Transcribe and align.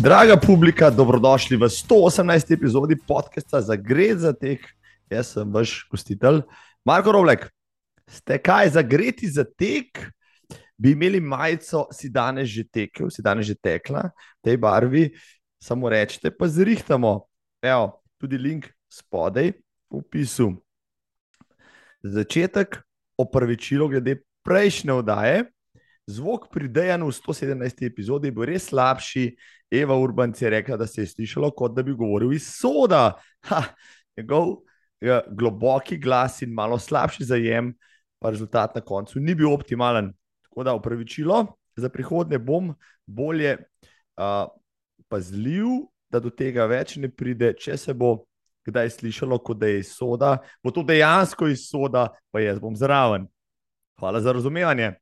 Draga 0.00 0.36
publika, 0.40 0.88
dobrodošli 0.90 1.60
v 1.60 1.68
118. 1.68 2.56
epizodi 2.56 2.96
podcasta 2.96 3.60
za 3.60 3.76
Gred 3.76 4.24
za 4.24 4.32
tek. 4.32 4.64
Jaz 5.12 5.36
sem 5.36 5.44
vaš 5.52 5.84
gostitelj, 5.92 6.40
Marko 6.88 7.12
Rovlek. 7.12 7.44
Ste 8.08 8.38
kaj 8.40 8.80
za 8.80 8.82
Greti 8.82 9.28
za 9.28 9.44
tek? 9.44 10.00
Bi 10.80 10.96
imeli 10.96 11.20
majico, 11.20 11.84
si 11.92 12.08
danes 12.08 12.48
že 12.48 12.64
tekel, 12.64 13.12
si 13.12 13.20
danes 13.20 13.44
že 13.44 13.60
tekla 13.60 14.08
v 14.08 14.40
tej 14.40 14.56
barvi, 14.56 15.04
samo 15.60 15.92
rečete, 15.92 16.32
pa 16.32 16.48
zrihtamo. 16.48 17.20
Evo, 17.60 18.00
tudi 18.16 18.40
link 18.40 18.72
spodaj 18.88 19.52
v 19.52 20.00
opisu. 20.00 20.56
Začetek, 22.00 22.80
opravičilo 23.20 23.84
glede 23.92 24.24
prejšnje 24.48 24.92
oddaje. 24.96 25.44
Zvok 26.10 26.48
pri 26.50 26.68
Dejanu 26.68 27.06
v 27.10 27.14
117. 27.14 27.86
epizodi 27.86 28.28
je 28.28 28.34
bil 28.34 28.48
res 28.50 28.66
slabši. 28.70 29.30
Eva 29.70 29.94
Urban 29.94 30.34
je 30.34 30.50
rekla, 30.50 30.76
da 30.76 30.86
se 30.86 31.04
je 31.04 31.12
slišalo, 31.12 31.52
kot 31.54 31.76
da 31.76 31.84
bi 31.86 31.94
govoril 31.94 32.32
iz 32.34 32.48
soda. 32.50 33.14
Ha, 33.48 33.62
njegov 34.18 34.56
ja, 35.00 35.20
globoki 35.30 35.98
glas 35.98 36.42
in 36.42 36.54
malo 36.54 36.78
slabši 36.78 37.24
zajem, 37.24 37.74
pa 38.18 38.30
rezultat 38.30 38.74
na 38.74 38.80
koncu 38.80 39.20
ni 39.20 39.34
bil 39.34 39.52
optimalen. 39.52 40.12
Tako 40.48 40.64
da 40.64 40.74
upravičilo 40.74 41.46
za 41.76 41.88
prihodnje 41.88 42.38
bom 42.38 42.74
bolje 43.06 43.56
uh, 43.56 44.50
pazljiv, 45.08 45.86
da 46.10 46.20
do 46.20 46.30
tega 46.30 46.66
več 46.66 46.96
ne 46.98 47.08
pride, 47.08 47.54
če 47.54 47.76
se 47.78 47.94
bo 47.94 48.24
kdaj 48.66 48.90
slišalo, 48.98 49.38
kot 49.38 49.60
da 49.62 49.70
je 49.70 49.80
iz 49.80 49.92
soda, 49.94 50.36
bo 50.62 50.72
to 50.74 50.82
dejansko 50.82 51.48
iz 51.48 51.68
soda, 51.70 52.08
pa 52.30 52.42
jaz 52.42 52.58
bom 52.60 52.74
zraven. 52.76 53.28
Hvala 54.00 54.20
za 54.20 54.32
razumevanje. 54.32 54.92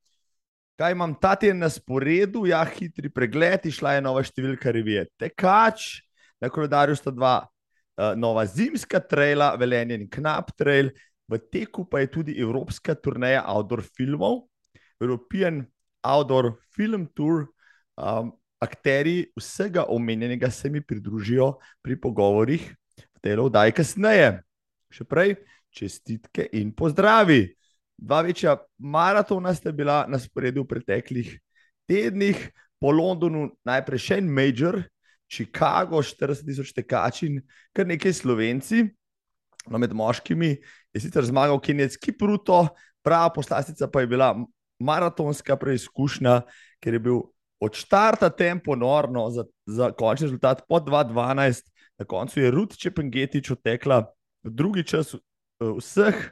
Kaj 0.79 0.93
imam 0.95 1.15
ta 1.19 1.35
teden 1.35 1.59
na 1.59 1.69
sporedu? 1.71 2.45
Ja, 2.47 2.61
hitri 2.63 3.11
pregled, 3.11 3.65
išla 3.67 3.97
je 3.97 4.03
nova 4.07 4.23
številka 4.23 4.71
revije 4.71 5.09
Tekač, 5.19 6.05
na 6.39 6.51
koledarju 6.55 6.95
sta 6.95 7.11
dva 7.11 7.41
uh, 7.43 8.13
nova 8.15 8.45
zimska 8.47 9.01
traila, 9.03 9.57
Velenje 9.59 9.99
in 9.99 10.07
Knap 10.07 10.53
trail, 10.55 10.93
v 11.27 11.41
teku 11.51 11.83
pa 11.91 12.05
je 12.05 12.13
tudi 12.15 12.37
evropska 12.39 12.95
turneja 12.95 13.43
outdoor 13.51 13.83
filmov, 13.83 14.45
European 15.03 15.65
Outdoor 16.07 16.55
Film 16.71 17.09
Tour. 17.11 17.49
Um, 17.99 18.31
akteri 18.63 19.27
vsega 19.39 19.85
omenjenega 19.91 20.51
se 20.51 20.71
mi 20.71 20.79
pridružijo 20.79 21.57
pri 21.83 21.99
pogovorih, 21.99 22.71
v 23.19 23.19
tej 23.23 23.39
oddaji 23.43 23.75
kasneje. 23.75 24.31
Še 24.95 25.11
prej, 25.11 25.35
čestitke 25.75 26.47
in 26.55 26.71
pozdravi 26.71 27.58
dva 27.99 28.23
večja 28.23 28.57
maratona 28.79 29.55
sta 29.55 29.73
bila 29.73 30.05
na 30.09 30.19
sporedu 30.19 30.63
v 30.63 30.71
preteklih 30.75 31.35
tednih, 31.89 32.39
po 32.79 32.93
Londonu 32.95 33.49
najprej 33.67 34.01
še 34.01 34.21
en 34.23 34.29
Major, 34.31 34.79
Chicago, 35.29 36.01
40 36.01 36.47
tisoč 36.47 36.71
tekačin, 36.77 37.41
kar 37.75 37.89
nekaj 37.89 38.15
slovenci, 38.17 38.85
no 39.69 39.81
med 39.83 39.93
moškimi 39.93 40.55
je 40.95 41.03
sicer 41.03 41.27
zmagal 41.27 41.59
Kenijski 41.61 42.15
Pruto, 42.17 42.69
prava 43.05 43.33
poslastica 43.35 43.91
pa 43.91 44.05
je 44.05 44.13
bila 44.15 44.31
maratonska 44.79 45.59
preizkušnja, 45.59 46.41
ker 46.81 46.97
je 46.97 47.03
bil 47.03 47.21
od 47.61 47.75
štarta 47.75 48.31
tempo 48.31 48.77
norno 48.79 49.27
za, 49.35 49.45
za 49.67 49.91
končni 49.91 50.29
rezultat 50.29 50.63
po 50.69 50.79
2.12, 50.79 51.67
na 51.99 52.07
koncu 52.07 52.41
je 52.41 52.53
Ruth 52.55 52.79
Čepengetič 52.79 53.51
odtekla 53.51 54.05
v 54.47 54.55
drugi 54.55 54.87
čas 54.87 55.17
vseh 55.59 56.31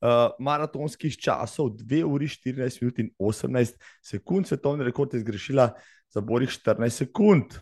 uh, 0.00 0.30
maratonskih 0.38 1.16
časov, 1.18 1.74
2 1.78 2.02
uri 2.06 2.28
14 2.28 2.82
minut 2.82 2.98
in 2.98 3.10
18 3.18 3.78
sekund, 4.02 4.46
svetovni 4.46 4.84
rekord 4.84 5.14
je 5.14 5.20
zgrešila 5.20 5.70
za 6.10 6.20
borih 6.20 6.50
14 6.50 7.04
sekund. 7.04 7.58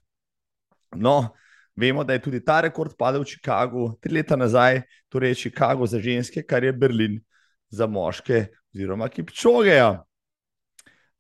No, 0.97 1.35
vemo, 1.77 2.05
da 2.05 2.13
je 2.13 2.23
tudi 2.23 2.45
ta 2.45 2.61
rekord 2.61 2.97
padel 2.99 3.25
v 3.25 3.33
Chicagu 3.35 3.89
tri 4.01 4.15
leta 4.21 4.37
nazaj, 4.37 4.83
torej 5.09 5.35
Chicago 5.35 5.87
za 5.87 6.01
ženske, 6.01 6.43
kar 6.43 6.65
je 6.65 6.73
Berlin 6.73 7.21
za 7.69 7.87
moške, 7.87 8.47
oziroma 8.75 9.09
Kipčogeja. 9.09 10.06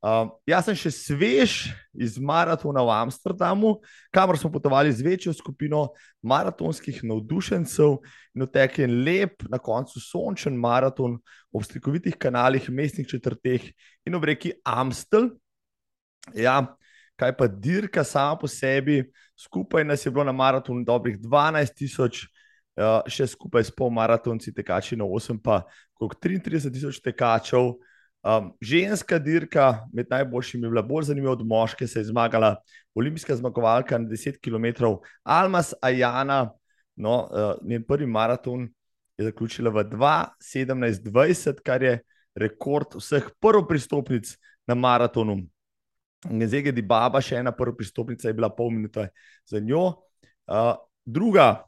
Uh, 0.04 0.28
jaz 0.44 0.66
sem 0.68 0.76
še 0.76 0.90
svež 0.92 1.52
iz 1.96 2.18
maratona 2.20 2.82
v 2.84 2.92
Amsterdamu, 2.94 3.78
kamor 4.12 4.36
smo 4.36 4.50
potovali 4.52 4.92
z 4.92 5.00
večjo 5.02 5.32
skupino 5.32 5.96
maratonskih 6.20 7.00
navdušencev 7.00 7.96
in 8.36 8.44
otekli 8.44 8.86
lep, 8.86 9.46
na 9.48 9.56
koncu 9.58 9.98
sončen 10.02 10.54
maraton 10.60 11.16
ob 11.48 11.64
slikovitih 11.64 12.18
kanalih, 12.20 12.68
mestnih 12.68 13.08
četrteh 13.08 13.72
in 14.04 14.14
ob 14.14 14.28
reki 14.28 14.52
Amstel. 14.68 15.30
Ja, 16.36 16.60
kaj 17.16 17.32
pa 17.40 17.48
dirka 17.48 18.04
sama 18.04 18.36
po 18.36 18.52
sebi, 18.52 19.00
skupaj 19.32 19.84
nas 19.88 20.04
je 20.04 20.12
bilo 20.12 20.28
na 20.28 20.36
maratonu 20.36 20.84
dobrih 20.84 21.16
12 21.18 21.72
tisoč, 21.72 22.26
uh, 22.76 23.00
še 23.08 23.32
skupaj 23.32 23.64
s 23.64 23.72
pol 23.72 23.88
maratonci 23.96 24.52
tekači 24.52 25.00
na 25.00 25.08
8, 25.08 25.40
pa 25.40 25.64
okrog 25.96 26.20
33 26.20 26.68
tisoč 26.68 27.00
tekačev. 27.00 27.74
Um, 28.26 28.50
ženska 28.60 29.18
dirka 29.18 29.86
med 29.92 30.06
najboljšimi 30.10 30.66
je 30.66 30.70
bila 30.70 30.82
bolj 30.82 31.04
zanimiva 31.04 31.32
od 31.32 31.46
moške, 31.46 31.86
se 31.86 32.00
je 32.00 32.04
zmagala 32.04 32.56
olimpijska 32.94 33.36
zmagovalka 33.36 33.98
na 33.98 34.08
10 34.08 34.40
km. 34.42 34.84
Almas 35.22 35.74
Ajana, 35.82 36.50
no, 36.96 37.28
uh, 37.30 37.68
njen 37.68 37.84
prvi 37.86 38.06
maraton 38.06 38.68
je 39.18 39.24
zaključila 39.24 39.70
v 39.70 39.84
2:17:20, 39.84 41.62
kar 41.64 41.82
je 41.82 42.00
rekord 42.34 42.98
vseh 42.98 43.30
prvopristopnic 43.40 44.36
na 44.66 44.74
maratonu. 44.74 45.36
Zdaj, 46.26 46.72
di 46.72 46.82
Baba, 46.82 47.20
še 47.20 47.36
ena 47.36 47.52
prvopristopnica, 47.52 48.28
je 48.28 48.34
bila 48.34 48.50
pol 48.50 48.70
minute 48.70 49.08
za 49.46 49.60
njo. 49.60 49.92
Uh, 50.50 50.74
druga, 51.04 51.62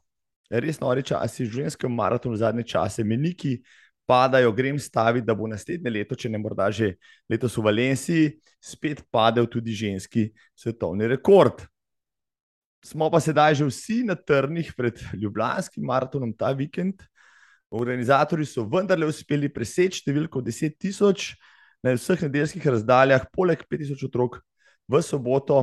res 0.49 0.79
noriča, 0.79 1.21
a 1.23 1.27
si 1.27 1.45
v 1.45 1.63
ženskem 1.63 1.95
maratonu 1.95 2.35
zadnje 2.35 2.67
čase, 2.67 3.03
meniki 3.03 3.61
padajo, 4.09 4.51
grem 4.51 4.79
staviti, 4.79 5.27
da 5.27 5.35
bo 5.37 5.47
naslednje 5.47 5.91
leto, 5.93 6.17
če 6.17 6.31
ne 6.33 6.41
morda 6.41 6.71
že 6.73 6.95
letos 7.29 7.57
v 7.57 7.65
Valenciji, 7.67 8.31
spet 8.57 9.03
padel 9.13 9.45
tudi 9.45 9.75
ženski 9.77 10.29
svetovni 10.57 11.07
rekord. 11.11 11.61
Smo 12.81 13.09
pa 13.11 13.21
sedaj 13.21 13.59
že 13.59 13.67
vsi 13.69 14.01
na 14.07 14.15
trnih 14.15 14.73
pred 14.73 14.97
Ljubljanskim 15.13 15.85
maratonom 15.85 16.33
ta 16.33 16.51
vikend. 16.57 17.03
Organizatori 17.69 18.47
so 18.49 18.65
vendarle 18.65 19.05
uspeli 19.05 19.51
preseči 19.53 20.01
številko 20.01 20.41
10 20.41 20.79
tisoč 20.81 21.35
na 21.85 21.93
vseh 21.93 22.25
nedeljskih 22.25 22.65
razdaljah, 22.65 23.29
poleg 23.29 23.61
5 23.69 23.83
tisoč 23.83 24.07
otrok 24.09 24.39
v 24.89 25.03
soboto, 25.05 25.61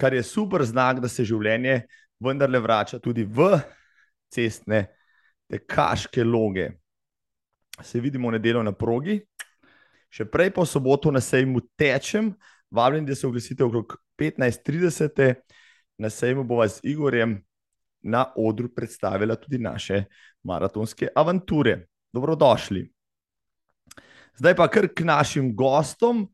kar 0.00 0.16
je 0.16 0.24
super 0.26 0.64
znak, 0.66 0.98
da 0.98 1.06
se 1.06 1.22
življenje 1.22 1.84
vendarle 2.18 2.58
vrača 2.58 2.98
tudi 2.98 3.22
v 3.22 3.54
cestne 4.34 4.88
tekaške 5.46 6.24
loge 6.26 6.72
se 7.82 8.00
vidimo 8.00 8.28
v 8.28 8.38
nedeljo 8.38 8.62
na 8.62 8.72
progi, 8.72 9.20
še 10.14 10.26
prej 10.30 10.52
v 10.54 10.66
soboto 10.66 11.10
na 11.10 11.20
sejmu 11.20 11.60
tečem, 11.76 12.34
vabim, 12.70 13.06
da 13.06 13.14
se 13.14 13.26
oglasite 13.26 13.64
okrog 13.64 13.96
15:30. 14.18 15.34
Na 15.98 16.10
sejmu 16.10 16.44
bova 16.44 16.66
z 16.68 16.80
Igorjem 16.82 17.38
na 18.02 18.26
odru 18.36 18.68
predstavila 18.68 19.36
tudi 19.36 19.58
naše 19.58 20.04
maratonske 20.42 21.08
avanture. 21.14 21.86
Dobrodošli. 22.12 22.82
Zdaj 24.34 24.54
pa 24.58 24.66
kar 24.68 24.88
k 24.88 25.06
našim 25.06 25.54
gostom. 25.54 26.26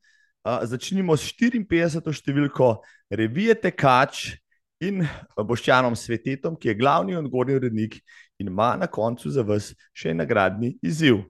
Začnimo 0.45 1.13
s 1.17 1.29
54. 1.37 2.09
številko 2.17 2.81
revije 3.13 3.55
Tekač 3.61 4.41
in 4.81 5.05
Boščanom 5.37 5.93
Svetetom, 5.93 6.57
ki 6.57 6.73
je 6.73 6.79
glavni 6.81 7.17
odgovorni 7.17 7.59
urednik 7.61 7.99
in 8.41 8.49
ima 8.49 8.77
na 8.77 8.87
koncu 8.87 9.31
za 9.31 9.45
vas 9.45 9.71
še 9.93 10.15
nagradni 10.17 10.73
izziv. 10.83 11.21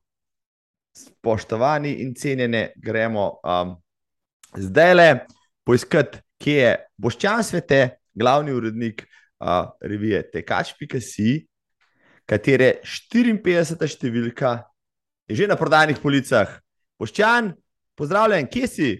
Spoštovani 0.97 1.97
in 2.05 2.15
cenjene, 2.15 2.71
gremo 2.77 3.27
um, 3.43 3.75
zdaj 4.55 4.95
le 4.95 5.09
poiskati, 5.67 6.23
kje 6.41 6.57
je 6.57 6.73
Boščan 6.99 7.45
Svete, 7.45 7.81
glavni 8.15 8.55
urednik 8.55 9.05
uh, 9.05 9.71
revije 9.83 10.23
Tekač.si, 10.31 11.37
katere 12.27 12.81
54. 12.87 13.91
številka 13.91 14.56
je 15.31 15.43
že 15.43 15.51
na 15.51 15.59
prodajnih 15.59 15.99
policah. 16.03 16.59
Boščan, 16.99 17.53
pozdravljen, 17.99 18.49
kje 18.51 18.67
si? 18.67 18.91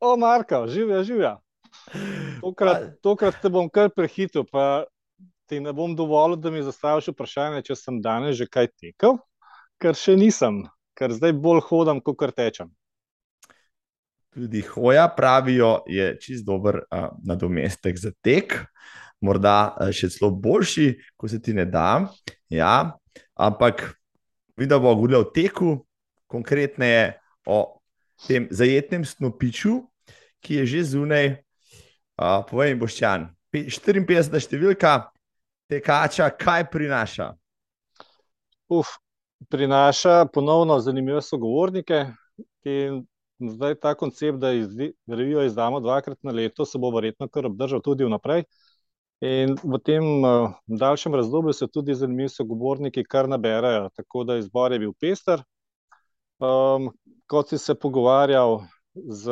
O, 0.00 0.16
Marko, 0.16 0.64
živijo, 0.68 1.04
živijo. 1.04 1.34
Tokrat, 2.40 2.96
tokrat 3.04 3.36
te 3.42 3.50
bom 3.52 3.68
kar 3.68 3.90
prehitil, 3.92 4.46
pa 4.48 4.84
ti 5.50 5.58
ne 5.60 5.72
bom 5.74 5.96
dovolil, 5.98 6.38
da 6.38 6.50
mi 6.54 6.62
zastaviš 6.62 7.10
vprašanje, 7.10 7.64
če 7.66 7.76
sem 7.78 7.98
danes 8.02 8.38
že 8.38 8.46
kaj 8.46 8.70
tekel, 8.78 9.18
ker 9.82 9.98
še 9.98 10.14
nisem, 10.18 10.62
ker 10.94 11.10
zdaj 11.16 11.34
bolj 11.42 11.64
hodam, 11.66 11.98
kot 11.98 12.22
tečem. 12.36 12.70
Tudi 14.30 14.62
hoja, 14.62 15.08
pravijo, 15.10 15.80
je 15.90 16.12
čist 16.22 16.46
dober 16.46 16.84
uh, 16.84 17.10
nadomestek 17.26 17.98
za 17.98 18.14
tek, 18.22 18.54
morda 19.18 19.74
uh, 19.74 19.90
še 19.90 20.12
celo 20.14 20.30
boljši, 20.30 20.94
ko 21.18 21.26
se 21.26 21.42
ti 21.42 21.56
ne 21.56 21.66
da. 21.66 22.06
Ja, 22.46 22.94
ampak 23.34 23.82
vidim, 24.54 24.70
da 24.70 24.78
bo 24.78 24.94
govoril 24.94 25.24
o 25.24 25.30
teku, 25.34 25.80
konkretneje 26.30 27.16
o 27.42 27.82
tem 28.28 28.46
zajetnem 28.54 29.02
snopiču, 29.02 29.80
ki 30.40 30.62
je 30.62 30.66
že 30.76 30.88
zunaj 30.94 31.40
Uh, 32.20 32.42
povej, 32.44 32.74
Boščan, 32.76 33.30
54 33.48 34.42
številka 34.44 34.90
tekača, 35.70 36.30
kaj 36.30 36.66
prinaša? 36.70 37.30
Uf, 38.68 38.86
prinaša 39.48 40.26
ponovno 40.34 40.80
zanimive 40.80 41.22
sogovornike. 41.22 42.04
In 42.64 43.04
zdaj 43.40 43.74
ta 43.80 43.94
koncept, 43.94 44.38
da 44.38 44.52
izdi, 44.52 44.92
revijo 45.06 45.44
izdamo 45.44 45.80
dvakrat 45.80 46.18
na 46.22 46.32
leto, 46.32 46.64
se 46.64 46.78
bo 46.78 46.90
verjetno 46.90 47.28
kar 47.28 47.46
obdržal 47.46 47.80
tudi 47.80 48.04
vnaprej. 48.04 48.44
In 49.20 49.56
v 49.62 49.78
tem 49.84 50.24
uh, 50.24 50.52
daljšem 50.66 51.14
razdobju 51.14 51.52
se 51.52 51.68
tudi 51.68 51.94
zanimivi 51.94 52.28
sogovorniki 52.28 53.04
kar 53.04 53.28
naberajo, 53.28 53.88
tako 53.96 54.24
da 54.24 54.36
izbor 54.40 54.72
je 54.72 54.78
bil 54.78 54.92
pester. 55.00 55.42
Um, 56.40 56.88
kot 57.28 57.48
si 57.48 57.58
se 57.58 57.74
pogovarjal 57.74 58.62
z 59.08 59.30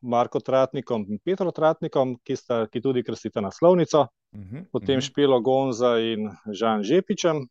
Marko 0.00 0.40
Tratnikom 0.40 1.06
in 1.08 1.18
Petro 1.24 1.52
Tratnikom, 1.52 2.16
ki, 2.24 2.36
sta, 2.36 2.64
ki 2.70 2.80
tudi 2.80 3.02
krasita 3.04 3.40
naslovnico, 3.40 4.00
uh 4.00 4.40
mhm, 4.40 4.56
-huh, 4.56 4.64
potem 4.72 4.98
uh 4.98 5.02
-huh. 5.02 5.06
Špilo 5.06 5.40
Gonza 5.40 5.98
in 5.98 6.30
Žan 6.52 6.82
Žepičem. 6.82 7.46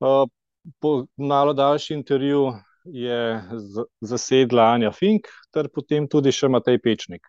Uh, 0.00 0.28
po 0.80 1.06
malo 1.16 1.52
daljši 1.52 1.94
intervju 1.94 2.52
je 2.84 3.42
zasedla 4.00 4.62
Anja 4.62 4.92
Fink, 4.92 5.26
ter 5.50 5.68
potem 5.68 6.08
tudi 6.08 6.32
še 6.32 6.48
Matej 6.48 6.78
Pečnik. 6.78 7.26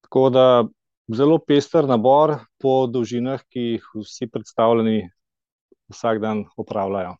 Tako 0.00 0.30
da 0.30 0.64
zelo 1.08 1.38
pester 1.38 1.86
nabor 1.88 2.38
po 2.58 2.86
dolžinah, 2.86 3.42
ki 3.50 3.60
jih 3.60 3.88
vsi 3.94 4.28
predstavljeni 4.30 5.10
vsak 5.88 6.20
dan 6.20 6.44
opravljajo. 6.56 7.16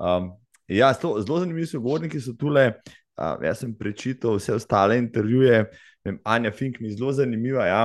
Um, 0.00 0.39
ja, 0.76 0.92
zelo, 0.92 1.20
zelo 1.20 1.40
zanimivi 1.42 1.66
so 1.66 1.80
govorniki, 1.80 2.20
so 2.20 2.36
tukaj. 2.38 2.74
Uh, 3.20 3.36
jaz 3.44 3.58
sem 3.60 3.72
prečital 3.76 4.38
vse 4.38 4.54
ostale 4.56 4.96
intervjuje, 4.96 5.66
Vem, 6.04 6.16
Anja 6.24 6.50
Fink 6.56 6.78
mi 6.80 6.88
je 6.88 6.96
zelo 6.96 7.12
zanimiva. 7.12 7.66
Ja. 7.66 7.82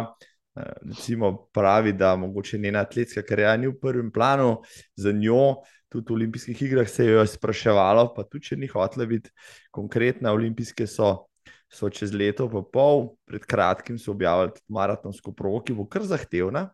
Uh, 0.56 0.64
recimo 0.88 1.50
pravi, 1.54 1.94
da 1.94 2.16
mogoče 2.16 2.58
njena 2.58 2.80
atletska 2.80 3.22
karijera 3.22 3.58
ni 3.58 3.68
v 3.68 3.76
prvem 3.82 4.12
planu, 4.12 4.62
za 4.96 5.12
njo 5.12 5.56
tudi 5.96 6.12
v 6.12 6.16
olimpijskih 6.16 6.62
igrah 6.62 6.90
se 6.90 7.06
je 7.06 7.28
spraševalo, 7.28 8.10
pa 8.16 8.24
tudi 8.24 8.50
če 8.50 8.58
ni 8.60 8.68
hotela 8.68 9.06
biti 9.08 9.32
konkretna, 9.72 10.34
olimpijske 10.36 10.88
so, 10.88 11.28
so 11.72 11.90
čez 11.90 12.14
leto 12.14 12.50
pa 12.52 12.62
pol, 12.62 13.14
pred 13.28 13.46
kratkim 13.48 14.00
so 14.02 14.12
objavili 14.12 14.56
maratonsko 14.68 15.34
progo, 15.36 15.64
ki 15.66 15.76
bo 15.78 15.88
kar 15.88 16.04
zahtevna, 16.04 16.70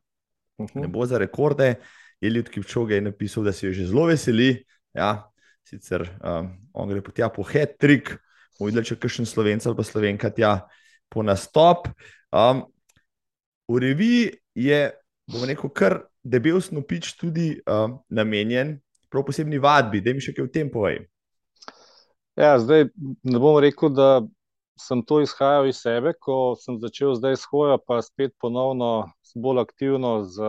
uh 0.58 0.68
-huh. 0.68 0.82
ne 0.82 0.88
bo 0.88 1.06
za 1.06 1.18
rekorde. 1.18 1.76
Eliot 2.22 2.50
Kipčoge 2.50 2.96
je 2.96 3.02
napisal, 3.02 3.44
da 3.44 3.52
se 3.52 3.68
je 3.68 3.74
že 3.74 3.88
zelo 3.88 4.06
veseli, 4.06 4.64
ja, 4.94 5.31
sicer 5.68 6.06
um, 6.24 6.52
on 6.74 6.90
gre 6.92 7.02
po 7.04 7.14
tja 7.16 7.30
po 7.34 7.46
hat-trick, 7.48 8.16
videl, 8.62 8.86
če 8.86 9.00
kakšen 9.02 9.30
slovenc 9.30 9.66
ali 9.66 9.78
pa 9.78 9.86
slovenka 9.86 10.32
tja 10.36 10.54
po 11.12 11.26
nastop. 11.26 11.90
Um, 12.32 12.66
v 13.72 13.82
reviji 13.82 14.26
je, 14.58 14.82
bomo 15.32 15.48
rekel, 15.50 15.72
kar 15.74 16.02
debel 16.24 16.60
snopič 16.62 17.16
tudi 17.20 17.56
um, 17.66 18.00
namenjen 18.12 18.78
prav 19.12 19.26
posebni 19.28 19.60
vadbi, 19.60 20.02
da 20.04 20.14
mi 20.16 20.24
še 20.24 20.36
kaj 20.36 20.48
v 20.48 20.54
tem 20.54 20.70
povej. 20.72 21.02
Ja, 22.40 22.56
zdaj 22.62 22.88
ne 23.28 23.42
bom 23.42 23.58
rekel, 23.60 23.92
da 23.92 24.24
sem 24.80 25.04
to 25.06 25.20
izhajal 25.22 25.68
iz 25.70 25.82
sebe, 25.84 26.14
ko 26.16 26.56
sem 26.60 26.80
začel 26.82 27.18
zdaj 27.20 27.38
s 27.38 27.50
hojo, 27.52 27.76
pa 27.78 28.00
spet 28.02 28.34
ponovno 28.42 29.12
bolj 29.36 29.62
aktivno 29.62 30.22
z 30.26 30.40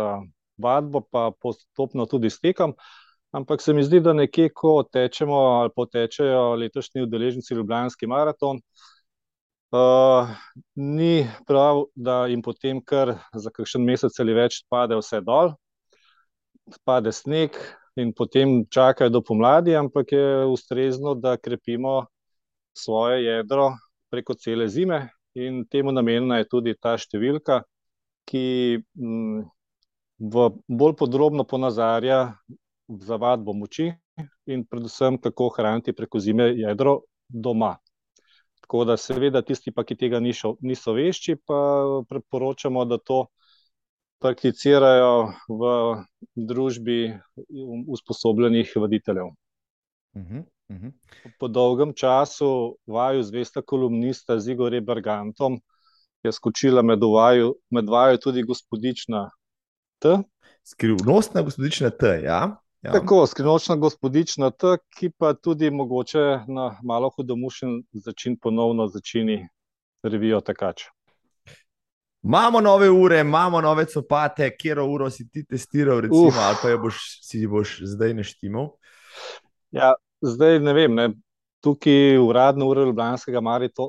vadbo, 0.63 1.03
pa 1.03 1.31
postopno 1.35 2.07
tudi 2.07 2.31
s 2.31 2.41
tekom. 2.41 2.77
Ampak 3.33 3.63
se 3.63 3.73
mi 3.73 3.83
zdi, 3.85 4.01
da 4.01 4.13
nekje, 4.13 4.51
ko 4.53 4.83
tečemo 4.85 5.35
ali 5.35 5.71
potečejo 5.77 6.55
letošnji 6.61 7.03
udeleženci 7.03 7.55
Ljubljanski 7.55 8.07
maraton, 8.07 8.59
uh, 9.73 10.29
ni 10.75 11.27
prav, 11.49 11.85
da 11.95 12.27
jim 12.27 12.43
potem 12.43 12.83
kar 12.85 13.15
za 13.33 13.51
kakšen 13.51 13.85
mesec 13.89 14.21
ali 14.21 14.37
več 14.37 14.61
pade 14.69 14.99
vse 15.01 15.23
dol, 15.25 15.55
pade 16.85 17.13
sneg, 17.13 17.57
in 17.97 18.13
potem 18.13 18.67
čakajo 18.69 19.11
do 19.11 19.23
pomladi, 19.25 19.77
ampak 19.77 20.13
je 20.13 20.45
ustrezno, 20.53 21.15
da 21.15 21.37
krepimo 21.37 22.07
svoje 22.77 23.25
jedro 23.25 23.73
preko 24.13 24.35
cele 24.35 24.69
zime, 24.69 25.09
in 25.35 25.65
temu 25.65 25.93
namenjena 25.93 26.39
je 26.41 26.49
tudi 26.53 26.77
ta 26.77 26.99
številka, 27.01 27.63
ki 28.29 28.45
m, 28.77 29.09
mm, 29.09 29.45
v 30.23 30.49
bolj 30.69 30.95
podrobno 31.01 31.45
ponazarja 31.49 32.19
zavadbo 33.01 33.53
moči 33.53 33.93
in 34.47 34.65
predvsem, 34.67 35.19
kako 35.21 35.49
hraniti 35.57 35.93
preko 35.93 36.21
zime 36.21 36.53
jedro 36.57 37.01
doma. 37.29 37.77
Tako 38.61 38.85
da, 38.85 38.97
seveda, 38.97 39.43
tisti, 39.43 39.73
pa, 39.73 39.85
ki 39.85 39.97
tega 39.97 40.21
niso, 40.21 40.57
niso 40.61 40.95
vešči, 40.97 41.37
pa 41.47 41.59
priporočamo, 42.09 42.85
da 42.85 42.99
to 42.99 43.27
prakticirajo 44.23 45.33
v 45.51 45.73
družbi 46.37 46.99
usposobljenih 47.89 48.73
voditeljev. 48.77 49.33
Uh 50.15 50.23
-huh, 50.23 50.45
uh 50.69 50.77
-huh. 50.77 50.93
Po 51.39 51.49
dolgem 51.49 51.95
času 51.95 52.77
vaju 52.87 53.23
zvesta 53.23 53.63
kolumnista 53.63 54.39
z 54.39 54.49
Igorjem 54.49 54.85
Bergantom 54.85 55.61
je 56.23 56.33
skočila 56.33 56.83
med 56.83 57.03
vaju, 57.03 57.55
med 57.71 57.89
vaju 57.89 58.19
tudi 58.19 58.43
gospodična 58.43 59.31
T. 59.99 60.19
Skrivnostna 60.65 61.43
gospodična 61.43 61.91
T, 61.91 62.07
ja. 62.25 62.57
Ja. 62.83 62.93
Tako, 62.93 63.27
skrivnostna 63.27 63.77
gospodična 63.77 64.51
ki 64.99 65.11
pa 65.19 65.35
tudi 65.35 65.71
mogoče 65.71 66.41
na 66.49 66.79
malo 66.83 67.11
hudomušen 67.17 67.83
začin 67.93 68.37
ponovno 68.39 68.87
začini 68.87 69.49
revijo 70.03 70.41
Takač. 70.41 70.83
Imamo 72.23 72.61
nove 72.61 72.91
ure, 72.91 73.21
imamo 73.21 73.61
nove 73.61 73.85
copate, 73.85 74.57
kjer 74.57 74.79
uro 74.79 75.11
si 75.11 75.29
ti 75.29 75.45
testiral, 75.45 76.01
recimo, 76.01 76.27
Uf. 76.27 76.39
ali 76.39 76.57
pa 76.63 76.69
jo 76.69 76.79
boš, 76.79 76.99
si 77.23 77.47
boš 77.47 77.79
zdaj 77.95 78.15
neštimal? 78.15 78.69
Ja, 79.71 79.95
zdaj 80.21 80.59
ne 80.59 80.73
vem. 80.73 80.95
Ne. 80.95 81.09
Tukaj 81.63 82.19
uradno 82.19 82.67
uro 82.67 82.85
Ljubljanskega 82.85 83.41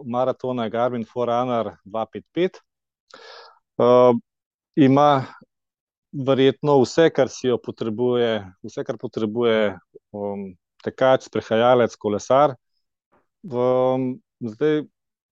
maratona 0.06 0.63
je 0.63 0.69
Garmin 0.69 1.06
Forerunner 1.13 1.72
255. 1.86 2.62
Uh, 3.78 4.18
ima 4.75 5.25
verjetno 6.13 6.77
vse, 6.81 7.10
kar 7.10 7.30
si 7.30 7.48
jo 7.48 7.57
potrebuje, 7.57 8.44
vse, 8.63 8.83
kar 8.86 8.97
potrebuje 9.02 9.76
um, 10.14 10.52
tekač, 10.85 11.28
prehajalec, 11.33 11.95
kolesar. 11.97 12.56
Um, 13.44 14.14
zdaj, 14.40 14.83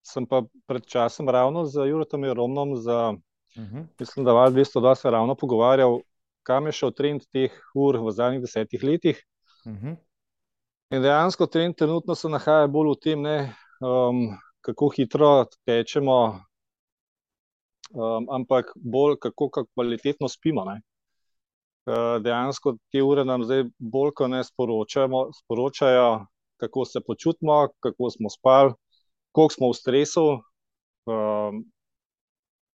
sem 0.02 0.26
pa 0.26 0.42
pred 0.68 0.86
časom 0.90 1.30
ravno 1.30 1.66
z 1.70 1.86
Jurom 1.90 2.26
Romnom, 2.34 2.76
za, 2.76 3.14
uh 3.14 3.64
mhm. 3.64 3.78
-huh. 3.78 3.88
mislim, 4.00 4.26
da 4.26 4.34
Val 4.34 4.52
202 4.52 4.96
se 4.96 5.12
ravno 5.12 5.36
pogovarjal, 5.36 6.00
kam 6.44 6.66
je 6.66 6.72
šel 6.72 6.92
trend 6.92 7.22
teh 7.32 7.52
ur 7.76 7.98
v 7.98 8.12
zadnjih 8.12 8.42
desetih 8.42 8.84
letih. 8.84 9.24
Uh 9.66 9.72
mhm. 9.72 9.88
-huh. 9.88 9.96
In 10.92 11.02
dejansko 11.02 11.46
trend 11.46 11.76
trenutno 11.78 12.16
se 12.16 12.30
nahaja 12.30 12.68
bolj 12.68 12.90
v 12.90 13.00
tem, 13.00 13.22
ne, 13.22 13.56
um, 13.80 14.38
kako 14.62 14.90
hitro 14.90 15.46
tečemo, 15.66 16.42
um, 17.94 18.28
ampak 18.30 18.72
bolj 18.76 19.18
kako, 19.20 19.50
kako 19.50 19.70
kvalitetno 19.74 20.30
spimo. 20.30 20.66
Ne. 20.66 20.82
Dejansko 22.22 22.76
te 22.94 23.02
ure 23.02 23.26
nam 23.26 23.44
zdaj 23.44 23.64
bolj, 23.80 24.12
ko 24.16 24.28
ne 24.30 24.44
sporočajo, 24.46 26.26
kako 26.62 26.86
se 26.86 27.02
počutimo, 27.02 27.68
kako 27.80 28.10
smo 28.10 28.30
spali, 28.30 28.74
koliko 29.32 29.54
smo 29.54 29.70
v 29.72 29.78
stresu, 29.80 30.26
um, 31.10 31.64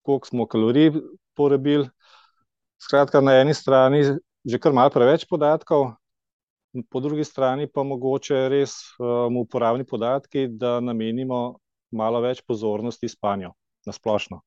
koliko 0.02 0.26
smo 0.26 0.46
kalorij 0.46 0.90
porabili. 1.34 1.88
Skratka, 2.82 3.20
na 3.20 3.40
eni 3.40 3.54
strani 3.54 4.02
že 4.46 4.58
kar 4.62 4.72
malo 4.72 4.92
preveč 4.94 5.24
podatkov, 5.26 5.96
po 6.90 7.00
drugi 7.00 7.24
strani 7.24 7.66
pa 7.66 7.82
mogoče 7.82 8.48
res 8.48 8.76
um, 8.98 9.40
uporabni 9.42 9.84
podatki, 9.84 10.46
da 10.46 10.78
namenimo 10.80 11.58
malo 11.90 12.20
več 12.22 12.44
pozornosti 12.46 13.08
spanju 13.08 13.50
na 13.86 13.92
splošno. 13.92 14.40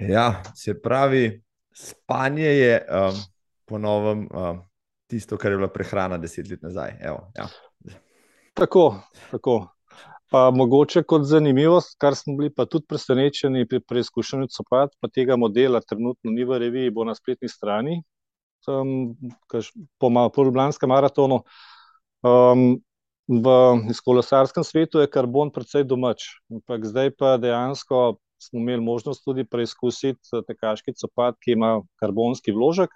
Ja, 0.00 0.42
se 0.54 0.80
pravi, 0.82 1.42
spanje 1.74 2.46
je 2.46 2.86
um, 2.88 3.20
ponovem 3.64 4.28
um, 4.30 4.62
tisto, 5.06 5.36
kar 5.36 5.52
je 5.52 5.56
bila 5.56 5.68
prehrana 5.68 6.18
deset 6.18 6.48
let 6.50 6.62
nazaj. 6.62 6.96
Evo, 7.00 7.28
ja. 7.36 7.48
Tako, 8.54 9.02
tako. 9.30 9.68
Pa 10.32 10.50
mogoče 10.50 11.02
kot 11.04 11.26
zanimivost, 11.28 11.98
kar 12.00 12.16
smo 12.16 12.36
bili 12.36 12.48
pa 12.54 12.64
tudi 12.64 12.86
presenečeni 12.88 13.66
pri 13.68 13.82
preizkušanju 13.84 14.48
copat, 14.48 14.94
pa 15.00 15.08
tega 15.12 15.36
modela 15.36 15.80
trenutno 15.80 16.32
ni 16.32 16.44
v 16.44 16.58
reviji, 16.58 16.90
bo 16.90 17.04
na 17.04 17.14
spletni 17.14 17.48
strani, 17.52 17.98
um, 18.68 19.12
po, 20.00 20.08
po 20.34 20.44
Ljubljanskem 20.44 20.88
maratonu. 20.88 21.42
Um, 22.24 22.80
v 23.28 23.94
kolosarskem 24.04 24.64
svetu 24.64 25.00
je 25.00 25.10
karbon 25.10 25.52
precej 25.52 25.84
domač, 25.84 26.32
ampak 26.50 26.88
zdaj 26.88 27.12
pa 27.16 27.36
dejansko 27.36 28.16
smo 28.42 28.60
imeli 28.60 28.82
možnost 28.82 29.24
tudi 29.24 29.44
preizkusiti 29.44 30.42
tekaški 30.46 30.94
copat, 30.98 31.38
ki 31.40 31.56
ima 31.56 31.80
karbonski 32.00 32.52
vložek. 32.52 32.90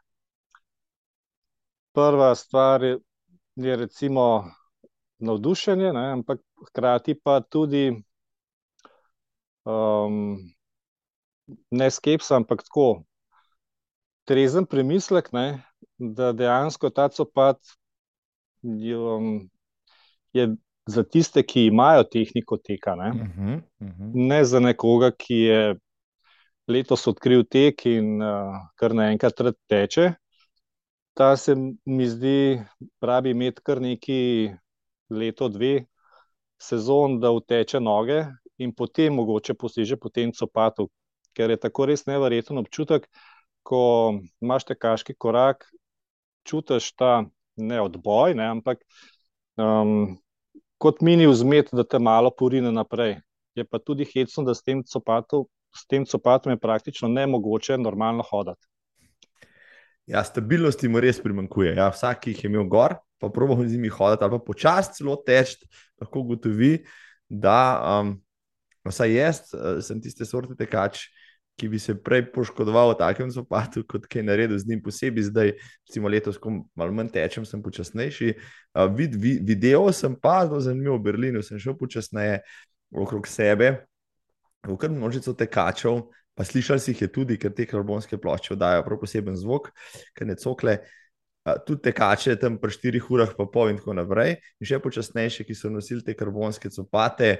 Prva 1.97 2.35
stvar 2.35 2.85
je, 2.85 2.99
je 3.57 3.77
recimo 3.77 4.45
navdušenje, 5.19 5.93
ne, 5.93 6.11
ampak 6.13 6.41
hkrati 6.69 7.15
pa 7.15 7.41
tudi 7.41 7.89
um, 9.65 10.37
ne 11.71 11.91
skepsa, 11.91 12.37
ampak 12.37 12.63
tako 12.67 13.05
trezen 14.27 14.67
premislek, 14.67 15.33
ne, 15.33 15.63
da 15.99 16.33
dejansko 16.33 16.91
ta 16.91 17.09
copat 17.09 17.59
je, 18.63 18.99
um, 18.99 19.51
je 20.33 20.49
za 20.87 21.03
tiste, 21.03 21.43
ki 21.43 21.67
imajo 21.67 22.05
tehniko 22.05 22.57
teka, 22.57 22.95
ne, 22.97 23.11
Uh 23.11 23.17
-huh, 23.17 23.63
uh 23.81 23.89
-huh. 23.89 24.11
ne 24.15 24.45
za 24.45 24.61
nekoga, 24.61 25.11
ki 25.11 25.35
je 25.35 25.77
letos 26.69 27.07
odkril 27.07 27.45
tek 27.45 27.87
in 27.87 28.23
uh, 28.23 28.55
kar 28.75 28.95
naenkrat 28.95 29.35
teče. 29.67 30.13
Ta 31.15 31.37
se 31.37 31.55
mi 31.85 32.07
zdi, 32.07 32.61
pravi, 33.01 33.31
imeti 33.31 33.63
kar 33.63 33.81
neki 33.81 34.51
leto, 35.11 35.49
dve 35.49 35.87
sezon, 36.59 37.21
da 37.21 37.31
uteče 37.31 37.81
noge 37.81 38.25
in 38.59 38.73
potem 38.75 39.15
mogoče 39.15 39.55
poseže 39.55 39.97
po 39.97 40.09
tem 40.09 40.33
copatu, 40.33 40.89
ker 41.37 41.51
je 41.51 41.57
tako 41.57 41.87
res 41.87 42.07
neverjeten 42.07 42.59
občutek, 42.59 43.09
ko 43.63 44.15
imaš 44.41 44.65
tekaški 44.65 45.15
korak, 45.15 45.67
čutiš 46.45 46.93
ta 46.97 47.25
ne 47.57 47.81
odboj, 47.81 48.35
ne, 48.35 48.47
ampak 48.47 48.79
um, 49.57 50.17
kot 50.79 51.01
mini 51.01 51.27
vzmet, 51.27 51.73
da 51.73 51.85
te 51.85 51.99
malo 51.99 52.31
porine 52.31 52.73
naprej. 52.73 53.19
Je 53.57 53.65
pa 53.65 53.79
tudi 53.81 54.05
hecno, 54.05 54.45
da 54.45 54.55
s 54.55 54.63
tem 54.63 54.83
copatom, 54.85 55.47
s 55.77 55.87
tem 55.89 56.05
copatom 56.05 56.53
je 56.53 56.61
praktično 56.61 57.09
nemogoče 57.09 57.79
normalno 57.79 58.25
hoditi. 58.27 58.67
Ja, 60.07 60.23
stabilnosti 60.25 60.89
mu 60.89 61.01
res 61.03 61.19
primanjkuje. 61.23 61.73
Ja, 61.75 61.89
vsak, 61.91 62.21
ki 62.23 62.35
jih 62.35 62.45
je 62.45 62.51
imel 62.53 62.69
gor, 62.71 62.95
pa 63.19 63.31
probujemo 63.33 63.67
z 63.67 63.75
njimi 63.75 63.91
hoditi, 63.91 64.23
ali 64.25 64.37
pa 64.37 64.45
počasi 64.45 65.01
celo 65.01 65.17
teči, 65.27 65.67
lahko 66.01 66.23
ugotovi, 66.23 66.85
da 67.27 67.59
um, 67.81 68.13
vsaj 68.87 69.17
jaz 69.17 69.41
uh, 69.51 69.81
sem 69.83 69.99
tiste 70.03 70.29
sorte 70.29 70.55
tekač, 70.55 71.09
ki 71.57 71.69
bi 71.69 71.79
se 71.81 71.95
prej 71.97 72.27
poškodoval 72.33 72.93
v 72.93 72.99
takem 73.01 73.31
zopatu, 73.33 73.81
kot 73.89 74.05
kaj 74.11 74.23
naredil 74.23 74.59
z 74.61 74.69
njim 74.69 74.83
posebej. 74.85 75.29
Zdaj, 75.31 75.53
recimo 75.89 76.09
letos, 76.13 76.37
ko 76.39 76.53
malo 76.77 76.93
manj 76.93 77.15
tečem, 77.17 77.47
sem 77.49 77.63
počasnejši. 77.65 78.35
Uh, 78.77 78.85
vid, 78.93 79.17
vid, 79.17 79.41
video 79.41 79.89
sem 79.93 80.13
pa 80.13 80.45
zelo 80.45 80.61
zanimiv 80.61 80.99
v 80.99 81.05
Berlinu, 81.09 81.43
sem 81.43 81.59
šel 81.59 81.79
počasneje 81.81 82.43
okrog 82.93 83.25
sebe, 83.25 83.89
v 84.69 84.77
kar 84.77 84.93
množico 84.93 85.33
tekačev. 85.33 86.05
Pa 86.37 86.45
slišali 86.45 86.81
si 86.83 86.93
jih 86.93 87.09
tudi, 87.09 87.39
ker 87.41 87.49
te 87.57 87.65
karbonske 87.65 88.21
plošče 88.21 88.59
dajo 88.61 88.85
prav 88.85 89.01
poseben 89.01 89.37
zvok, 89.41 89.73
ker 90.13 90.29
ne 90.29 90.37
cokle. 90.37 90.83
Uh, 91.47 91.57
tudi 91.65 91.89
tekače 91.89 92.37
tam 92.37 92.61
pri 92.61 92.77
4 92.77 93.01
urah, 93.09 93.33
pa 93.33 93.49
pol 93.49 93.73
in 93.73 93.81
tako 93.81 93.97
naprej, 93.97 94.37
in 94.61 94.69
še 94.69 94.83
počasnejše, 94.85 95.49
ki 95.49 95.57
so 95.57 95.73
nosili 95.73 96.05
te 96.05 96.13
karbonske 96.13 96.69
copate. 96.69 97.39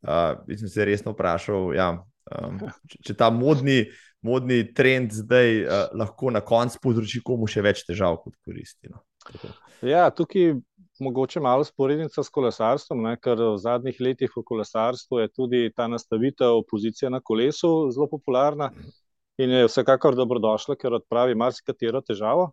Uh, 0.00 0.40
sem 0.56 0.70
se 0.70 0.84
resno 0.86 1.12
vprašal, 1.12 1.74
ja, 1.76 1.98
um, 2.30 2.60
če, 2.88 3.00
če 3.08 3.16
ta 3.18 3.30
modni, 3.34 3.82
modni 4.24 4.62
trend 4.76 5.14
zdaj 5.14 5.54
uh, 5.62 5.84
lahko 5.98 6.32
na 6.34 6.42
koncu 6.44 6.80
povzroči 6.82 7.22
komu 7.24 7.48
še 7.50 7.64
več 7.64 7.84
težav 7.88 8.20
kot 8.24 8.36
koristi. 8.44 8.90
No. 8.92 9.02
Ja, 9.86 10.08
tukaj 10.10 10.56
mogoče 11.00 11.40
malo 11.40 11.64
sporednica 11.64 12.22
s 12.22 12.32
kolesarstvom, 12.34 13.02
ne, 13.06 13.14
ker 13.22 13.38
v 13.38 13.56
zadnjih 13.62 14.00
letih 14.02 14.32
v 14.34 14.42
kolesarstvu 14.46 15.22
je 15.22 15.28
tudi 15.30 15.60
ta 15.76 15.86
nastavitev 15.86 16.64
pozicije 16.70 17.10
na 17.10 17.20
kolesu 17.20 17.90
zelo 17.94 18.08
popularna 18.10 18.72
in 19.38 19.54
je 19.54 19.68
vsekakor 19.68 20.18
dobrodošla, 20.18 20.74
ker 20.74 20.98
odpravi 20.98 21.38
marsikatero 21.38 22.02
težavo. 22.02 22.50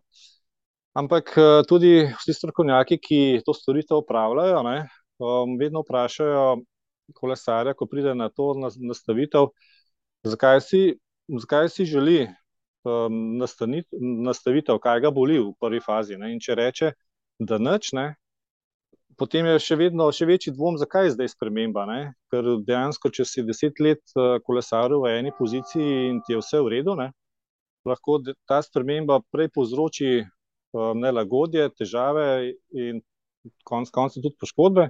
Ampak 0.96 1.34
tudi 1.68 2.06
vsi 2.14 2.32
strokovnjaki, 2.32 2.96
ki 3.02 3.18
to 3.44 3.52
storitev 3.52 4.00
upravljajo, 4.00 4.62
ne, 4.64 4.76
um, 5.18 5.58
vedno 5.60 5.82
vprašajo 5.82 6.46
kolesarja, 7.14 7.74
ko 7.74 7.86
pride 7.86 8.14
na 8.14 8.28
to 8.28 8.52
nastavitev, 8.58 9.50
zakaj 10.26 10.60
si, 10.60 10.82
zakaj 11.28 11.68
si 11.68 11.86
želi 11.86 12.26
um, 12.84 13.38
nastavitev, 14.26 14.78
kaj 14.82 15.00
ga 15.06 15.10
boli 15.10 15.38
v 15.38 15.52
prvi 15.60 15.80
fazi. 15.80 16.18
Ne? 16.18 16.32
In 16.34 16.40
če 16.42 16.58
reče, 16.58 16.92
da 17.38 17.58
nič, 17.58 17.92
ne, 17.96 18.14
potem 19.16 19.46
je 19.50 19.58
še 19.62 19.78
vedno 19.80 20.08
še 20.12 20.28
večji 20.28 20.54
dvom, 20.56 20.78
zakaj 20.80 21.08
je 21.08 21.14
zdaj 21.16 21.32
sprememba. 21.34 21.86
Ne? 21.88 22.00
Ker 22.32 22.56
dejansko, 22.66 23.12
če 23.12 23.28
si 23.28 23.44
deset 23.46 23.80
let 23.80 24.16
kolesaril 24.46 25.04
v 25.04 25.16
eni 25.20 25.34
poziciji 25.36 26.10
in 26.10 26.22
ti 26.26 26.36
je 26.36 26.42
vse 26.42 26.62
v 26.62 26.76
redu, 26.78 26.96
ne? 26.98 27.12
lahko 27.86 28.18
ta 28.50 28.58
sprememba 28.66 29.20
prej 29.30 29.46
povzroči 29.54 30.08
um, 30.18 30.98
nelagodje, 30.98 31.68
težave 31.78 32.54
in 32.74 32.98
konec 33.62 33.92
koncev 33.94 34.24
tudi 34.24 34.38
poškodbe. 34.42 34.88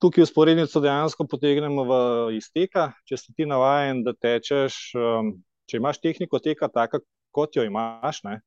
Tukaj 0.00 0.24
usporednico 0.24 0.80
dejansko 0.80 1.26
potegnemo 1.28 1.84
v 1.84 1.96
izteka. 2.38 2.90
Če 3.04 3.18
si 3.20 3.34
ti 3.36 3.46
navaden, 3.48 4.00
da 4.06 4.14
tečeš, 4.16 4.78
um, 4.96 5.34
če 5.68 5.76
imaš 5.76 6.00
tehniko 6.00 6.40
teka, 6.40 6.70
tako 6.72 7.02
kot 7.36 7.56
jo 7.56 7.66
imaš, 7.68 8.24
ne? 8.24 8.40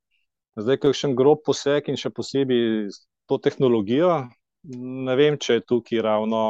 zdaj, 0.60 0.78
kakšen 0.82 1.16
grob 1.18 1.42
poseg 1.46 1.88
in 1.90 1.98
še 1.98 2.12
posebej 2.14 2.92
to 3.30 3.38
tehnologijo, 3.42 4.12
ne 4.74 5.16
vem, 5.18 5.38
če 5.40 5.58
je 5.58 5.64
tukaj 5.66 6.02
ravno 6.04 6.44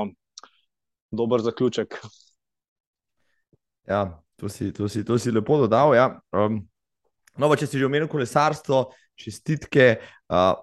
dober 1.14 1.42
zaključek. 1.44 1.96
Ja, 3.88 4.20
to 4.40 4.48
si, 4.48 4.72
to 4.72 4.88
si, 4.88 5.04
to 5.04 5.18
si 5.20 5.32
lepo 5.32 5.58
dodal. 5.62 5.94
Ja. 5.96 6.06
Um, 6.34 6.62
no, 7.38 7.50
če 7.56 7.68
si 7.68 7.80
že 7.80 7.88
omenil 7.88 8.08
kolesarstvo, 8.10 8.86
čestitke. 9.20 9.98
Uh, 10.28 10.56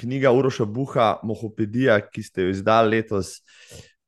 knjiga 0.00 0.32
Uroša 0.32 0.64
Buha, 0.64 1.10
Mohopedija, 1.22 1.98
ki 2.00 2.24
ste 2.24 2.46
jo 2.46 2.54
izdali 2.54 2.96
letos 2.96 3.38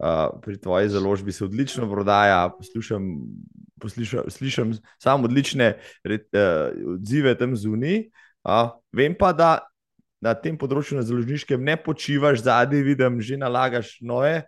uh, 0.01 0.33
pri 0.43 0.59
tvoji 0.61 0.89
založbi, 0.93 1.33
se 1.33 1.45
odlično 1.45 1.89
prodaja. 1.91 2.47
Poslušam, 2.59 3.11
poslušam, 3.81 4.31
slišam 4.31 4.73
samo 5.03 5.29
odlične 5.29 5.75
red, 6.05 6.27
uh, 6.33 6.73
odzive 6.97 7.37
tam 7.39 7.57
zunaj. 7.57 8.07
Uh, 8.43 8.73
vem 8.93 9.15
pa, 9.19 9.33
da 9.37 9.59
na 10.23 10.35
tem 10.39 10.57
področju, 10.59 10.97
na 10.99 11.07
založniškem, 11.07 11.63
ne 11.63 11.77
počivaš 11.77 12.45
zadnji, 12.47 12.85
vidim, 12.87 13.19
že 13.21 13.41
nalagaš 13.41 13.97
nove 14.07 14.45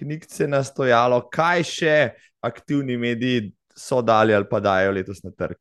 knjige 0.00 0.48
na 0.48 0.62
stojalo. 0.64 1.20
Kaj 1.32 1.64
še 1.68 1.96
aktivni 2.40 2.96
mediji 2.96 3.50
so 3.76 4.00
dali 4.02 4.34
ali 4.34 4.48
pa 4.48 4.60
dajo 4.64 4.94
letos 4.96 5.20
na 5.24 5.32
trg? 5.36 5.60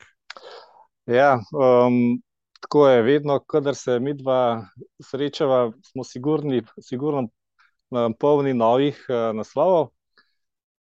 Ja, 1.09 1.35
um, 1.51 2.19
tako 2.59 2.87
je, 2.87 3.01
vedno, 3.01 3.39
kadar 3.39 3.75
se 3.75 3.99
mi 3.99 4.13
dva 4.13 4.65
srečava, 5.03 5.71
smo 5.91 6.03
sigurni, 6.03 6.63
sigurno 6.81 7.27
um, 7.89 8.13
polni 8.19 8.53
novih 8.53 8.99
uh, 9.09 9.35
naslovov. 9.35 9.89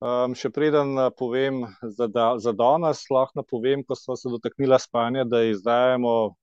Um, 0.00 0.34
še 0.36 0.50
preden 0.52 0.92
uh, 0.98 1.10
povem 1.16 1.62
za, 1.82 2.08
da, 2.08 2.34
za 2.38 2.52
danes, 2.52 3.06
lahko 3.10 3.44
povem, 3.48 3.84
ko 3.84 3.96
smo 3.96 4.16
se 4.16 4.32
dotaknili 4.32 4.76
spanja, 4.80 5.24
da 5.24 5.44
izdajamo 5.48 6.34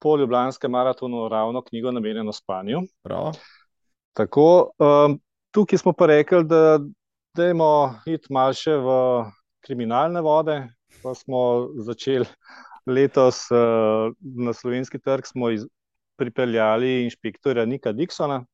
po 0.00 0.16
Ljubljanskem 0.16 0.72
maratonu 0.72 1.28
ravno 1.28 1.62
knjigo 1.62 1.92
namenjeno 1.92 2.32
spanju. 2.32 2.80
Tako, 4.16 4.70
um, 4.80 5.18
tukaj 5.52 5.78
smo 5.78 5.92
pa 5.92 6.08
rekli, 6.08 6.44
da 6.44 6.78
dajmo 7.36 8.00
iti 8.06 8.32
malce 8.32 8.78
v 8.80 8.96
kriminalne 9.60 10.20
vode, 10.24 10.56
pa 11.02 11.14
smo 11.14 11.68
začeli 11.84 12.26
letos 12.86 13.50
uh, 13.50 14.12
na 14.20 14.52
slovenski 14.52 14.98
trg 14.98 15.26
smo 15.26 15.50
iz, 15.50 15.66
pripeljali 16.16 17.04
inšpektorja 17.04 17.64
Nika 17.66 17.92
Dixona 17.92 18.44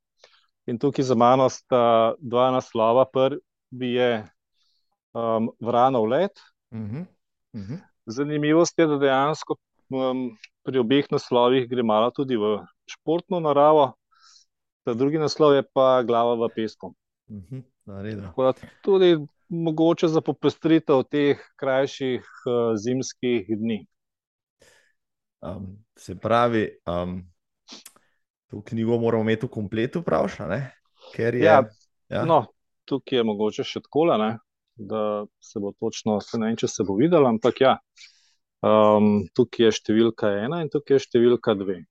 in 0.66 0.78
tukaj 0.78 1.04
za 1.04 1.14
mano 1.14 1.48
sta 1.48 2.14
dva 2.18 2.50
naslova. 2.50 3.04
Prvi 3.12 3.92
je 3.92 4.10
um, 5.14 5.50
Vranov 5.60 6.06
let. 6.06 6.32
Uh 6.70 6.78
-huh. 6.78 7.06
Uh 7.52 7.60
-huh. 7.60 7.78
Zanimivost 8.06 8.78
je, 8.78 8.86
da 8.86 8.98
dejansko 8.98 9.56
um, 9.88 10.36
pri 10.62 10.78
obeh 10.78 11.06
naslovih 11.10 11.68
gre 11.68 11.82
malo 11.82 12.10
tudi 12.10 12.36
v 12.36 12.58
športno 12.90 13.40
naravo, 13.40 13.92
ta 14.84 14.94
drugi 14.94 15.18
naslov 15.18 15.54
je 15.54 15.62
pa 15.72 16.02
Glava 16.02 16.34
v 16.34 16.48
pesku. 16.54 16.94
Uh 17.28 17.36
-huh. 17.36 17.62
Da 17.86 18.52
tudi 18.82 19.26
mogoče 19.48 20.08
za 20.08 20.20
popestritev 20.20 21.02
teh 21.10 21.38
krajših 21.56 22.22
uh, 22.22 22.74
zimskih 22.76 23.46
dni. 23.46 23.86
Um, 25.44 25.84
se 25.98 26.16
pravi, 26.18 26.68
um, 26.86 27.20
to 28.50 28.62
knjigo 28.62 28.98
moramo 28.98 29.26
imeti 29.26 29.46
v 29.46 29.52
kompletu, 29.52 30.02
praviš? 30.02 30.38
Je, 31.18 31.32
ja, 31.42 31.62
ja. 32.08 32.24
No, 32.24 32.46
tukaj 32.88 33.20
je 33.20 33.24
mogoče 33.24 33.64
še 33.64 33.82
tako, 33.84 34.06
da 34.76 35.02
se 35.40 35.60
bo 35.60 35.72
točno, 35.80 36.18
ne 36.38 36.50
vem, 36.50 36.56
če 36.56 36.68
se 36.68 36.84
bo 36.84 36.96
videl, 36.96 37.26
ampak 37.26 37.60
ja, 37.60 37.76
um, 38.64 39.26
tukaj 39.36 39.68
je 39.68 39.76
številka 39.80 40.32
ena 40.44 40.62
in 40.64 40.72
tukaj 40.72 40.98
je 40.98 41.06
številka 41.06 41.56
dve. 41.58 41.82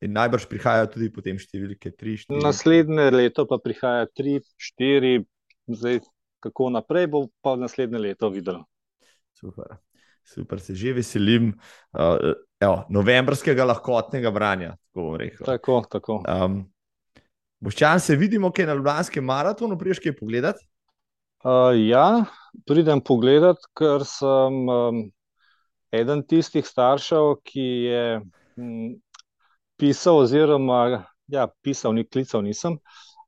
In 0.00 0.14
najbrž 0.16 0.46
prihajajo 0.48 0.94
tudi 0.94 1.10
potem 1.12 1.36
številke 1.36 1.92
tri, 1.92 2.16
štiri. 2.16 2.40
Naslednje 2.40 3.10
leto 3.12 3.44
pa 3.48 3.60
prihaja 3.60 4.08
tri, 4.08 4.38
štiri, 4.56 5.18
zdaj 5.68 6.00
kako 6.40 6.70
naprej 6.72 7.10
bo 7.12 7.26
pa 7.44 7.52
naslednje 7.60 8.00
leto 8.00 8.32
videl. 8.32 8.62
Super. 9.36 9.76
Super, 10.24 10.60
se 10.60 10.74
že 10.74 10.92
veselim 10.94 11.52
uh, 11.98 12.34
evo, 12.60 12.84
novembrskega 12.90 13.64
lahkotnega 13.64 14.30
branja. 14.30 14.76
Tako, 14.94 15.16
tako. 15.44 15.80
tako. 15.90 16.20
Um, 16.28 16.60
Boščan, 17.60 18.00
se 18.00 18.16
vidimo, 18.16 18.48
kaj 18.52 18.70
na 18.70 18.74
Ljubljanskem 18.78 19.24
maratonu, 19.24 19.76
priješ 19.78 20.00
kaj 20.00 20.16
pogledati? 20.16 20.64
Uh, 21.44 21.72
ja, 21.76 22.24
pridem 22.68 23.02
pogledat, 23.04 23.60
ker 23.76 24.04
sem 24.08 24.56
um, 24.68 25.02
eden 25.92 26.22
tistih 26.28 26.64
staršev, 26.64 27.34
ki 27.44 27.66
je 27.88 28.04
um, 28.20 28.94
pisal, 29.80 30.22
oziroma 30.24 30.80
ja, 31.32 31.46
pisal, 31.64 31.94
ni 31.96 32.04
klical, 32.04 32.44
nisem 32.44 32.78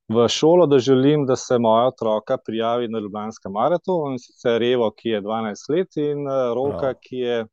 v 0.08 0.28
šolo, 0.28 0.66
da 0.66 0.78
želim, 0.78 1.26
da 1.26 1.36
se 1.36 1.58
moja 1.58 1.86
otroka 1.86 2.36
prijavi 2.46 2.88
na 2.88 2.98
Ljubljanska 2.98 3.48
maraton 3.48 4.12
in 4.12 4.18
sicer 4.18 4.60
Revo, 4.60 4.90
ki 4.90 5.08
je 5.08 5.22
12 5.22 5.70
let, 5.70 5.96
in 5.96 6.26
uh, 6.26 6.54
Roka, 6.54 6.78
Prav. 6.78 6.94
ki 7.00 7.16
je 7.16 7.46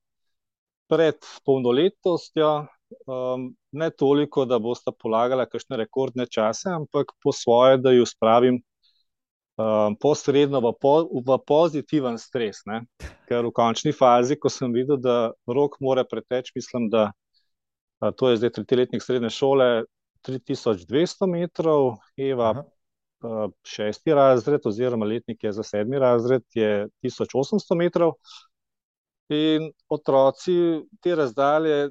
pred 0.89 1.15
polnoletnostjo. 1.45 2.65
Um, 3.05 3.51
ne 3.71 3.89
toliko, 3.89 4.45
da 4.49 4.57
bosta 4.59 4.91
polagala 4.91 5.45
kakšne 5.45 5.77
rekordne 5.77 6.25
čase, 6.25 6.71
ampak 6.73 7.13
po 7.23 7.31
svoje, 7.31 7.77
da 7.77 7.91
ju 7.93 8.05
spravim 8.05 8.57
um, 8.57 9.95
posredno 10.01 10.59
v, 10.59 10.73
po, 10.81 10.95
v 11.05 11.37
pozitiven 11.47 12.17
stres. 12.17 12.63
Ne? 12.65 12.81
Ker 13.29 13.45
v 13.45 13.53
končni 13.53 13.93
fazi, 13.93 14.39
ko 14.41 14.49
sem 14.49 14.73
videl, 14.73 14.97
da 14.97 15.31
rok 15.45 15.77
mora 15.85 16.03
preteči, 16.03 16.55
mislim, 16.55 16.89
da 16.89 17.11
a, 17.99 18.11
to 18.11 18.31
je 18.31 18.41
zdaj 18.41 18.55
tretjeletnik 18.57 19.05
srednje 19.05 19.29
šole, 19.29 19.69
3200 20.27 21.27
metrov, 21.27 21.97
Eva, 22.17 22.49
Aha. 22.49 22.63
a, 23.23 23.47
šesti 23.65 24.13
razred, 24.13 24.65
oziroma 24.65 25.05
letnik 25.05 25.43
je 25.43 25.51
za 25.51 25.63
sedmi 25.63 25.99
razred, 25.99 26.43
je 26.53 26.87
1800 27.03 27.77
metrov. 27.77 28.15
In 29.29 29.69
otroci 29.89 30.81
te 31.01 31.15
razdalje 31.15 31.89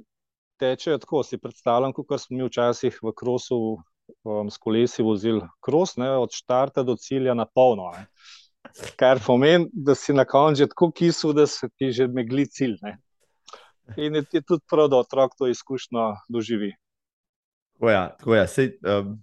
tečejo 0.59 0.99
tako, 0.99 1.23
si 1.23 1.39
predstavljam, 1.39 1.93
kot 1.93 2.21
smo 2.21 2.37
mi 2.37 2.47
včasih 2.49 2.99
v 3.03 3.13
krosu 3.15 3.59
um, 4.25 4.51
s 4.51 4.59
kolesi 4.59 5.03
vozili 5.03 5.43
kros, 5.65 5.97
ne, 5.97 6.11
od 6.19 6.35
štarta 6.35 6.83
do 6.83 6.97
cilja 6.97 7.35
na 7.35 7.47
polno. 7.47 7.91
Ne. 7.95 8.07
Kar 9.01 9.21
pomeni, 9.27 9.69
da 9.73 9.95
si 9.95 10.13
na 10.13 10.25
koncu 10.25 10.65
že 10.65 10.69
tako 10.69 10.91
kisel, 10.91 11.33
da 11.33 11.47
se 11.47 11.69
ti 11.77 11.93
že 11.93 12.09
megli 12.09 12.47
cilj. 12.47 12.77
Ne. 12.83 12.99
In 13.97 14.15
je, 14.15 14.25
je 14.33 14.43
tudi 14.43 14.65
prav, 14.71 14.89
da 14.89 14.99
otrok 14.99 15.33
to 15.39 15.49
izkušnjo 15.49 16.13
doživi. 16.29 16.75
Tako 17.79 17.91
ja, 17.91 18.05
tako 18.19 18.35
ja. 18.35 18.47
Sej, 18.51 18.73
um, 18.83 19.15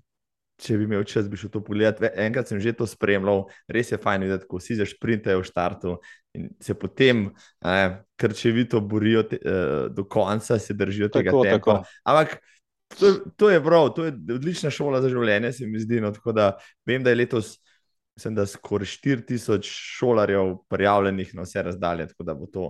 če 0.62 0.78
bi 0.80 0.86
imel 0.88 1.04
čas, 1.08 1.28
bi 1.28 1.38
šel 1.40 1.52
to 1.52 1.60
pogledat. 1.66 2.00
Enkrat 2.16 2.48
sem 2.48 2.62
že 2.64 2.72
to 2.78 2.88
spremljal, 2.88 3.46
res 3.68 3.92
je 3.92 4.00
fajn 4.00 4.24
videti, 4.24 4.48
ko 4.48 4.62
vsi 4.62 4.80
zašprintajo 4.80 5.42
v 5.42 5.48
štartu 5.50 5.96
in 6.36 6.48
se 6.64 6.76
potem 6.80 7.28
eh, 7.64 7.98
krčevito 8.20 8.80
borijo 8.84 9.26
te, 9.28 9.40
eh, 9.40 9.88
do 9.92 10.08
konca, 10.08 10.60
se 10.60 10.76
držijo 10.76 11.12
tega 11.12 11.32
Tako, 11.32 11.44
tempa. 11.44 11.60
tako. 11.60 11.76
Ampak 12.08 12.40
to, 12.96 13.12
to 13.36 13.52
je 13.52 13.60
prav, 13.64 13.92
to 13.96 14.08
je 14.08 14.16
odlična 14.36 14.72
šola 14.72 15.04
za 15.04 15.12
življenje, 15.12 15.52
se 15.60 15.68
mi 15.68 15.84
zdi. 15.84 16.00
No, 16.04 16.14
tako 16.16 16.36
da 16.36 16.54
vem, 16.88 17.04
da 17.04 17.14
je 17.14 17.24
letos. 17.24 17.58
Mislim, 18.16 18.32
da 18.32 18.46
je 18.46 18.54
skoraj 18.54 18.88
4000 18.88 19.68
šolarjev 19.68 20.54
prijavljenih 20.72 21.34
na 21.36 21.44
vse 21.44 21.66
razdalje, 21.68 22.06
tako 22.14 22.24
da 22.24 22.36
bo 22.40 22.46
to 22.48 22.70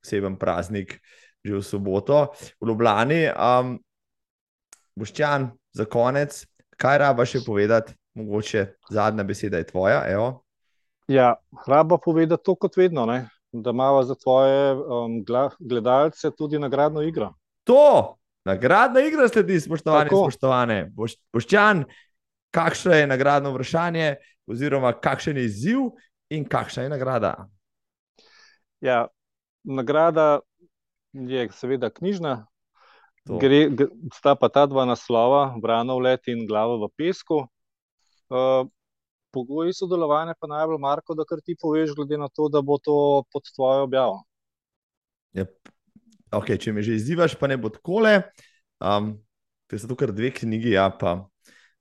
poseben 0.00 0.38
praznik 0.40 0.94
že 1.44 1.54
v 1.54 1.62
soboto 1.62 2.20
v 2.58 2.70
Ljubljani. 2.70 3.20
Um, 3.36 3.76
Boščan, 4.96 5.50
za 5.76 5.84
konec, 5.84 6.38
kaj 6.80 6.98
raba 7.04 7.26
še 7.28 7.44
povedati? 7.44 7.94
Mogoče 8.16 8.62
zadnja 8.90 9.26
beseda 9.28 9.60
je 9.60 9.66
tvoja. 9.68 10.00
Evo. 10.08 10.46
Ja, 11.12 11.34
raba 11.68 11.98
povedati 12.00 12.42
to 12.44 12.54
kot 12.56 12.76
vedno, 12.80 13.04
ne? 13.06 13.26
da 13.52 13.70
imamo 13.70 14.02
za 14.02 14.14
tvoje 14.14 14.72
um, 14.72 15.24
gledalce 15.58 16.30
tudi 16.30 16.58
nagradno 16.58 17.02
igro. 17.02 17.34
To, 17.64 18.16
nagradna 18.44 19.00
igra 19.00 19.28
sledi, 19.28 19.60
spoštovani, 19.60 20.10
Tako. 20.10 20.22
spoštovane. 20.26 20.90
Boš, 20.92 21.16
boščan, 21.32 21.84
kakšno 22.54 22.92
je 22.92 23.06
nagradno 23.06 23.52
vprašanje, 23.54 24.16
oziroma 24.46 24.92
kakšen 24.92 25.36
je 25.36 25.44
izziv 25.44 25.86
in 26.30 26.44
kakšna 26.48 26.86
je 26.86 26.92
nagrada? 26.92 27.32
Ja, 28.80 29.06
nagrada 29.64 30.40
je 31.12 31.48
seveda 31.52 31.90
knjižna, 31.90 32.46
To. 33.26 33.40
Gre, 33.42 33.66
sta 34.14 34.36
pa 34.38 34.46
ta 34.46 34.62
dva 34.70 34.84
naslova, 34.86 35.50
Branov 35.58 35.98
let 35.98 36.28
in 36.30 36.44
Glava 36.46 36.78
v 36.78 36.86
pesku. 36.94 37.42
Uh, 38.30 38.68
pogoji 39.34 39.74
sodelovanja 39.74 40.36
pa 40.38 40.46
najbolj, 40.46 40.78
Marko, 40.78 41.14
da 41.18 41.26
kar 41.26 41.42
ti 41.42 41.56
poveš, 41.58 41.96
glede 41.98 42.20
na 42.22 42.30
to, 42.30 42.46
da 42.46 42.62
bo 42.62 42.78
to 42.78 43.24
pod 43.34 43.42
tvojo 43.50 43.88
objavo. 43.88 44.20
Je, 45.34 45.42
okay, 46.30 46.54
če 46.54 46.70
me 46.72 46.86
že 46.86 46.94
izzivaš, 46.94 47.34
pa 47.34 47.50
ne 47.50 47.58
bo 47.58 47.70
takole. 47.72 48.20
Um, 48.78 49.16
ker 49.66 49.82
so 49.82 49.90
to 49.90 49.96
kar 49.98 50.14
dve 50.14 50.30
knjigi, 50.30 50.76
ja, 50.76 50.86
pa 50.94 51.18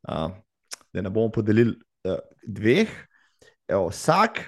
uh, 0.10 0.34
da 0.90 1.04
ne 1.06 1.12
bomo 1.14 1.30
podelili 1.30 1.76
uh, 2.10 2.18
dveh. 2.42 2.90
Evo, 3.70 3.92
vsak, 3.94 4.42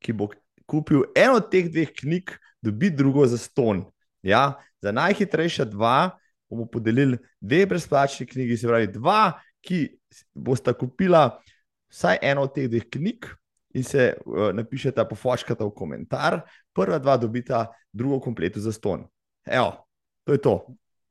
ki 0.00 0.16
bo 0.16 0.30
kupil 0.64 1.04
eno 1.12 1.36
od 1.42 1.52
teh 1.52 1.68
dveh 1.68 1.92
knjig, 1.92 2.32
dobi 2.64 2.88
drugo 2.88 3.28
za 3.28 3.36
ston. 3.36 3.84
Ja, 4.24 4.56
za 4.80 4.96
najhitrejša 4.96 5.68
dva 5.68 6.16
bomo 6.50 6.66
podelili 6.66 7.18
dve 7.40 7.66
brezplačni 7.66 8.26
knjigi, 8.26 8.56
se 8.56 8.68
pravi, 8.68 8.88
dva, 8.92 9.32
ki 9.64 9.84
bosta 10.34 10.72
kupila 10.72 11.40
vsaj 11.92 12.18
eno 12.22 12.46
od 12.48 12.54
teh 12.54 12.68
dveh 12.70 12.88
knjig. 12.90 13.28
In 13.76 13.84
se 13.84 14.14
uh, 14.16 14.48
napišete, 14.56 15.04
pofočkate 15.04 15.60
v 15.64 15.74
komentar, 15.76 16.40
prva 16.72 16.96
dva 16.98 17.18
dobita 17.20 17.66
drugo 17.92 18.16
kompleto 18.24 18.60
za 18.64 18.72
ston. 18.72 19.04
Evo, 19.44 19.84
to 20.24 20.32
je 20.32 20.40
to. 20.40 20.54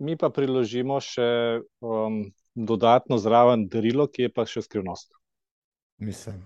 Mi 0.01 0.17
pa 0.17 0.31
priložimo 0.33 0.97
še 1.01 1.61
um, 1.85 2.23
dodatno 2.57 3.21
zraven 3.21 3.67
darilo, 3.69 4.09
ki 4.09 4.27
je 4.27 4.33
pa 4.33 4.45
še 4.49 4.65
skrivnost. 4.65 5.13
Mislim. 6.01 6.41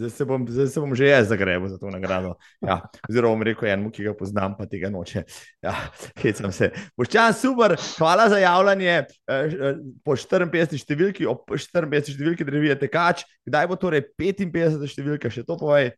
Zdaj 0.00 0.10
se, 0.10 0.24
bom, 0.24 0.44
zdaj 0.48 0.66
se 0.66 0.80
bom 0.80 0.94
že 0.96 1.08
jaz 1.10 1.26
zagrebil 1.28 1.68
za 1.68 1.76
to 1.78 1.90
nagrado. 1.92 2.32
Ja, 2.64 2.78
oziroma, 3.04 3.36
bom 3.36 3.42
rekel 3.44 3.68
enemu, 3.68 3.90
ki 3.92 4.06
ga 4.06 4.14
poznam, 4.16 4.54
pa 4.56 4.64
tega 4.64 4.88
noče. 4.88 5.26
Ja, 5.60 5.74
hecam 6.22 6.54
se. 6.56 6.70
Boščan, 6.96 7.36
super, 7.36 7.74
hvala 7.98 8.30
za 8.32 8.38
javljanje 8.40 8.94
eh, 8.96 9.58
po 10.00 10.16
54 10.16 10.80
številki, 10.80 11.28
ob 11.28 11.44
54 11.52 12.16
številki 12.16 12.48
drevije 12.48 12.78
tekač. 12.80 13.26
Kdaj 13.44 13.68
bo 13.68 13.76
torej 13.76 14.06
55 14.16 14.88
številka, 14.88 15.28
še 15.28 15.44
to 15.44 15.60
povej? 15.60 15.92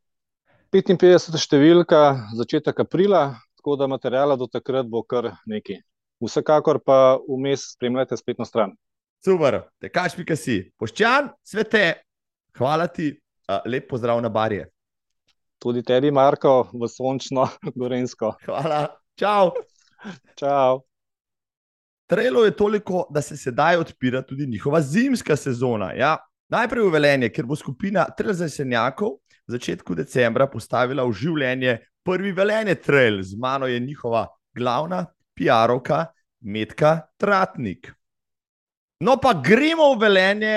55. 0.74 1.38
številka, 1.38 2.02
začetek 2.42 2.82
aprila, 2.82 3.36
tako 3.60 3.78
da 3.78 3.86
materijala 3.86 4.34
do 4.34 4.50
takrat 4.50 4.90
bo 4.90 5.06
kar 5.06 5.30
nekaj. 5.46 5.78
Vsekakor 6.18 6.82
pa 6.82 7.20
vmes 7.30 7.70
spremljate 7.76 8.18
spletno 8.18 8.50
stran. 8.50 8.74
Super, 9.22 9.62
tekač 9.78 10.18
pika 10.18 10.34
si. 10.34 10.64
Boščan, 10.74 11.30
svete, 11.46 12.00
hvala 12.58 12.90
ti, 12.90 13.12
lep 13.64 13.88
pozdrav 13.90 14.20
na 14.22 14.28
barje. 14.28 14.66
Tudi 15.62 15.82
tebi, 15.82 16.10
Marko, 16.10 16.70
v 16.72 16.88
sončno 16.90 17.46
Gorensko. 17.78 18.34
Hvala, 18.46 18.86
čau. 19.18 19.52
Čau. 20.36 20.82
Trelo 22.06 22.44
je 22.44 22.56
toliko, 22.56 23.06
da 23.10 23.22
se 23.22 23.36
sedaj 23.36 23.76
odpira 23.76 24.22
tudi 24.22 24.46
njihova 24.46 24.80
zimska 24.82 25.36
sezona. 25.36 25.92
Ja, 25.96 26.16
najprej 26.48 26.84
v 26.84 26.92
Velenje, 26.92 27.30
ker 27.32 27.46
bo 27.46 27.56
skupina 27.56 28.04
Trail 28.16 28.34
Zasenjakov 28.34 29.22
v 29.46 29.54
začetku 29.56 29.94
decembra 29.94 30.46
postavila 30.46 31.06
v 31.06 31.14
življenje 31.16 31.78
prvi 32.04 32.32
Velenje 32.34 32.76
Trail. 32.82 33.22
Z 33.22 33.38
mano 33.38 33.66
je 33.66 33.80
njihova 33.80 34.26
glavna 34.54 35.06
PR-ovka 35.38 36.06
Metka 36.42 37.00
Tratnik. 37.18 37.92
No, 39.02 39.16
pa 39.18 39.34
gremo 39.34 39.94
v 39.94 40.00
Velenje. 40.06 40.56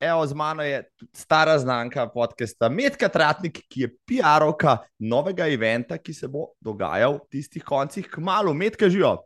Evo, 0.00 0.26
z 0.26 0.34
mano 0.34 0.62
je 0.62 0.84
stara 1.12 1.58
znanka 1.58 2.06
podcasta 2.08 2.68
Metka 2.68 3.08
Tratnik, 3.08 3.58
ki 3.68 3.80
je 3.80 3.88
PR-ovka 4.08 4.78
novega 4.98 5.44
eventa, 5.44 5.98
ki 5.98 6.14
se 6.14 6.28
bo 6.28 6.54
dogajal 6.60 7.18
v 7.18 7.28
tistih 7.28 7.64
koncih 7.64 8.08
k 8.08 8.16
malu. 8.24 8.54
Metka 8.54 8.88
živijo. 8.88 9.18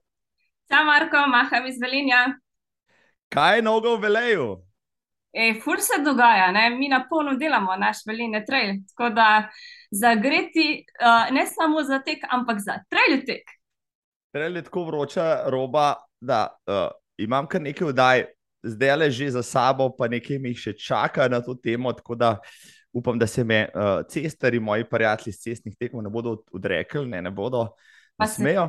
Čau, 0.66 0.82
Marko, 0.82 1.22
maham 1.30 1.70
iz 1.70 1.78
Velenja. 1.78 2.24
Kaj 3.30 3.56
je 3.56 3.62
nogo 3.62 3.94
v 3.94 4.02
Veleju? 4.02 4.48
Ej, 5.30 5.60
fur 5.62 5.78
se 5.78 6.02
dogaja, 6.02 6.50
ne? 6.50 6.70
mi 6.74 6.90
na 6.90 7.04
polno 7.06 7.38
delamo 7.38 7.76
naš 7.78 8.02
Velenje 8.06 8.42
trail. 8.44 8.82
Tako 8.90 9.14
da 9.14 9.48
zagreti 9.90 10.82
uh, 10.98 11.30
ne 11.30 11.46
samo 11.46 11.86
za 11.86 12.02
tek, 12.02 12.26
ampak 12.30 12.58
za 12.58 12.80
trail 12.90 13.22
tek. 13.22 13.46
Trail 14.34 14.56
je 14.56 14.66
tako 14.66 14.88
vroča 14.90 15.44
roba, 15.46 15.92
da 16.20 16.48
uh, 16.66 16.88
imam 17.16 17.46
kar 17.46 17.62
nekaj 17.62 17.94
vdaj, 17.94 18.24
zdaj 18.64 18.96
le 18.96 19.10
že 19.10 19.30
za 19.30 19.42
sabo, 19.42 19.90
pa 19.92 20.08
nekaj 20.08 20.38
mi 20.40 20.54
še 20.56 20.72
čaka 20.72 21.28
na 21.28 21.40
to 21.44 21.54
temo. 21.54 21.92
Tako 21.92 22.14
da 22.14 22.38
upam, 22.94 23.18
da 23.18 23.26
se 23.26 23.44
me 23.44 23.68
uh, 23.74 24.00
cestari, 24.08 24.60
moji 24.60 24.84
prijatelji 24.84 25.32
z 25.32 25.40
cestnih 25.42 25.76
tekmov 25.76 26.02
ne 26.02 26.10
bodo 26.10 26.30
od- 26.38 26.48
odrekli, 26.52 27.06
ne, 27.06 27.22
ne 27.22 27.30
bodo. 27.30 27.68
Ne 28.18 28.28
smejo. 28.30 28.68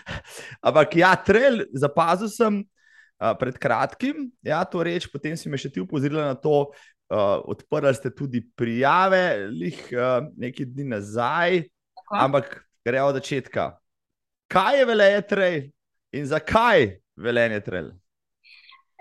Ampak 0.66 0.96
ja, 0.96 1.14
trail, 1.16 1.64
zapazil 1.72 2.28
sem 2.28 2.60
uh, 2.60 3.32
pred 3.40 3.56
kratkim, 3.58 4.28
ja, 4.44 4.60
to 4.68 4.84
reč, 4.84 5.08
potem 5.08 5.36
si 5.36 5.48
me 5.48 5.56
še 5.56 5.72
ti 5.72 5.80
upozorila 5.80 6.28
na 6.28 6.36
to, 6.36 6.68
uh, 7.08 7.40
odprli 7.48 7.94
ste 7.96 8.12
tudi 8.12 8.44
prijave, 8.56 9.48
lih 9.48 9.80
uh, 9.96 10.28
nekaj 10.36 10.68
dni 10.68 10.84
nazaj, 10.92 11.64
Tako. 11.96 12.20
ampak 12.20 12.46
gremo 12.84 13.08
od 13.08 13.16
začetka. 13.22 13.72
Kaj 14.52 14.78
je 14.78 14.84
veleje 14.84 15.20
trail 15.24 15.62
in 16.12 16.28
zakaj 16.28 17.00
velenje 17.16 17.64
trail? 17.64 17.94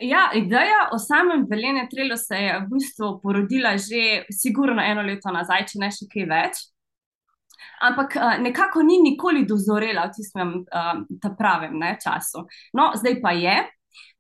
Ja, 0.02 0.32
ideja 0.34 0.90
o 0.92 0.98
samem 0.98 1.46
Velene 1.50 1.88
Trelu 1.90 2.18
se 2.18 2.36
je 2.36 2.60
v 2.60 2.70
bistvu 2.72 3.20
porodila 3.22 3.78
že 3.78 4.26
sigurno 4.32 4.82
eno 4.82 5.02
leto 5.02 5.32
nazaj, 5.32 5.68
če 5.70 5.80
ne 5.80 5.90
še 5.94 6.08
kaj 6.10 6.26
več. 6.30 6.62
Ampak 7.84 8.16
uh, 8.18 8.34
nekako 8.42 8.82
ni 8.82 8.98
nikoli 9.04 9.46
dozorela 9.46 10.08
v 10.08 10.16
tistem 10.18 10.54
uh, 10.64 11.30
pravem 11.38 11.78
ne, 11.80 11.98
času. 12.02 12.48
No, 12.74 12.92
zdaj 12.96 13.20
pa 13.22 13.36
je. 13.38 13.56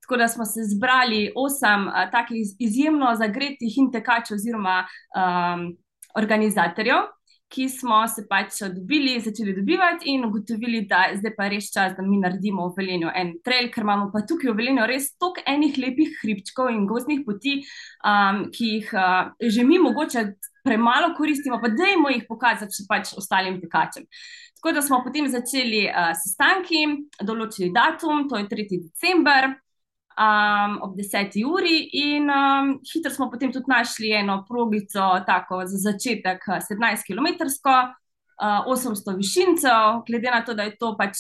Tako 0.04 0.18
da 0.20 0.28
smo 0.28 0.46
se 0.46 0.68
zbrali 0.68 1.32
osem 1.36 1.88
uh, 1.88 2.06
takih 2.12 2.54
izjemno 2.60 3.16
zagretih 3.16 3.78
in 3.80 3.90
tekačev, 3.92 4.36
oziroma 4.36 4.84
um, 5.16 5.72
organizatorjev, 6.20 7.08
ki 7.54 7.68
smo 7.70 8.00
se 8.08 8.26
pač 8.30 8.62
dobili, 8.74 9.20
začeli 9.22 9.54
dobivati 9.54 10.10
in 10.14 10.26
ugotovili, 10.26 10.84
da 10.90 11.04
je 11.10 11.20
zdaj 11.22 11.34
pa 11.38 11.48
res 11.52 11.70
čas, 11.74 11.94
da 11.98 12.06
mi 12.06 12.18
naredimo 12.22 12.68
v 12.70 12.82
Velenju 12.82 13.12
en 13.14 13.36
trail, 13.46 13.70
ker 13.74 13.86
imamo 13.86 14.10
pa 14.14 14.24
tukaj 14.30 14.52
v 14.52 14.58
Velenju 14.58 14.88
res 14.90 15.12
toliko 15.22 15.44
enih 15.54 15.78
lepih 15.78 16.16
hribčkov 16.22 16.72
in 16.74 16.88
gozdnih 16.90 17.22
poti, 17.28 17.60
um, 18.02 18.48
ki 18.54 18.72
jih 18.78 18.94
uh, 18.98 19.34
že 19.40 19.66
mi 19.68 19.80
mogoče 19.84 20.26
premalo 20.64 21.14
koristimo, 21.18 21.60
pa 21.62 21.70
dajmo 21.70 22.14
jih 22.14 22.26
pokazati 22.30 22.80
še 22.80 22.88
pač 22.90 23.14
ostalim 23.20 23.60
tekačem. 23.62 24.08
Tako 24.58 24.74
da 24.74 24.82
smo 24.82 25.02
potem 25.06 25.28
začeli 25.30 25.86
uh, 25.92 26.14
sestanki, 26.18 26.86
določili 27.22 27.70
datum, 27.76 28.26
to 28.32 28.42
je 28.42 28.50
3. 28.50 28.82
december 28.88 29.54
um, 30.18 30.78
ob 30.82 30.96
10. 30.96 31.36
uri, 31.46 31.90
in 31.94 32.30
um, 32.30 32.80
hitro 32.94 33.12
smo 33.12 33.30
potem 33.32 33.52
tudi 33.52 33.66
našli 33.68 34.12
eno 34.12 34.46
progico, 34.48 35.20
tako 35.26 35.66
za 35.66 35.92
začetek 35.92 36.44
17 36.48 37.08
km, 37.08 37.30
uh, 38.42 38.66
800 38.68 39.18
višincev, 39.18 40.04
glede 40.08 40.32
na 40.32 40.44
to, 40.46 40.54
da 40.54 40.64
je 40.64 40.78
to 40.78 40.96
pač 40.98 41.18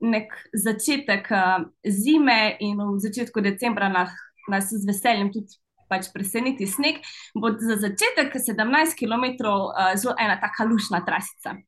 nek 0.00 0.32
začetek 0.52 1.30
uh, 1.30 1.66
zime 1.88 2.56
in 2.60 2.78
v 2.78 2.98
začetku 3.00 3.40
decembra 3.40 3.88
nah, 3.88 4.10
nas 4.48 4.72
z 4.72 4.84
veseljem 4.86 5.32
tudi. 5.32 5.60
Pač 5.84 6.08
preseneti 6.08 6.64
sneg, 6.64 7.02
bo 7.36 7.50
za 7.60 7.76
začetek 7.76 8.32
17 8.32 8.96
km 8.96 9.26
uh, 9.44 9.92
zelo 10.00 10.14
ena 10.16 10.40
tako 10.40 10.72
lušna 10.72 11.04
trasica. 11.04 11.60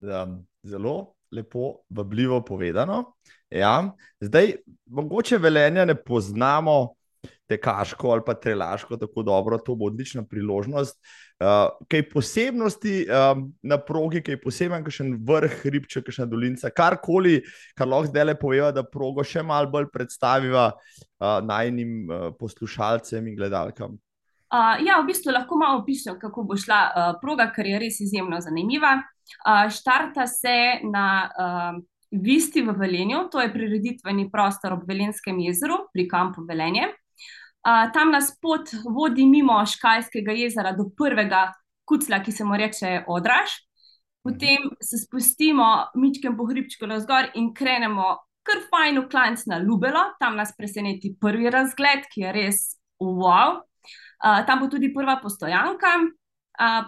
Um, 0.00 0.46
zelo 0.64 1.15
lepo, 1.36 1.72
vabljivo 1.90 2.40
povedano. 2.44 3.02
Ja. 3.50 3.92
Zdaj, 4.20 4.56
mogoče 4.86 5.38
velenja 5.38 5.84
ne 5.84 5.94
poznamo 5.94 6.96
tekaško 7.48 8.10
ali 8.10 8.22
pa 8.26 8.34
trelaško 8.34 8.96
tako 8.96 9.22
dobro, 9.22 9.58
to 9.58 9.74
bo 9.74 9.86
odlična 9.86 10.24
priložnost. 10.24 10.98
Uh, 11.40 11.68
kaj 11.88 12.08
posebnosti 12.10 13.06
um, 13.06 13.44
na 13.62 13.78
progi, 13.78 14.22
kaj 14.24 14.40
poseben, 14.40 14.84
kakšen 14.84 15.12
vrh, 15.28 15.58
hribček, 15.62 16.06
kakšna 16.06 16.26
dolinca, 16.26 16.70
karkoli, 16.70 17.42
kar 17.76 17.88
lahko 17.88 18.10
zdaj 18.10 18.24
le 18.24 18.36
poveva, 18.40 18.72
da 18.72 18.86
progo 18.88 19.24
še 19.24 19.44
malo 19.44 19.70
bolj 19.70 19.90
predstaviva 19.92 20.70
uh, 20.72 21.38
najnim 21.44 21.92
uh, 22.08 22.26
poslušalcem 22.40 23.28
in 23.28 23.36
gledalkam. 23.36 23.98
Ja, 24.56 25.00
v 25.02 25.08
bistvu 25.10 25.34
lahko 25.34 25.58
malo 25.60 25.82
opišem, 25.82 26.18
kako 26.20 26.44
bo 26.48 26.56
šla 26.56 26.80
uh, 26.86 27.08
proga, 27.20 27.50
ker 27.52 27.66
je 27.66 27.80
res 27.82 28.00
izjemno 28.00 28.38
zanimiva. 28.40 28.94
Uh, 29.42 29.66
štarta 29.72 30.26
se 30.30 30.80
na 30.86 31.06
uh, 31.26 31.80
Visti 32.10 32.62
v 32.62 32.72
Velenju, 32.78 33.26
to 33.32 33.42
je 33.42 33.50
prireditveni 33.52 34.28
prostor 34.30 34.76
ob 34.76 34.86
Velenskem 34.88 35.38
jezeru 35.42 35.82
pri 35.92 36.06
kampu 36.08 36.46
Velenje. 36.48 36.88
Uh, 37.66 37.90
tam 37.92 38.14
nas 38.14 38.30
pot 38.40 38.70
vodi 38.86 39.26
mimo 39.26 39.58
Škajskega 39.66 40.36
jezera 40.38 40.72
do 40.72 40.88
prvega 40.96 41.50
kucla, 41.84 42.22
ki 42.22 42.32
se 42.32 42.44
mu 42.44 42.56
reče 42.56 43.02
Odraž. 43.10 43.58
Potem 44.22 44.70
se 44.82 44.98
spustimo 44.98 45.90
mičkem 45.94 46.36
po 46.38 46.46
hribčku 46.46 46.86
na 46.86 47.00
zgor 47.02 47.28
in 47.34 47.52
krenemo 47.54 48.14
kar 48.46 48.62
fajn 48.70 49.02
v 49.02 49.08
klanc 49.10 49.44
na 49.50 49.58
Lubelo. 49.58 50.02
Tam 50.22 50.38
nas 50.38 50.54
preseneti 50.56 51.12
prvi 51.20 51.50
razgled, 51.50 52.06
ki 52.10 52.24
je 52.24 52.32
res 52.34 52.60
wow. 53.02 53.60
Uh, 54.26 54.42
tam 54.46 54.58
bo 54.60 54.66
tudi 54.66 54.90
prva 54.94 55.20
postojanka, 55.22 56.00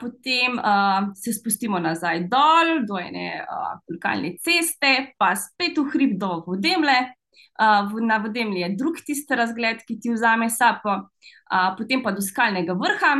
potem 0.00 0.56
uh, 0.58 1.12
se 1.14 1.32
spustimo 1.32 1.78
nazaj 1.78 2.24
dol, 2.28 2.86
do 2.88 2.98
ene 2.98 3.44
uh, 3.44 3.76
lokalne 3.92 4.32
ceste, 4.40 5.12
pa 5.18 5.34
spet 5.36 5.76
v 5.78 5.84
hrib 5.92 6.16
do 6.18 6.42
vodemle. 6.46 7.14
Uh, 7.58 7.90
na 8.00 8.18
vodemlji 8.22 8.62
je 8.62 8.68
drug 8.78 9.00
tisti 9.06 9.34
razgled, 9.34 9.82
ki 9.86 9.98
ti 10.00 10.12
vzame 10.14 10.48
sapo, 10.50 10.94
uh, 10.94 11.74
potem 11.78 12.02
pa 12.02 12.12
do 12.14 12.22
skalnega 12.22 12.76
vrha, 12.78 13.12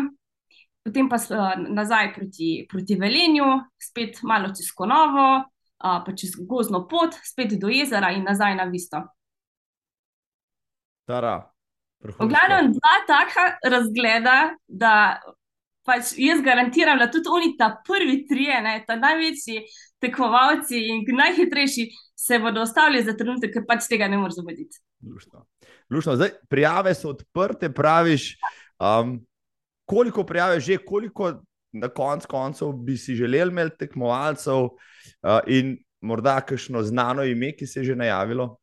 potem 0.86 1.08
pa 1.10 1.18
uh, 1.18 1.58
nazaj 1.68 2.12
proti, 2.14 2.66
proti 2.70 2.96
Velenju, 2.96 3.50
spet 3.82 4.22
malo 4.22 4.52
čez 4.54 4.70
Konovo, 4.74 5.28
uh, 5.42 6.00
pa 6.06 6.14
čez 6.14 6.38
gozdno 6.38 6.86
pot, 6.88 7.18
spet 7.26 7.58
do 7.58 7.68
jezera 7.68 8.14
in 8.14 8.24
nazaj 8.24 8.54
na 8.56 8.70
Visto. 8.70 9.02
V 12.04 12.28
glavnem, 12.30 12.72
dva 12.76 12.96
taka 13.08 13.44
razgleda, 13.66 14.36
da 14.66 15.18
pač 15.88 16.12
jaz 16.20 16.42
garantiram, 16.44 16.98
da 17.00 17.08
tudi 17.10 17.30
oni, 17.32 17.54
ta 17.58 17.72
prvi 17.86 18.20
trije, 18.28 18.60
ne, 18.62 18.74
ta 18.86 18.98
največji 19.00 19.64
tekmovalci 20.02 20.78
in 20.92 21.02
najhitrejši, 21.16 21.88
se 22.18 22.38
bodo 22.38 22.62
ostavili 22.62 23.02
za 23.02 23.16
trenutek, 23.16 23.54
ker 23.54 23.64
pač 23.66 23.88
tega 23.90 24.08
ne 24.10 24.20
moreš 24.20 24.38
zavoditi. 24.38 24.82
Lušno. 25.02 25.46
Lušno. 25.90 26.16
Zdaj, 26.18 26.34
prijave 26.50 26.94
so 26.94 27.14
odprte, 27.14 27.70
praviš. 27.72 28.34
Um, 28.78 29.18
koliko 29.88 30.24
prijave 30.26 30.60
že, 30.60 30.78
koliko 30.78 31.32
na 31.72 31.88
konc 31.88 32.26
koncev 32.26 32.72
bi 32.72 32.96
si 32.96 33.14
želeli 33.14 33.50
imeti 33.50 33.78
tekmovalcev 33.78 34.68
uh, 34.68 35.40
in 35.46 35.76
morda 36.00 36.40
kakšno 36.40 36.82
znano 36.82 37.24
ime, 37.24 37.52
ki 37.56 37.66
se 37.66 37.80
je 37.80 37.92
že 37.92 37.96
najavilo? 37.96 38.56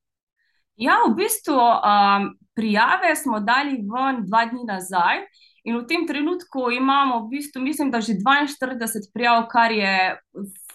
Ja, 0.76 1.00
v 1.08 1.16
bistvu 1.16 1.56
um, 1.56 2.30
prijave 2.56 3.16
smo 3.16 3.40
dali 3.40 3.80
ven 3.80 4.26
dva 4.28 4.46
dni 4.46 4.66
nazaj. 4.68 5.24
In 5.66 5.80
v 5.80 5.88
tem 5.90 6.06
trenutku 6.06 6.70
imamo, 6.72 7.24
v 7.26 7.38
bistvu, 7.38 7.62
mislim, 7.62 7.90
da 7.92 8.02
že 8.02 8.20
42 8.22 9.10
prijav, 9.14 9.48
kar 9.50 9.72
je 9.72 10.18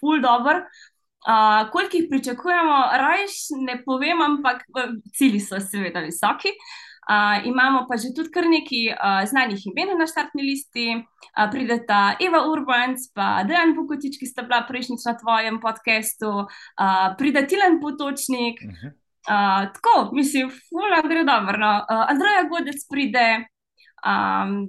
full 0.00 0.20
dobro. 0.20 0.64
Uh, 1.20 1.70
koliko 1.70 1.96
jih 1.96 2.06
pričakujemo, 2.10 2.76
rajš 2.96 3.52
ne 3.60 3.82
povem, 3.84 4.22
ampak 4.22 4.64
cilji 5.14 5.40
so 5.40 5.60
seveda 5.60 6.00
visoki. 6.00 6.48
Uh, 7.10 7.46
imamo 7.46 7.86
pa 7.88 7.96
že 7.96 8.14
tudi 8.16 8.30
kar 8.30 8.46
nekaj 8.46 8.84
uh, 8.92 9.28
znanih 9.28 9.66
imen 9.66 9.98
na 9.98 10.06
štartni 10.06 10.42
listi, 10.42 10.96
uh, 10.96 11.46
prideta 11.52 12.16
Eva 12.20 12.44
Urbans, 12.48 13.10
pa 13.14 13.42
Dejan 13.44 13.76
Vukotič, 13.76 14.16
ki 14.20 14.26
sta 14.26 14.46
bila 14.46 14.62
prejšnjič 14.68 15.04
na 15.06 15.14
tvojem 15.18 15.60
podkastu, 15.60 16.30
uh, 16.46 17.06
pride 17.18 17.44
Tilan 17.46 17.80
Potočnik. 17.82 18.64
Uh 18.64 18.70
-huh. 18.70 18.99
Uh, 19.28 19.68
tako, 19.74 20.10
mislim, 20.16 20.50
fulano 20.68 21.08
gre 21.08 21.24
dobro. 21.24 21.58
No. 21.58 21.72
Uh, 21.84 22.04
Andreja 22.12 22.46
Godec 22.48 22.86
pride, 22.90 23.28
Um, 24.00 24.64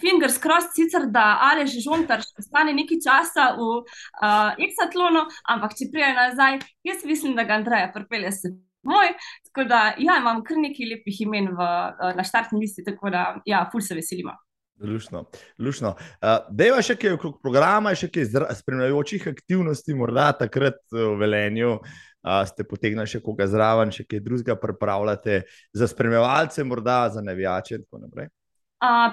fingers 0.00 0.36
crossed, 0.38 0.74
sicer 0.74 1.06
da 1.08 1.40
že 1.64 1.80
žontar 1.80 2.20
še 2.20 2.44
ostane 2.44 2.74
nekaj 2.76 2.98
časa 3.00 3.56
v 3.56 3.80
uh, 3.80 4.52
Exatlonu, 4.60 5.24
ampak 5.48 5.72
če 5.78 5.88
prije 5.88 6.12
nazaj, 6.12 6.60
jaz 6.84 7.00
mislim, 7.08 7.32
da 7.36 7.48
ga 7.48 7.56
Andreja 7.56 7.88
pripelje 7.88 8.32
se 8.32 8.52
moj. 8.84 9.16
Tako 9.48 9.64
da 9.64 9.94
ja, 9.96 10.20
imam 10.20 10.44
kar 10.44 10.60
nekaj 10.60 10.92
lepih 10.92 11.24
imen 11.24 11.48
v, 11.56 11.70
na 12.16 12.24
štartni 12.24 12.60
listi, 12.60 12.84
tako 12.84 13.08
da 13.08 13.40
ja, 13.48 13.64
ful 13.72 13.80
se 13.80 13.96
veselimo. 13.96 14.36
Lušno. 14.80 15.24
Lušno. 15.60 15.96
Uh, 16.20 16.44
Deva 16.52 16.80
še 16.84 16.96
kaj 17.00 17.16
okrog 17.16 17.40
programa, 17.40 17.92
še 17.96 18.08
kaj 18.12 18.28
spremljajočih 18.60 19.26
aktivnosti, 19.32 19.96
morda 19.96 20.30
takrat 20.36 20.80
v 20.92 21.16
Velenju. 21.20 21.74
Uh, 21.80 22.09
ste 22.46 22.64
potegnili 22.68 23.06
še 23.08 23.22
koga 23.24 23.46
zraven, 23.48 23.92
še 23.94 24.04
kaj 24.04 24.20
drugega 24.20 24.58
pripravljate 24.60 25.42
za 25.72 25.88
spremljevalce, 25.88 26.64
morda 26.64 27.06
za 27.14 27.24
navijače 27.24 27.78
in 27.78 27.86
tako 27.86 28.04
naprej 28.04 28.28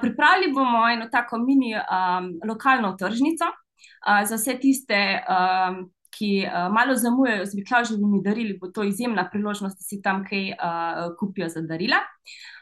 pripravili 0.02 0.54
bomo 0.54 0.90
eno 0.90 1.08
tako 1.12 1.38
mini 1.38 1.76
um, 1.76 2.40
lokalno 2.50 2.96
tržnico 3.00 3.46
uh, 3.46 4.28
za 4.28 4.36
vse 4.36 4.60
tiste, 4.60 5.24
um, 5.30 5.92
ki 6.18 6.48
uh, 6.48 6.74
malo 6.74 6.96
zamujajo 6.96 7.46
z 7.46 7.56
Miklažovimi 7.56 8.22
darili, 8.24 8.58
bo 8.62 8.68
to 8.68 8.84
izjemna 8.84 9.30
priložnost, 9.32 9.78
da 9.78 9.84
si 9.84 10.02
tam 10.02 10.24
kaj 10.26 10.52
uh, 10.52 11.18
kupijo 11.20 11.50
za 11.50 11.62
darila. 11.62 11.98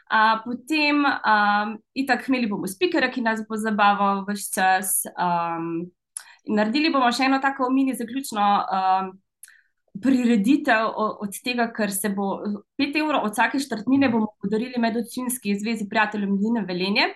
Uh, 0.06 0.42
potem, 0.44 1.04
um, 1.04 1.78
itak, 1.94 2.28
imeli 2.28 2.46
bomo 2.46 2.66
spikere, 2.66 3.10
ki 3.10 3.22
nas 3.22 3.40
bo 3.48 3.56
zabaval 3.56 4.24
vse 4.28 4.50
čas. 4.54 4.98
Um, 5.14 5.86
naredili 6.46 6.90
bomo 6.92 7.12
še 7.12 7.30
eno 7.30 7.38
tako 7.42 7.70
mini 7.70 7.94
zaključno. 7.94 8.42
Um, 8.66 9.14
prireditev 10.02 10.88
od 10.96 11.38
tega, 11.44 11.68
ker 11.74 11.92
se 11.92 12.10
bo 12.14 12.40
5 12.80 12.98
evrov 13.00 13.26
od 13.26 13.34
vsake 13.34 13.60
štartnine 13.62 14.08
bomo 14.12 14.32
podarili 14.42 14.80
medicинski 14.80 15.58
zvezi 15.58 15.88
prijateljev 15.88 16.30
Medine 16.30 16.64
Velenje. 16.68 17.10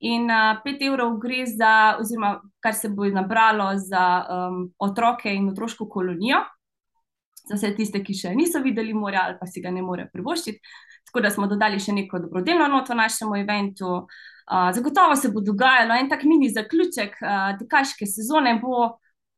In 0.00 0.30
uh, 0.30 0.60
5 0.64 0.86
evrov 0.86 1.18
gre 1.20 1.44
za, 1.46 1.96
oziroma 2.00 2.40
kar 2.60 2.74
se 2.74 2.88
bo 2.88 3.04
nabralo 3.04 3.72
za 3.76 4.04
um, 4.24 4.62
otroke 4.78 5.32
in 5.34 5.50
otroško 5.50 5.88
kolonijo, 5.88 6.38
za 7.48 7.58
vse 7.58 7.74
tiste, 7.76 8.00
ki 8.04 8.16
še 8.16 8.34
niso 8.34 8.62
videli 8.64 8.94
morja 8.94 9.26
ali 9.28 9.36
pa 9.40 9.46
si 9.46 9.60
ga 9.60 9.72
ne 9.74 9.82
morejo 9.82 10.08
privoščiti. 10.12 10.60
Tako 11.10 11.24
da 11.24 11.30
smo 11.34 11.48
dodali 11.50 11.80
še 11.82 11.92
neko 11.92 12.20
dobrodelno 12.22 12.68
noto 12.70 12.94
našemu 12.94 13.36
eventu. 13.42 13.90
Uh, 14.50 14.70
zagotovo 14.74 15.16
se 15.16 15.28
bo 15.34 15.44
dogajalo 15.44 15.98
en 15.98 16.08
tak 16.08 16.24
mini 16.24 16.48
zaključek 16.54 17.20
uh, 17.20 17.58
tekaške 17.60 18.08
sezone, 18.08 18.56
bo, 18.62 18.96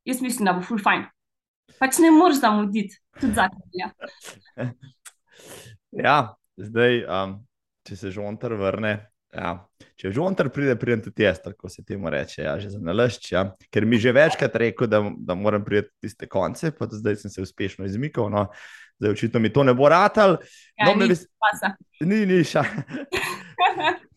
jaz 0.08 0.22
mislim, 0.22 0.46
da 0.46 0.54
bo 0.56 0.62
full 0.62 0.80
fine 0.82 1.10
pač 1.78 2.00
ne 2.02 2.10
moreš 2.10 2.42
zamuditi, 2.42 2.98
tudi 3.20 3.34
za 3.38 3.48
tebe. 3.52 3.92
Ja, 5.92 6.32
zdaj, 6.56 7.02
um, 7.04 7.32
če 7.84 7.96
se 8.00 8.10
žontar 8.14 8.54
vrne. 8.56 8.94
Ja. 9.32 9.50
Če 10.00 10.10
žontar 10.12 10.48
pride, 10.52 10.74
pridem 10.80 11.02
tudi 11.04 11.24
jaz, 11.24 11.40
tako 11.44 11.68
se 11.72 11.84
temu 11.84 12.10
reče, 12.12 12.42
ja, 12.44 12.54
že 12.60 12.70
za 12.72 12.80
nalašč. 12.80 13.30
Ja. 13.32 13.42
Ker 13.72 13.84
mi 13.88 14.00
že 14.00 14.12
večkrat 14.16 14.56
rekel, 14.60 14.88
da, 14.88 15.02
da 15.16 15.36
moram 15.36 15.64
priti 15.64 15.92
tiste 16.04 16.28
konce, 16.32 16.72
pa 16.76 16.88
zdaj 16.90 17.22
sem 17.24 17.32
se 17.32 17.44
uspešno 17.44 17.88
izmikal. 17.88 18.28
No. 18.32 18.46
Zdaj 19.00 19.16
očitno 19.16 19.40
mi 19.40 19.52
to 19.52 19.64
ne 19.68 19.74
bo 19.76 19.88
ratal. 19.92 20.38
Ja, 20.76 20.88
no, 20.88 20.96
ni 21.00 21.12
ves... 21.12 21.26
časa. 21.44 21.74
ni, 22.00 22.24
ni 22.28 22.40
ša. 22.44 22.64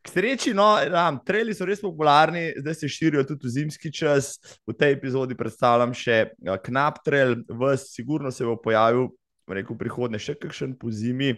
K 0.00 0.08
sreči, 0.08 0.54
no, 0.56 0.64
ja, 0.80 1.10
treli 1.26 1.52
so 1.52 1.66
res 1.68 1.82
popularni, 1.84 2.46
zdaj 2.62 2.76
se 2.78 2.88
širijo 2.88 3.24
tudi 3.28 3.44
v 3.44 3.52
zimski 3.52 3.92
čas. 3.92 4.32
V 4.68 4.72
tej 4.72 4.94
epizodi 4.96 5.36
predstavljam 5.36 5.92
še 5.96 6.22
uh, 6.30 6.56
knap 6.64 7.02
trail, 7.04 7.36
vas, 7.60 7.90
sigurno 7.92 8.32
se 8.32 8.46
bo 8.48 8.56
pojavil, 8.60 9.10
rekel, 9.50 9.76
prihodne 9.76 10.20
še 10.22 10.38
kakšen 10.40 10.72
po 10.80 10.92
zimi. 10.94 11.34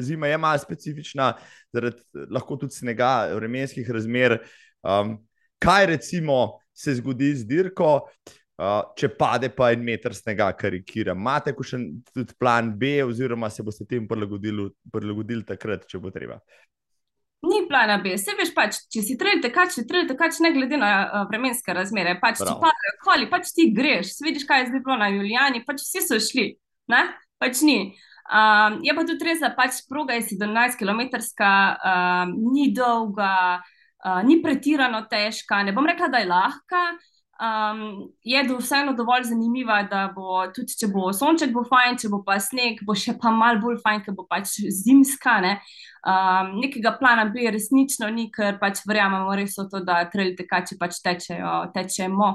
Zima 0.00 0.28
je 0.28 0.38
malo 0.40 0.58
specifična, 0.60 1.30
zaradi 1.72 2.26
lahko 2.32 2.56
tudi 2.60 2.76
snega, 2.76 3.28
vremenskih 3.36 3.88
razmer. 3.92 4.38
Um, 4.84 5.18
kaj 5.60 5.86
recimo 5.92 6.58
se 6.76 6.94
zgodi 6.98 7.30
z 7.36 7.44
dirko, 7.48 7.92
uh, 8.56 8.88
če 8.96 9.12
pade 9.20 9.52
pa 9.52 9.70
en 9.76 9.84
meter 9.84 10.16
snega, 10.16 10.48
karikira? 10.56 11.16
Imate 11.16 11.52
še 11.52 11.80
tudi 12.12 12.36
plan 12.40 12.72
B, 12.72 13.02
oziroma 13.04 13.52
se 13.52 13.64
boste 13.64 13.84
tem 13.88 14.08
prilagodili, 14.08 14.70
prilagodili 14.92 15.44
takrat, 15.44 15.84
če 15.88 16.00
bo 16.00 16.12
treba? 16.14 16.40
Ni 17.46 17.68
plana 17.68 18.00
B, 18.02 18.16
se 18.18 18.34
veš, 18.34 18.50
pač, 18.50 18.80
če 18.90 19.02
si 19.06 19.14
trelj 19.18 19.38
tekač, 19.44 19.76
si 19.76 19.84
trelj 19.86 20.08
tekač, 20.10 20.40
ne 20.42 20.50
glede 20.56 20.78
na 20.80 20.90
uh, 21.04 21.20
vremenske 21.30 21.70
razmere. 21.74 22.16
Pač, 22.18 22.40
če 22.40 22.48
Prav. 22.48 22.64
padajo 22.64 22.94
koli, 23.04 23.28
pač 23.30 23.52
ti 23.54 23.68
greš. 23.74 24.16
Saj 24.16 24.26
Vidiš, 24.26 24.46
kaj 24.48 24.64
je 24.64 24.70
zdaj 24.72 24.82
bilo 24.82 24.96
na 24.98 25.06
Julijani, 25.12 25.62
pač 25.66 25.84
vsi 25.84 26.02
so 26.02 26.18
šli. 26.22 26.48
Ne? 26.90 27.04
Pač 27.38 27.62
ni. 27.62 27.78
Um, 28.28 28.80
je 28.82 28.92
pa 28.92 29.04
tudi 29.06 29.24
res, 29.24 29.38
da 29.40 29.52
pač 29.54 29.84
proga 29.88 30.18
je 30.18 30.26
17 30.34 30.74
km, 30.80 31.04
um, 31.46 32.34
ni 32.50 32.72
dolga, 32.74 33.62
uh, 34.02 34.18
ni 34.26 34.40
pretirano 34.42 35.04
težka. 35.06 35.62
Ne 35.62 35.76
bom 35.76 35.86
rekla, 35.86 36.10
da 36.10 36.24
je 36.24 36.28
lahka. 36.32 36.82
Um, 37.38 38.10
je 38.26 38.42
do, 38.48 38.56
vseeno 38.58 38.92
dovolj 38.98 39.28
zanimiva, 39.30 39.84
da 39.86 40.08
bo 40.10 40.42
tudi, 40.50 40.74
če 40.74 40.90
bo 40.90 41.12
sonček, 41.14 41.52
bo 41.54 41.62
fajn, 41.70 42.00
če 42.02 42.10
bo 42.10 42.18
pa 42.26 42.40
sneg, 42.42 42.82
bo 42.82 42.98
še 42.98 43.14
pa 43.22 43.30
mal 43.30 43.62
bolj 43.62 43.78
fajn, 43.84 44.02
ker 44.02 44.16
bo 44.18 44.26
pač 44.26 44.58
zimska. 44.58 45.38
Ne? 45.44 45.52
Um, 46.08 46.54
nekega 46.62 46.94
plana 46.96 47.26
B 47.28 47.50
resnično 47.52 48.08
ni, 48.14 48.30
ker 48.32 48.56
pač 48.60 48.80
verjamemo 48.88 49.34
res 49.36 49.58
v 49.58 49.66
to, 49.68 49.82
da 49.84 49.98
trail 50.08 50.32
tekači 50.38 50.78
pač 50.80 51.02
tečejo, 51.04 51.66
tečemo, 51.74 52.30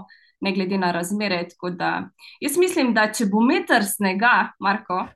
ne 0.45 0.51
glede 0.53 0.77
na 0.77 0.91
razmere. 0.93 1.39
Da 1.73 1.93
jaz 2.43 2.59
mislim, 2.61 2.93
da 2.93 3.07
če 3.09 3.25
bo 3.31 3.41
meter 3.41 3.81
snega, 3.87 4.51
Marko, 4.61 5.07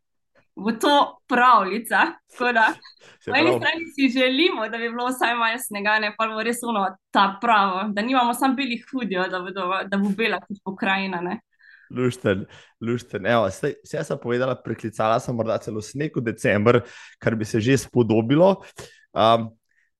bo 0.57 0.73
to 0.73 0.95
pravljica. 1.29 2.05
Da 2.39 2.65
po 3.27 3.35
eni 3.37 3.53
strani 3.59 3.91
si 3.93 4.09
želimo, 4.15 4.65
da 4.73 4.81
bi 4.81 4.89
bilo 4.89 5.05
vsaj 5.11 5.35
malo 5.37 5.61
snega, 5.61 5.99
ne 6.01 6.15
pa 6.17 6.25
bo 6.31 6.41
res 6.41 6.63
ono 6.65 6.87
ta 7.13 7.27
pravo, 7.41 7.83
da 7.93 8.01
nimamo 8.01 8.33
samo 8.33 8.57
belih 8.57 8.87
hudijo, 8.89 9.27
da, 9.29 9.43
bodo, 9.45 9.69
da 9.85 10.01
bo 10.01 10.09
bela 10.17 10.41
kot 10.41 10.63
pokrajina. 10.65 11.21
Ne? 11.21 11.41
Lušten, 11.93 12.45
lušten. 12.83 13.25
Evo, 13.25 13.47
saj, 13.53 13.77
vse 13.85 14.03
sem 14.03 14.19
povedala, 14.19 14.57
preklicala 14.59 15.19
sem 15.23 15.35
morda 15.35 15.59
celo 15.63 15.81
sneg 15.81 16.15
v 16.15 16.25
decembr, 16.31 16.81
kar 17.19 17.35
bi 17.35 17.47
se 17.47 17.61
že 17.63 17.77
spodobilo. 17.87 18.57
Um, 19.13 19.49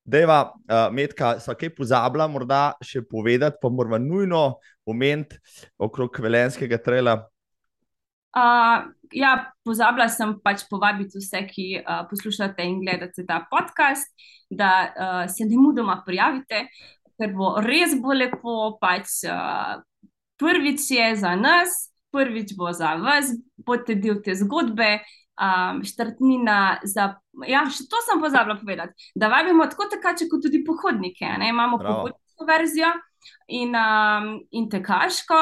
Deva, 0.08 0.54
uh, 0.72 0.88
Metka, 0.96 1.36
so 1.44 1.52
kaj 1.52 1.74
pozabila, 1.76 2.30
morda 2.32 2.78
še 2.80 3.02
povedati, 3.04 3.60
pa 3.60 3.68
moramo 3.68 4.00
nujno 4.00 4.44
omeniti 4.88 5.36
okrog 5.84 6.16
Velenskega 6.24 6.80
trela. 6.80 7.18
Uh, 8.32 8.88
ja, 9.12 9.52
pozabila 9.68 10.08
sem 10.12 10.32
pač 10.44 10.64
povabiti 10.70 11.20
vse, 11.20 11.42
ki 11.50 11.68
uh, 11.82 12.06
poslušate 12.08 12.64
in 12.64 12.80
gledate 12.86 13.26
ta 13.28 13.42
podcast, 13.52 14.08
da 14.48 14.72
uh, 14.88 15.24
se 15.28 15.48
ne 15.48 15.60
mudoma 15.60 16.00
prijavite, 16.06 16.68
ker 17.18 17.34
bo 17.36 17.58
res 17.64 17.98
bo 18.00 18.16
lepo. 18.16 18.78
Pač, 18.80 19.26
uh, 19.28 19.82
prvič 20.38 20.92
je 20.92 21.16
za 21.16 21.36
nas, 21.36 21.70
prvič 22.12 22.56
bo 22.58 22.72
za 22.74 22.96
vas, 22.96 23.32
boste 23.58 23.96
del 23.96 24.22
te 24.24 24.36
zgodbe. 24.36 25.00
Um, 25.38 25.84
štartnina 25.86 26.80
za. 26.82 27.12
Ja, 27.46 27.60
še 27.70 27.86
to 27.86 28.00
sem 28.02 28.18
pozabila 28.18 28.56
povedati. 28.58 29.12
Da 29.14 29.28
vabimo 29.30 29.68
tako 29.70 29.86
tekače, 29.92 30.26
kot 30.32 30.42
tudi 30.42 30.64
pohodnike. 30.66 31.30
Ne? 31.38 31.52
Imamo 31.54 31.78
pohodniško 31.78 32.48
verzijo 32.48 32.90
in, 33.48 33.76
um, 33.78 34.32
in 34.50 34.66
tekaško. 34.70 35.38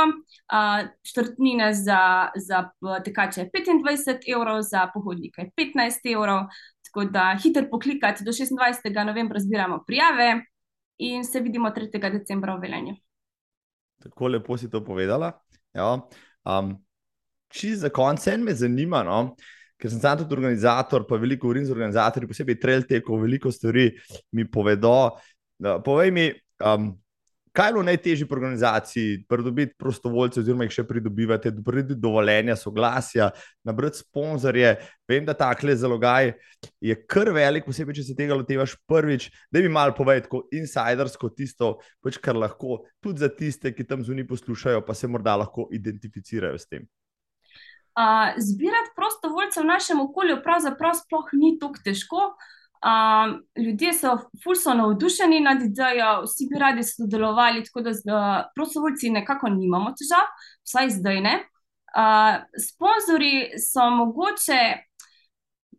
Uh, 0.51 0.89
štartnina 0.99 1.71
za, 1.73 2.01
za 2.35 2.65
p- 2.75 2.99
tekače 3.07 3.45
je 3.45 3.49
25 3.55 4.27
evrov, 4.35 4.59
za 4.67 4.83
pohodnike 4.93 5.47
je 5.47 5.51
15 5.63 6.11
evrov. 6.11 6.51
Tako 6.83 7.05
da 7.15 7.29
hiter 7.39 7.69
poklikati, 7.71 8.23
do 8.27 8.35
26. 8.35 9.05
novembra 9.05 9.39
zbiramo 9.39 9.79
prijave 9.87 10.43
in 10.97 11.23
se 11.23 11.39
vidimo 11.39 11.69
3. 11.69 12.11
decembra 12.11 12.55
v 12.55 12.67
Velenju. 12.67 12.95
Tako 14.03 14.27
lepo 14.27 14.57
si 14.57 14.69
to 14.69 14.83
povedala. 14.83 15.31
Ja. 15.73 15.99
Um, 16.43 16.75
Čisto 17.49 17.85
za 17.85 17.89
konec 17.89 18.25
me 18.41 18.53
zanima, 18.55 19.03
no? 19.03 19.35
ker 19.79 19.91
sem 19.91 19.99
sam 19.99 20.17
tudi 20.17 20.35
organizator, 20.35 21.03
pa 21.07 21.17
veliko 21.19 21.47
govorim 21.47 21.65
z 21.67 21.73
organizatorji, 21.75 22.29
posebej 22.31 22.59
trail 22.61 22.85
tekov, 22.87 23.19
veliko 23.21 23.51
stvari 23.51 23.89
mi 24.31 24.47
povedo. 24.47 25.17
Povej 25.85 26.11
mi, 26.15 26.29
um, 26.63 26.93
kaj 27.55 27.69
je 27.69 27.73
bilo 27.73 27.83
najtežje 27.87 28.27
pri 28.27 28.35
organizaciji, 28.35 29.19
pridobiti 29.29 29.73
prostovoljce, 29.79 30.41
oziroma 30.41 30.65
jih 30.67 30.73
še 30.75 30.83
pridobivate, 30.87 31.53
pridobiti 31.55 31.99
dovoljenja, 32.01 32.57
soglasja, 32.59 33.29
nabrati 33.63 34.01
sponzorje. 34.03 34.73
Vem, 35.07 35.25
da 35.25 35.35
takle 35.37 35.75
zalogaj 35.79 36.33
je 36.83 36.97
kar 37.07 37.31
velik, 37.35 37.67
posebej, 37.67 37.99
če 37.99 38.07
se 38.09 38.17
tega 38.17 38.35
lotevaš 38.35 38.75
prvič. 38.89 39.29
Da 39.53 39.63
bi 39.63 39.71
malo 39.71 39.95
povedal, 39.95 40.25
tako 40.25 40.43
insidersko 40.55 41.31
tisto, 41.37 41.77
pač 42.03 42.19
kar 42.19 42.35
lahko 42.35 42.81
tudi 43.03 43.23
za 43.23 43.31
tiste, 43.31 43.71
ki 43.71 43.87
tam 43.87 44.03
zunaj 44.03 44.27
poslušajo, 44.33 44.83
pa 44.85 44.97
se 44.97 45.07
morda 45.07 45.37
lahko 45.39 45.69
identificirajo 45.71 46.59
s 46.59 46.67
tem. 46.67 46.83
Uh, 47.95 48.35
zbirati 48.43 48.91
prostovoljce 48.95 49.61
v 49.61 49.69
našem 49.69 50.01
okolju 50.03 50.41
pravzaprav 50.43 50.97
sploh 50.99 51.31
ni 51.39 51.55
tako 51.61 51.79
težko. 51.85 52.25
Um, 52.85 53.41
ljudje 53.57 53.93
so 53.93 54.11
ful 54.43 54.55
so 54.55 54.73
navdušeni 54.77 55.39
nad 55.39 55.61
idejo, 55.61 56.21
vsi 56.21 56.45
bi 56.51 56.59
radi 56.59 56.83
sodelovali, 56.83 57.63
tako 57.65 57.81
da 57.81 57.93
z 57.93 58.05
uh, 58.05 58.43
prostovoljci 58.55 59.09
nekako 59.09 59.49
nimamo 59.49 59.93
težav, 59.97 60.27
vsaj 60.67 60.89
zdaj 60.99 61.21
ne. 61.21 61.31
Uh, 61.97 62.43
sponzorji 62.61 63.57
so 63.57 63.87
mogoče, 63.89 64.59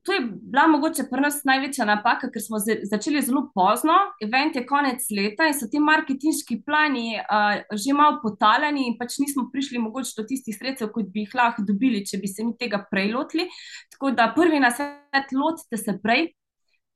to 0.02 0.12
je 0.12 0.20
bila 0.24 0.64
mogoče 0.66 1.04
pri 1.10 1.22
nas 1.22 1.36
največja 1.46 1.86
napaka, 1.86 2.30
ker 2.34 2.42
smo 2.42 2.58
začeli 2.90 3.22
zelo 3.22 3.44
pozno, 3.54 3.94
event 4.26 4.58
je 4.58 4.64
konec 4.66 5.06
leta 5.14 5.46
in 5.46 5.54
so 5.54 5.68
ti 5.70 5.78
marketinški 5.78 6.56
plani 6.66 7.20
uh, 7.20 7.60
že 7.70 7.94
malo 7.94 8.18
potaljeni 8.22 8.88
in 8.88 8.96
pač 8.98 9.20
nismo 9.22 9.44
prišli 9.52 9.78
mogoče 9.84 10.16
do 10.16 10.24
tistih 10.26 10.58
sredstev, 10.58 10.90
kot 10.96 11.06
bi 11.14 11.22
jih 11.22 11.38
lahko 11.38 11.62
dobili, 11.70 12.02
če 12.02 12.18
bi 12.18 12.32
se 12.34 12.42
mi 12.42 12.56
tega 12.58 12.82
prej 12.90 13.12
lotili. 13.14 13.46
Tako 13.94 14.10
da 14.10 14.32
prvi 14.34 14.58
nasvet, 14.66 15.36
lotite 15.38 15.78
se 15.84 15.94
prej, 16.02 16.32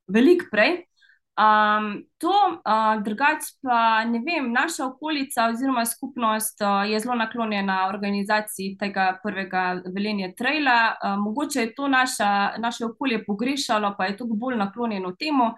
veliko 0.07 0.45
prej. 0.51 0.85
Um, 1.41 2.03
to, 2.17 2.29
uh, 2.29 3.03
drugače 3.03 3.55
pa 3.63 4.03
ne 4.05 4.19
vem, 4.19 4.51
naša 4.53 4.85
okolica 4.85 5.47
oziroma 5.47 5.85
skupnost 5.85 6.61
uh, 6.61 6.89
je 6.91 6.99
zelo 6.99 7.15
naklonjena 7.15 7.87
organizaciji 7.87 8.75
tega 8.77 9.19
prvega 9.23 9.81
velenja 9.95 10.33
traila. 10.37 10.95
Uh, 10.95 11.19
mogoče 11.23 11.59
je 11.59 11.73
to 11.75 11.87
naša, 11.87 12.57
naše 12.57 12.85
okolje 12.85 13.23
pogrešalo, 13.25 13.95
pa 13.97 14.05
je 14.05 14.17
tako 14.17 14.35
bolj 14.35 14.57
naklonjeno 14.57 15.15
temu. 15.19 15.53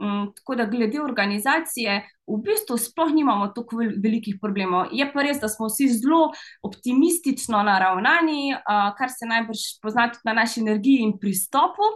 Um, 0.00 0.32
tako 0.36 0.54
da 0.54 0.64
glede 0.66 1.00
organizacije, 1.00 2.00
v 2.26 2.38
bistvu 2.42 2.76
sploh 2.78 3.12
nimamo 3.14 3.46
tako 3.54 3.76
vel- 3.76 3.94
velikih 4.02 4.38
problemov. 4.42 4.88
Je 4.92 5.06
pa 5.12 5.22
res, 5.22 5.38
da 5.40 5.48
smo 5.48 5.68
vsi 5.70 5.88
zelo 5.88 6.32
optimistično 6.62 7.62
naravnani, 7.62 8.54
uh, 8.54 8.90
kar 8.98 9.10
se 9.10 9.26
najbrž 9.26 9.62
pozna 9.82 10.08
tudi 10.12 10.26
na 10.26 10.32
naši 10.42 10.60
energiji 10.60 11.06
in 11.06 11.14
pristopu, 11.18 11.94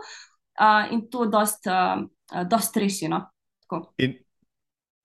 uh, 0.60 0.92
in 0.92 1.08
to 1.10 1.26
dost. 1.26 1.66
Uh, 1.66 2.08
dost 2.44 2.76
rešeno. 2.76 3.30
Tako. 3.60 3.92
In 3.98 4.14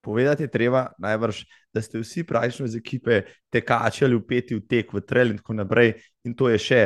povedati 0.01 0.43
je 0.43 0.51
treba, 0.51 0.87
najbrž, 0.97 1.45
da 1.73 1.81
ste 1.81 1.99
vsi 1.99 2.25
praktično 2.27 2.65
iz 2.65 2.75
ekipe 2.75 3.21
tekači 3.49 4.05
ali 4.05 4.15
upeti 4.15 4.55
v 4.55 4.65
tek, 4.67 4.93
v 4.93 5.01
trail 5.01 5.31
in 5.31 5.37
tako 5.37 5.53
naprej. 5.53 5.93
In 6.23 6.35
to 6.35 6.49
je 6.49 6.59
še 6.59 6.85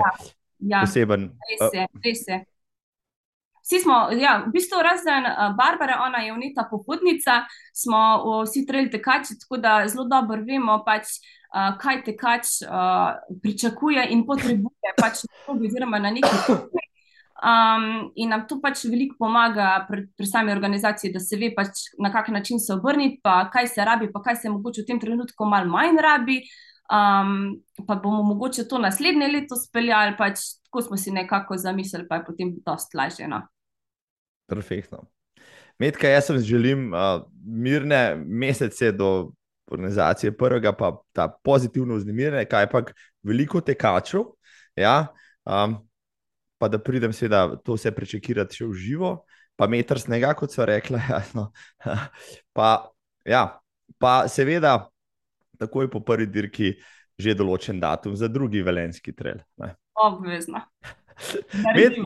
Ja, 0.60 0.82
poseben. 0.82 1.32
res 1.50 1.74
je, 1.74 1.88
res 2.06 2.22
je. 2.28 2.38
Vsi 3.62 3.80
smo, 3.84 3.98
ja, 4.16 4.44
v 4.46 4.54
bistvu 4.54 4.80
razen 4.82 5.26
Barbara, 5.58 6.00
ona 6.06 6.22
je 6.24 6.34
unita 6.34 6.68
pohodnica, 6.70 7.44
smo 7.74 8.44
vsi 8.46 8.64
trail 8.66 8.88
tekači, 8.90 9.36
tako 9.42 9.58
da 9.58 9.88
zelo 9.88 10.08
dobro 10.08 10.38
vemo, 10.46 10.80
pač, 10.86 11.18
kaj 11.82 12.04
tekač 12.06 12.62
uh, 12.64 13.18
pričakuje 13.42 14.08
in 14.14 14.26
potrebuje 14.26 14.94
pač 14.98 15.26
oziroma 15.48 16.00
na 16.00 16.14
neki 16.16 16.32
progi. 16.46 16.88
Um, 17.38 18.12
in 18.18 18.32
nam 18.34 18.48
to 18.50 18.56
pač 18.58 18.82
veliko 18.90 19.14
pomaga 19.20 19.84
pri, 19.86 20.08
pri 20.18 20.26
sami 20.26 20.50
organizaciji, 20.52 21.12
da 21.14 21.20
se 21.22 21.38
ve, 21.38 21.52
pač, 21.54 21.84
na 22.02 22.10
kak 22.10 22.32
način 22.34 22.58
se 22.60 22.74
obrniti, 22.74 23.20
pa 23.24 23.44
kaj 23.54 23.68
se 23.76 23.86
rabi, 23.86 24.10
pa 24.14 24.24
kaj 24.26 24.40
se 24.42 24.50
mogoče 24.50 24.82
v 24.82 24.88
tem 24.88 25.02
trenutku 25.02 25.46
malo 25.46 25.70
manj 25.70 26.02
rabi. 26.02 26.42
Um, 26.88 27.60
pa 27.86 27.98
bomo 28.00 28.24
mogoče 28.24 28.64
to 28.68 28.80
naslednje 28.80 29.28
leto 29.28 29.58
speljali, 29.60 30.16
pač 30.18 30.40
tako 30.66 30.82
smo 30.82 30.98
si 30.98 31.12
nekako 31.12 31.58
zamislili, 31.60 32.08
pa 32.08 32.22
je 32.22 32.26
potem 32.26 32.56
dost 32.66 32.96
lažje. 32.96 33.28
No. 33.28 33.44
Perfektno. 34.50 35.04
Medka, 35.78 36.10
jaz 36.10 36.32
sem 36.32 36.40
želim 36.42 36.94
uh, 36.94 37.22
mirne 37.46 38.16
mesece 38.26 38.92
do 38.92 39.32
organizacije 39.72 40.32
prvega, 40.38 40.72
pa 40.74 40.96
ta 41.14 41.28
pozitivno 41.44 42.00
vznemirjenje, 42.00 42.48
kaj 42.50 42.70
pa 42.72 42.82
veliko 43.24 43.62
tekačev. 43.62 44.32
Ja, 44.76 45.12
um, 45.46 45.78
pa 46.58 46.70
da 46.72 46.80
pridem, 46.82 47.14
seveda, 47.14 47.58
to 47.64 47.78
vse 47.78 47.92
prečekirati 47.96 48.62
še 48.62 48.68
v 48.68 48.78
živo, 48.82 49.12
pa 49.58 49.68
meter 49.70 50.00
snega, 50.02 50.34
kot 50.38 50.54
so 50.54 50.66
rekla. 50.66 51.02
Jasno. 51.14 51.50
pa, 52.54 52.70
ja, 53.26 53.60
pa 54.02 54.20
seveda, 54.32 54.80
takoj 55.62 55.90
po 55.94 56.04
prvi 56.06 56.30
dirki, 56.30 56.76
že 57.18 57.34
določen 57.38 57.80
datum 57.82 58.14
za 58.18 58.30
drugi 58.30 58.62
velenski 58.66 59.14
trel. 59.18 59.42
Obvezno. 59.98 60.62
Med, 61.76 61.98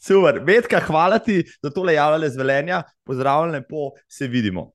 super, 0.00 0.40
Medka, 0.40 0.80
hvala 0.86 1.18
ti 1.20 1.42
za 1.60 1.68
tole 1.70 1.92
javljanje 1.94 2.32
z 2.32 2.40
velenja. 2.40 2.82
Pozdravljen, 3.04 3.58
lepo 3.58 3.90
se 4.08 4.28
vidimo. 4.32 4.70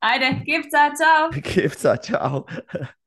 Ajde, 0.00 0.30
kepca, 0.46 0.88
čau. 0.96 1.28
Kepca, 1.44 1.96
čau. 2.00 2.44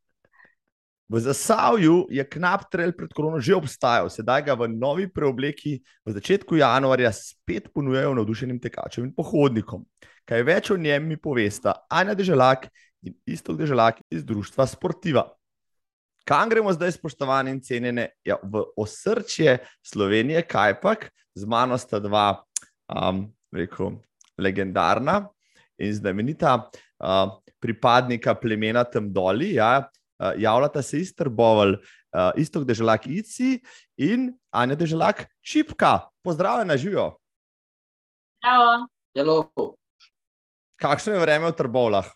V 1.09 1.19
Zasavju 1.19 2.05
je 2.13 2.21
knap 2.29 2.67
trail 2.69 2.93
pred 2.93 3.09
korono 3.17 3.39
že 3.41 3.55
obstajal, 3.57 4.11
sedaj 4.13 4.43
ga 4.45 4.53
v 4.53 4.69
novi 4.69 5.07
preobleki 5.09 5.79
v 6.05 6.09
začetku 6.13 6.61
januarja 6.61 7.09
spet 7.09 7.73
ponujajo 7.73 8.13
navdušenim 8.13 8.61
tekačem 8.61 9.09
in 9.09 9.15
pohodnikom. 9.17 9.87
Kaj 10.29 10.45
več 10.45 10.69
o 10.69 10.77
njem 10.77 11.09
mi 11.09 11.17
povesta 11.17 11.73
Anja 11.89 12.13
Deželak 12.13 12.69
in 13.01 13.17
isto 13.25 13.57
Deželak 13.57 14.05
iz 14.13 14.21
društva 14.21 14.69
Sportiva. 14.69 15.25
Kam 16.29 16.45
gremo 16.45 16.69
zdaj, 16.69 16.93
spoštovane 16.99 17.57
in 17.57 17.61
cenjene, 17.65 18.11
ja, 18.21 18.37
v 18.43 18.61
osrčje 18.77 19.57
Slovenije, 19.81 20.45
kaj 20.45 20.77
pa, 20.77 20.93
z 21.33 21.49
mano 21.49 21.73
sta 21.81 21.97
dva, 21.97 22.37
um, 22.85 23.25
rekel, 23.49 23.97
legendarna 24.37 25.23
in 25.81 25.89
znamenita 25.89 26.69
uh, 26.69 27.39
pripadnika 27.57 28.35
plemena 28.37 28.83
tam 28.85 29.09
doli. 29.09 29.55
Ja, 29.57 29.89
uh, 30.19 30.31
javljata 30.37 30.81
se 30.81 30.99
iz 30.99 31.15
Trbovel, 31.15 31.73
uh, 31.73 31.79
isto 32.35 32.63
deželak 32.63 33.07
Ici 33.07 33.61
in 33.97 34.33
Anja 34.51 34.75
deželak 34.75 35.25
Čipka. 35.41 35.99
Pozdravljena, 36.23 36.77
živijo. 36.77 37.17
Hello. 38.43 38.87
Kakšno 40.79 41.13
je 41.13 41.19
vreme 41.19 41.51
v 41.51 41.55
Trbovlah? 41.55 42.07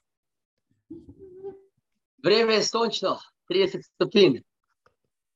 Vreme 2.24 2.54
je 2.54 2.64
sončno, 2.64 3.20
30 3.52 3.84
stopinj, 3.84 4.40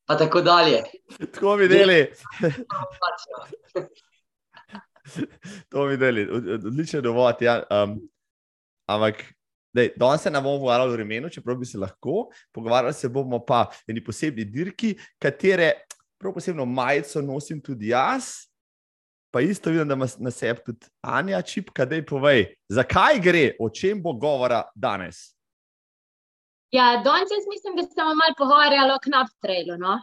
pa 0.07 0.17
tako 0.17 0.41
dalje. 0.41 0.83
Tako 1.19 1.55
videli. 1.55 2.11
to 5.69 5.85
videli, 5.85 6.29
odličen 6.31 7.03
dovod. 7.03 7.41
Ja. 7.41 7.63
Um, 7.69 8.09
ampak 8.87 9.36
danes 9.73 10.21
se 10.21 10.31
ne 10.31 10.41
bomo 10.41 10.57
pogovarjali 10.57 10.91
o 10.91 10.93
vremenu, 10.93 11.29
čeprav 11.29 11.57
bi 11.57 11.65
se 11.65 11.77
lahko, 11.77 12.27
pogovarjali 12.51 12.93
se 12.93 13.09
bomo 13.09 13.39
pa 13.45 13.61
o 13.61 13.71
eni 13.87 14.03
posebni 14.03 14.45
dirki, 14.45 14.95
katere 15.19 15.73
prav 16.17 16.33
posebno 16.33 16.65
majico 16.65 17.21
nosim 17.21 17.61
tudi 17.61 17.87
jaz. 17.87 18.47
Pa 19.31 19.41
isto 19.41 19.69
vidim, 19.69 19.87
da 19.87 19.93
ima 19.93 20.07
na 20.17 20.31
sebi 20.31 20.61
tudi 20.65 20.87
Anja 21.01 21.41
Čipka, 21.41 21.85
da 21.85 21.95
je 21.95 22.05
povej, 22.05 22.45
zakaj 22.69 23.19
gre, 23.19 23.55
o 23.59 23.69
čem 23.69 24.01
bo 24.01 24.13
govora 24.13 24.63
danes. 24.75 25.37
Ja, 26.71 27.01
danes 27.03 27.29
jaz 27.31 27.45
mislim, 27.49 27.75
da 27.75 27.83
se 27.83 27.93
bomo 27.97 28.15
malo 28.15 28.33
pogovarjali 28.37 28.91
o 28.91 28.99
knap 29.03 29.27
trailu. 29.41 29.77
No? 29.77 29.99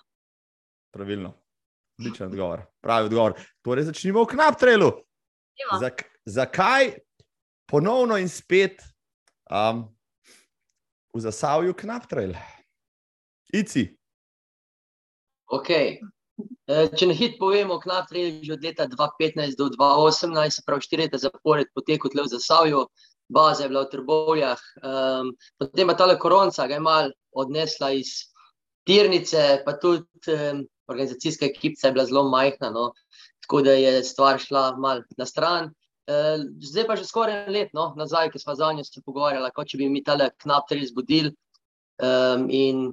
Pravilno. 0.92 1.33
Odličen 1.98 2.27
odgovor. 2.27 2.62
Pravi 2.81 3.07
odgovor. 3.07 3.35
Torej, 3.62 3.85
začnimo 3.85 4.24
v 4.24 4.27
knap 4.27 4.59
trailu. 4.61 4.90
Zak, 5.81 6.03
zakaj 6.24 6.92
ponovno 7.70 8.18
in 8.18 8.29
spet 8.29 8.83
um, 9.51 9.85
v 11.15 11.21
zasavju 11.21 11.75
knap 11.75 12.09
trail? 12.11 12.35
Ici. 13.53 13.89
Okay. 15.53 16.01
Če 16.67 17.07
na 17.07 17.15
hitro 17.15 17.47
povemo, 17.47 17.77
knap 17.79 18.09
trail 18.11 18.41
je 18.41 18.49
že 18.49 18.55
od 18.57 18.65
leta 18.65 18.87
2015 18.91 19.59
do 19.61 19.69
2018, 19.77 20.51
se 20.51 20.65
pravi 20.67 20.87
štiri 20.87 21.07
leta 21.07 21.21
zapored 21.21 21.69
potekel 21.77 22.11
tle 22.11 22.25
v 22.25 22.33
zasavju, 22.33 22.87
baza 23.29 23.65
je 23.65 23.71
bila 23.71 23.85
v 23.85 23.91
Trbovljah. 23.93 24.61
Um, 24.83 25.33
potem 25.61 25.89
pa 25.89 25.95
tale 25.95 26.19
koronca 26.19 26.67
ga 26.67 26.81
je 26.81 26.83
mal 26.83 27.13
odnesla 27.37 27.93
iz 27.95 28.33
tirnice, 28.89 29.63
pa 29.65 29.77
tudi 29.79 30.05
um, 30.33 30.65
organizacijska 30.91 31.47
ekipa 31.47 31.89
je 31.89 31.93
bila 31.93 32.09
zelo 32.09 32.25
majhna, 32.29 32.73
no, 32.73 32.91
tako 33.45 33.63
da 33.63 33.77
je 33.77 34.03
stvar 34.05 34.41
šla 34.41 34.75
mal 34.77 35.05
na 35.17 35.27
stran. 35.27 35.71
Uh, 36.05 36.45
zdaj 36.61 36.85
pa 36.85 36.97
že 37.01 37.07
skoraj 37.09 37.47
en 37.47 37.53
let 37.53 37.71
no, 37.73 37.95
nazaj, 37.97 38.29
ki 38.33 38.38
smo 38.38 38.55
za 38.55 38.73
njo 38.73 38.85
se 38.85 39.01
pogovarjali, 39.01 39.51
kot 39.57 39.71
če 39.73 39.79
bi 39.81 39.88
mi 39.88 40.03
tale 40.05 40.31
knap 40.43 40.69
tri 40.69 40.85
zbudili. 40.87 41.33
Um, 42.03 42.49
in 42.51 42.90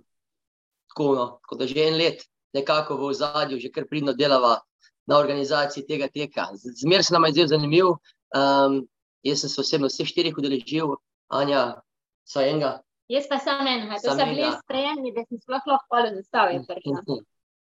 tako, 0.92 1.16
no, 1.16 1.26
tako 1.42 1.58
da 1.60 1.68
že 1.68 1.88
en 1.88 1.98
let 2.00 2.24
nekako 2.54 2.98
v 2.98 3.10
ozadju, 3.12 3.60
že 3.60 3.72
kar 3.72 3.88
pridno 3.90 4.14
delava 4.14 4.60
na 5.08 5.18
organizaciji 5.18 5.88
tega 5.88 6.08
teka. 6.08 6.48
Zmer 6.56 7.04
se 7.04 7.14
nam 7.14 7.26
je 7.26 7.32
zdel 7.32 7.48
zanimiv. 7.48 7.96
Um, 8.32 8.88
jaz 9.24 9.42
sem 9.42 9.50
se 9.50 9.62
osebno 9.62 9.90
vseh 9.92 10.08
štirih 10.08 10.38
udeležil, 10.38 10.96
Anja, 11.28 11.82
saj 12.24 12.50
enega. 12.50 12.72
Jaz 13.12 13.28
pa 13.28 13.42
sem 13.44 13.68
en, 13.68 13.90
to 14.00 14.16
so 14.16 14.26
bili 14.26 14.48
sprejemni, 14.64 15.12
da 15.12 15.26
sem 15.28 15.40
sploh 15.42 15.68
lahko 15.68 16.04
zastavil. 16.16 16.64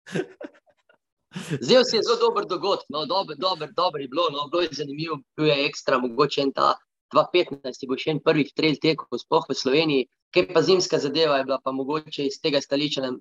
Zdaj 1.60 1.84
se 1.84 1.96
je 1.96 2.02
zelo 2.06 2.16
dober 2.20 2.46
dogodek, 2.46 2.86
no, 2.88 3.04
dober, 3.06 3.36
dober, 3.38 3.70
dober 3.76 4.00
je 4.00 4.08
bilo, 4.08 4.28
no, 4.32 4.48
bilo 4.52 4.62
je 4.62 4.68
zanimivo, 4.72 5.18
bil 5.36 5.46
je 5.46 5.66
ekstra, 5.66 5.98
mogoče 5.98 6.42
en 6.42 6.52
ta 6.52 6.74
2015, 7.14 7.82
je 7.82 7.88
bil 7.90 8.00
še 8.00 8.14
en 8.14 8.22
prvih 8.22 8.50
trail 8.56 8.78
tekov, 8.82 9.18
sploh 9.18 9.46
v 9.48 9.58
Sloveniji, 9.58 10.08
kaj 10.34 10.48
pa 10.54 10.62
zimska 10.62 10.98
zadeva 10.98 11.38
je 11.38 11.46
bila 11.48 11.60
pa 11.62 11.74
mogoče 11.74 12.26
iz 12.26 12.40
tega 12.42 12.62
stališča 12.62 13.12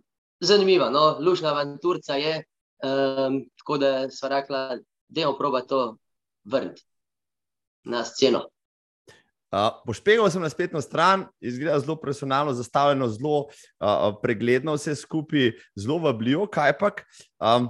zanimiva, 0.44 0.90
no, 0.94 1.18
lušna 1.20 1.54
avanturca 1.54 2.18
je, 2.22 2.40
um, 2.86 3.44
tako 3.62 3.78
da 3.82 3.94
sva 4.14 4.34
rekla, 4.38 4.64
dejmo 5.10 5.38
proba 5.38 5.62
to 5.68 5.84
vrniti 6.46 6.84
na 7.86 8.04
sceno. 8.06 8.48
Uh, 9.54 9.70
Pošpegal 9.86 10.32
sem 10.34 10.42
na 10.42 10.50
spletno 10.50 10.82
stran, 10.82 11.28
izgleda 11.38 11.78
zelo 11.80 11.96
profesionalno, 12.02 12.56
zastavljeno, 12.58 13.08
zelo 13.14 13.38
uh, 13.46 14.16
pregledno, 14.22 14.74
vse 14.74 14.96
skupaj, 14.98 15.52
zelo 15.78 16.00
vabljivo. 16.02 16.48
Kaj 16.50 16.74
pa, 16.80 16.90
um, 17.38 17.70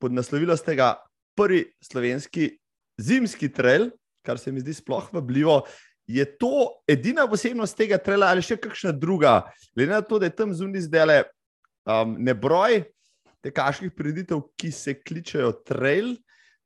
pod 0.00 0.12
naslovilo 0.12 0.56
ste 0.56 0.76
ga 0.78 0.94
prvi 1.38 1.66
slovenski 1.82 2.50
zimski 2.98 3.52
trail, 3.52 3.90
kar 4.26 4.38
se 4.38 4.52
mi 4.52 4.60
zdi 4.60 4.74
sploh 4.74 5.12
vabljivo. 5.14 5.62
Je 6.06 6.24
to 6.38 6.80
edina 6.88 7.26
posebnost 7.28 7.76
tega 7.76 7.98
traila 8.00 8.32
ali 8.32 8.42
še 8.42 8.56
kakšna 8.56 8.92
druga? 8.96 9.42
Glede 9.76 9.92
na 9.92 10.00
to, 10.02 10.18
da 10.18 10.26
je 10.26 10.36
tam 10.36 10.54
zunaj 10.56 10.86
zdaj 10.88 11.20
um, 11.22 12.16
nebroj 12.18 12.82
tekaških 13.44 13.92
preditev, 13.94 14.40
ki 14.58 14.70
se 14.74 14.96
kličejo 14.98 15.52
trail, 15.68 16.14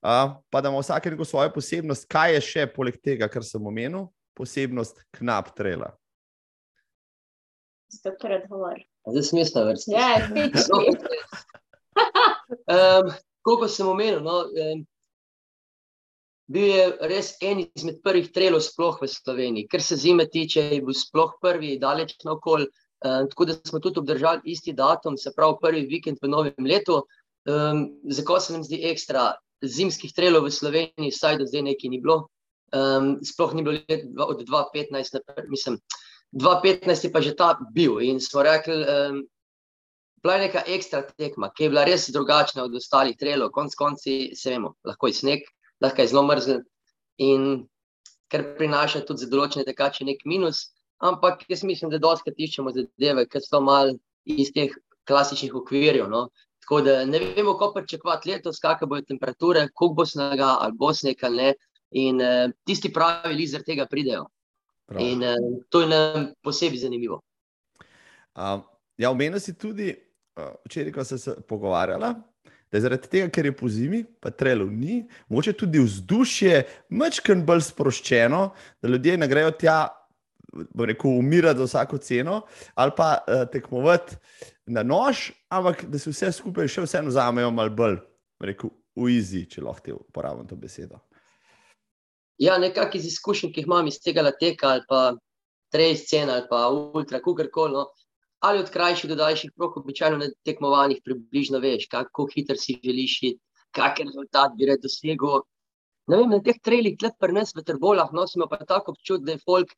uh, 0.00 0.38
pa 0.50 0.62
da 0.62 0.70
ima 0.70 0.80
vsak 0.80 1.10
neko 1.12 1.26
svojo 1.28 1.52
posebnost, 1.52 2.06
kaj 2.10 2.38
je 2.38 2.44
še 2.48 2.68
poleg 2.74 2.96
tega, 3.02 3.28
kar 3.28 3.44
sem 3.44 3.66
omenil, 3.66 4.08
posebnost 4.38 5.02
knap 5.18 5.52
traila. 5.58 5.92
Zdaj 9.10 9.26
smisla 9.28 9.66
vrsti. 9.68 9.92
Ja, 9.92 10.22
um, 12.52 13.12
Koliko 13.42 13.68
sem 13.68 13.88
omenil, 13.88 14.20
no, 14.22 14.44
um, 14.46 14.82
bil 16.52 16.68
je 16.68 16.84
res 17.10 17.32
en 17.42 17.64
izmed 17.64 17.98
prvih 18.04 18.28
trailov 18.34 18.62
sploh 18.62 19.00
v 19.02 19.08
Sloveniji, 19.10 19.68
ker 19.70 19.82
se 19.82 19.98
zime 19.98 20.28
tiče, 20.30 20.62
je 20.76 20.82
bil 20.84 20.94
sploh 20.94 21.34
prvi, 21.42 21.74
daleč 21.82 22.14
na 22.26 22.36
okol. 22.36 22.68
Um, 23.02 23.26
tako 23.32 23.48
da 23.48 23.56
smo 23.66 23.80
tudi 23.82 23.98
obdržali 23.98 24.52
isti 24.54 24.76
datum, 24.78 25.16
se 25.18 25.32
pravi 25.34 25.58
prvi 25.62 25.86
vikend 25.90 26.22
v 26.22 26.30
novem 26.30 26.68
letu. 26.70 27.00
Um, 27.50 27.88
zakaj 28.06 28.44
se 28.44 28.54
nam 28.54 28.62
zdi 28.62 28.78
ekstra? 28.92 29.32
Zimskih 29.62 30.14
trailov 30.14 30.46
v 30.46 30.54
Sloveniji, 30.54 31.10
vsaj 31.10 31.40
do 31.40 31.48
zdaj, 31.50 31.64
nekaj 31.66 31.90
ni 31.90 31.98
bilo. 32.02 32.28
Um, 32.74 33.16
sploh 33.26 33.56
ni 33.58 33.66
bilo 33.66 33.80
let 33.90 34.06
od 34.22 34.46
2015, 34.46 35.18
mislim, 35.50 35.80
2015 36.38 37.08
je 37.08 37.12
pa 37.12 37.20
že 37.20 37.34
ta 37.34 37.56
bil. 37.74 37.98
In 38.06 38.22
smo 38.22 38.46
rekli, 38.46 38.78
um, 38.86 39.22
bila 40.22 40.34
je 40.34 40.46
neka 40.46 40.62
ekstra 40.66 41.02
tekma, 41.18 41.50
ki 41.56 41.64
je 41.64 41.70
bila 41.72 41.84
res 41.84 42.08
drugačna 42.14 42.64
od 42.64 42.74
ostalih 42.78 43.16
trailov. 43.18 43.50
Konec 43.54 43.74
konci, 43.74 44.36
se 44.38 44.50
vemo, 44.54 44.74
lahko 44.86 45.10
je 45.10 45.18
sneg, 45.18 45.48
lahko 45.82 46.02
je 46.02 46.12
zelo 46.12 46.22
mrzel 46.28 46.62
in 47.18 47.66
kar 48.32 48.44
prinaša 48.58 49.02
tudi 49.06 49.24
za 49.24 49.30
določene 49.32 49.66
tekače 49.68 50.06
nek 50.08 50.22
minus. 50.28 50.70
Ampak 51.02 51.42
jaz 51.50 51.64
mislim, 51.66 51.90
da 51.90 51.98
dosti 51.98 52.32
tiščemo 52.36 52.70
zadeve, 52.72 53.26
ker 53.26 53.42
so 53.42 53.60
mal 53.60 53.90
iz 54.24 54.52
teh 54.54 54.72
klasičnih 55.10 55.54
okvirjev. 55.58 56.06
No. 56.10 56.28
Tako 56.62 56.80
da 56.86 57.00
ne 57.04 57.18
vemo, 57.18 57.56
kako 57.58 57.80
pričakovati 57.80 58.30
letos, 58.30 58.60
kakšne 58.62 58.86
bodo 58.86 59.02
temperature, 59.08 59.66
koliko 59.74 59.98
bo 59.98 60.06
snega 60.06 60.54
ali 60.60 60.78
bo 60.78 60.92
sneg 60.94 61.24
ali 61.26 61.42
ne. 61.42 61.50
In 61.98 62.22
uh, 62.22 62.46
tisti 62.64 62.88
pravi 62.92 63.34
lizer 63.36 63.66
tega 63.66 63.84
pridejo. 63.90 64.28
Prav. 64.88 65.02
In 65.02 65.26
uh, 65.26 65.58
to 65.68 65.82
je 65.82 65.90
nam 65.90 66.30
posebej 66.46 66.86
zanimivo. 66.86 67.20
Um, 68.38 68.62
ja, 68.96 69.10
omenil 69.10 69.42
si 69.42 69.52
tudi, 69.58 69.90
včeraj, 70.36 70.92
ko 70.92 71.04
sem 71.04 71.18
se 71.18 71.34
pogovarjala, 71.48 72.14
da 72.72 72.78
je 72.78 72.82
zaradi 72.86 73.08
tega, 73.08 73.28
ker 73.28 73.46
je 73.46 73.56
po 73.56 73.68
zimi, 73.68 74.04
pa 74.20 74.30
trelo 74.30 74.64
ni, 74.64 75.02
mogoče 75.28 75.52
tudi 75.52 75.82
vzdušje 75.82 76.62
mačken 76.88 77.44
bolj 77.46 77.66
sproščeno, 77.68 78.46
da 78.82 78.88
ljudje 78.88 79.18
ne 79.20 79.28
grejo 79.28 79.52
tja, 79.60 79.76
bo 80.52 80.86
rekel, 80.88 81.18
umirati 81.18 81.58
za 81.58 81.64
vsako 81.64 81.98
ceno 81.98 82.42
ali 82.74 82.92
pa 82.96 83.18
uh, 83.20 83.44
tekmovati 83.52 84.16
na 84.66 84.82
nož, 84.82 85.30
ampak 85.48 85.84
da 85.84 85.98
se 85.98 86.10
vse 86.10 86.32
skupaj 86.32 86.68
še 86.68 86.84
vseeno 86.86 87.12
vzamejo 87.12 87.50
malo 87.50 87.72
bolj, 87.76 87.98
rekel, 88.40 88.72
v 88.96 89.08
izi, 89.16 89.46
če 89.48 89.64
lahko 89.64 89.96
uporabim 89.96 90.46
to 90.48 90.56
besedo. 90.56 91.00
Ja, 92.40 92.58
nekako 92.58 92.98
iz 92.98 93.06
izkušenj, 93.12 93.52
ki 93.52 93.62
jih 93.62 93.68
imam 93.68 93.88
iz 93.88 94.00
tega 94.02 94.24
leteka 94.24 94.72
ali 94.74 94.84
pa 94.88 95.02
trej 95.72 95.96
scena 96.00 96.38
ali 96.38 96.48
pa 96.50 96.66
ultra, 96.72 97.20
kukorkoli. 97.20 97.76
No, 97.76 97.86
ali 98.42 98.58
od 98.58 98.70
krajših 98.74 99.10
do 99.10 99.16
daljših 99.16 99.52
prog, 99.56 99.76
običajno 99.78 100.18
na 100.18 100.28
tekmovanjih 100.44 100.98
približno 101.04 101.60
veš, 101.62 101.86
kako 101.90 102.26
hitro 102.34 102.56
si 102.58 102.74
želiš 102.84 103.18
iti, 103.22 103.40
kakšen 103.76 104.10
rezultat 104.10 104.56
bi 104.58 104.66
rad 104.66 104.82
dosegel. 104.82 105.44
Ne 106.10 106.18
vem, 106.18 106.32
na 106.34 106.40
teh 106.42 106.58
trelih, 106.58 106.96
tleh 106.98 107.14
pri 107.22 107.36
nas 107.38 107.54
v 107.54 107.62
Trbolah, 107.62 108.10
no, 108.12 108.26
smo 108.26 108.48
pa 108.50 108.58
tako 108.66 108.96
občutili, 108.96 109.28
da 109.28 109.36
je 109.36 109.44
folk 109.46 109.70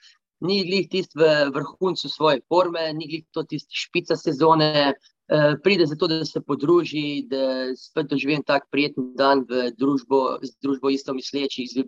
ni 0.48 0.62
glih 0.64 0.88
tisti 0.88 1.20
v 1.20 1.28
vrhuncu 1.52 2.08
svoje 2.08 2.40
forme, 2.48 2.86
ni 2.96 3.08
glih 3.10 3.26
to 3.36 3.44
tisti 3.44 3.76
špica 3.84 4.16
sezone, 4.16 4.94
eh, 4.94 5.54
pride 5.62 5.86
zato, 5.86 6.08
da 6.08 6.24
se 6.24 6.40
podruži, 6.40 7.26
da 7.28 7.76
spet 7.76 8.08
doživim 8.10 8.42
tak 8.42 8.70
prijeten 8.72 9.12
dan 9.14 9.44
v 9.48 9.70
družbo, 9.76 10.38
z 10.42 10.56
družbo 10.64 10.90
isto 10.90 11.14
mislečih, 11.14 11.68
z 11.68 11.84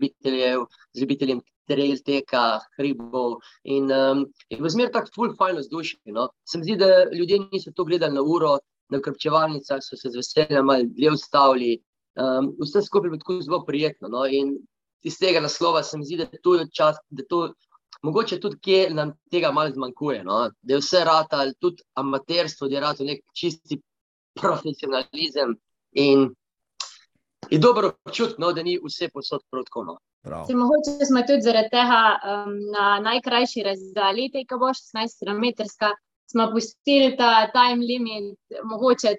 ljubiteljem 1.01 1.41
trail 1.69 1.99
teka, 2.05 2.61
hribov. 2.77 3.39
In 3.64 3.91
um, 3.93 4.25
je 4.51 4.59
bilo 4.59 4.71
zmeraj 4.71 4.93
tako 4.93 5.12
full 5.14 5.35
fajn 5.39 5.61
vzdušje. 5.61 6.14
No? 6.14 6.29
Se 6.49 6.59
mi 6.59 6.64
zdi, 6.64 6.77
da 6.81 7.05
ljudje 7.12 7.41
niso 7.53 7.73
to 7.77 7.85
gledali 7.85 8.14
na 8.14 8.23
uro, 8.23 8.57
na 8.89 9.01
krpčevalnicah 9.03 9.83
so 9.83 9.99
se 9.99 10.11
z 10.11 10.23
veseljem 10.23 10.67
malo 10.67 10.87
dlje 10.97 11.12
ustavili. 11.12 11.73
Um, 12.17 12.55
vse 12.62 12.83
skupaj 12.83 13.07
je 13.07 13.11
bilo 13.11 13.25
tako 13.25 13.41
zelo 13.43 13.64
prijetno. 13.64 14.09
No? 14.09 14.27
In 14.27 14.57
iz 15.03 15.19
tega 15.19 15.41
naslova 15.41 15.83
se 15.83 15.99
mi 15.99 16.05
zdi, 16.05 16.17
da 16.23 16.43
to 16.43 16.55
je 16.55 16.69
čas, 16.73 16.97
da 17.11 17.25
to. 17.29 17.49
Mogoče 18.03 18.37
tudi, 18.41 18.59
kje 18.61 18.91
nam 18.93 19.14
tega 19.33 19.49
malo 19.53 19.71
zmanjkuje. 19.73 20.25
No? 20.25 20.51
Da 20.62 20.75
je 20.75 20.81
vse 20.83 21.01
rado, 21.05 21.39
ali 21.41 21.55
tudi 21.61 21.83
amaterstvo, 21.95 22.69
da 22.69 22.75
je 22.75 22.81
rado 22.81 23.05
nek 23.05 23.23
čisti 23.35 23.81
profesionalizem. 24.37 25.57
In 25.93 26.29
je 27.51 27.59
dobro 27.59 27.93
občutiti, 28.05 28.41
no, 28.41 28.53
da 28.53 28.62
ni 28.62 28.79
vse 28.85 29.09
posod 29.09 29.41
protko. 29.51 29.99
No? 30.31 30.43
Se, 30.47 30.55
mogoče 30.55 31.07
smo 31.07 31.22
tudi 31.29 31.47
zaradi 31.47 31.70
tega 31.70 32.01
um, 32.16 32.55
na 32.74 32.87
najkrajši 33.05 33.62
razdalji, 33.66 34.31
ki 34.35 34.59
bo 34.61 34.72
16 34.74 35.22
km, 35.22 35.45
smo 36.31 36.51
pustili 36.53 37.14
ta 37.16 37.47
time 37.55 37.87
limit, 37.87 38.39
mogoče 38.64 39.14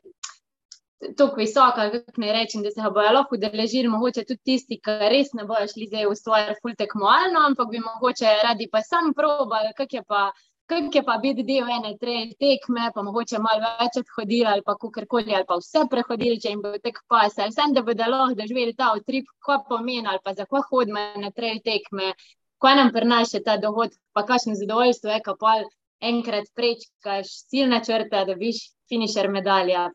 tako 1.18 1.36
visok, 1.38 1.76
kako 1.76 2.22
ne 2.22 2.34
rečem, 2.34 2.64
da 2.64 2.72
se 2.72 2.82
ga 2.82 2.90
bojo 2.90 3.12
lahko 3.14 3.36
udeležili, 3.36 3.88
mogoče 3.88 4.26
tudi 4.26 4.42
tisti, 4.52 4.80
ki 4.84 4.98
res 5.14 5.34
ne 5.38 5.46
bojo 5.46 5.68
šli 5.74 5.88
zdaj 5.92 6.10
v 6.10 6.16
svoje 6.18 6.56
full 6.62 6.76
tekmovalno, 6.78 7.46
ampak 7.52 7.70
bi 7.72 7.82
mogoče 7.84 8.34
radi 8.44 8.70
pa 8.72 8.82
sam 8.82 9.14
probali, 9.14 9.74
kak 9.78 9.94
je 9.94 10.04
pa 10.08 10.32
kaj 10.68 10.90
je 10.94 11.04
pa 11.08 11.18
biti 11.24 11.44
del 11.48 11.70
ene 11.72 11.94
tekme, 12.02 12.90
pa 12.96 13.04
mogoče 13.08 13.40
malo 13.40 13.70
več 13.82 14.00
odhodili 14.02 14.48
ali 14.54 14.64
pa 14.66 14.76
kakorkoli, 14.76 15.36
ali 15.36 15.48
pa 15.48 15.58
vse 15.62 15.86
prehodili, 15.92 16.40
če 16.44 16.54
jim 16.54 16.64
bo 16.66 16.74
tek 16.84 17.00
pas, 17.08 17.38
ali 17.40 17.54
vsem, 17.54 17.74
da 17.74 17.84
bodo 17.88 18.10
lahko 18.12 18.36
doživeli 18.42 18.76
ta 18.76 18.92
utrip, 19.00 19.30
ko 19.46 19.62
pomeni, 19.70 20.08
ali 20.08 20.20
pa 20.24 20.34
za 20.34 20.46
ko 20.46 20.64
hodimo 20.70 21.06
na 21.24 21.32
trail 21.32 21.62
tekme, 21.64 22.14
ko 22.58 22.74
nam 22.80 22.92
prinaša 22.96 23.44
ta 23.46 23.58
dohod, 23.64 23.96
pa 24.14 24.26
kakšno 24.28 24.58
zadovoljstvo 24.60 25.14
je, 25.16 25.22
ko 25.26 25.38
pa 25.40 25.56
enkrat 26.12 26.52
prečkaš 26.56 27.32
ciljne 27.52 27.82
črte, 27.86 28.26
da 28.28 28.36
biš 28.36 28.64
finišer 28.90 29.32
medalja. 29.32 29.88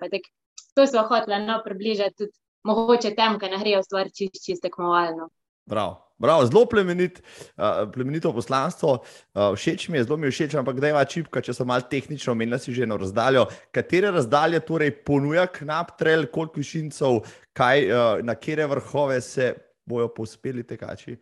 To 0.76 0.86
so 0.88 1.04
hotele 1.08 1.42
no, 1.44 1.60
približati 1.64 2.16
tudi 2.24 2.32
mogoče 2.64 3.12
tem, 3.18 3.38
ki 3.38 3.52
nahrijo 3.52 3.82
stvar 3.84 4.08
čist, 4.08 4.40
čist 4.46 4.64
tekmovalno. 4.64 5.28
Prav. 5.68 5.98
Bravo, 6.22 6.44
zelo 6.46 6.66
plemenit, 6.70 7.18
uh, 7.56 7.90
plemenito 7.92 8.30
poslanstvo. 8.32 8.92
Uh, 9.34 9.56
všeč 9.56 9.88
mi 9.88 9.98
je, 9.98 10.04
zelo 10.04 10.16
mi 10.16 10.26
je 10.26 10.30
všeč, 10.30 10.54
ampak 10.54 10.78
da 10.80 10.92
ima 10.92 11.02
čipka, 11.04 11.42
če 11.42 11.54
so 11.56 11.66
malo 11.66 11.82
tehnično, 11.90 12.36
omenila 12.36 12.60
si 12.62 12.74
že 12.74 12.84
eno 12.86 12.94
razdaljo. 12.96 13.48
Katere 13.74 14.12
razdalje 14.14 14.60
torej 14.68 14.92
ponuja 15.02 15.48
knap 15.50 15.96
trail, 15.98 16.28
koliko 16.30 16.62
višincev, 16.62 17.24
kaj, 17.58 17.88
uh, 17.90 18.22
na 18.22 18.36
kere 18.38 18.68
vrhove 18.70 19.18
se 19.20 19.50
bojo 19.82 20.12
pospeli 20.14 20.62
tekači? 20.62 21.16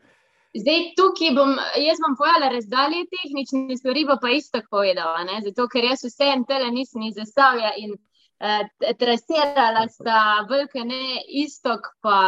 Zdaj, 0.61 0.85
tukaj 0.99 1.33
bom, 1.33 1.57
jaz 1.81 2.05
bom 2.05 2.19
povedala 2.19 2.53
razdalje 2.53 3.07
tehnične 3.09 3.81
stvari, 3.81 4.05
pa 4.21 4.37
isto 4.37 4.61
povedala, 4.69 5.25
ne? 5.25 5.41
zato 5.49 5.65
ker 5.71 5.87
jaz 5.95 6.05
vse 6.05 6.29
en 6.35 6.45
tele 6.45 6.69
nisem 6.75 7.09
iz 7.09 7.17
Zasavja 7.17 7.73
in 7.81 7.95
Eh, 7.95 8.10
trasirala 8.99 9.85
sta 9.93 10.47
Vulkane, 10.49 11.21
istok, 11.43 11.91
pa, 12.01 12.21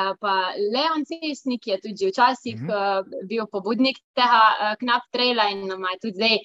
eh, 0.00 0.14
pa 0.20 0.34
Leon 0.56 1.04
Cesnik, 1.04 1.62
ki 1.62 1.70
je 1.70 1.80
tudi 1.80 2.08
včasih 2.08 2.56
mm 2.56 2.68
-hmm. 2.68 3.26
bil 3.28 3.46
pobudnik 3.52 3.98
tega 4.14 4.74
knap 4.80 5.02
traila 5.12 5.50
in 5.50 5.66
nam 5.68 5.84
je 5.92 5.98
tudi 6.02 6.14
zdaj 6.14 6.38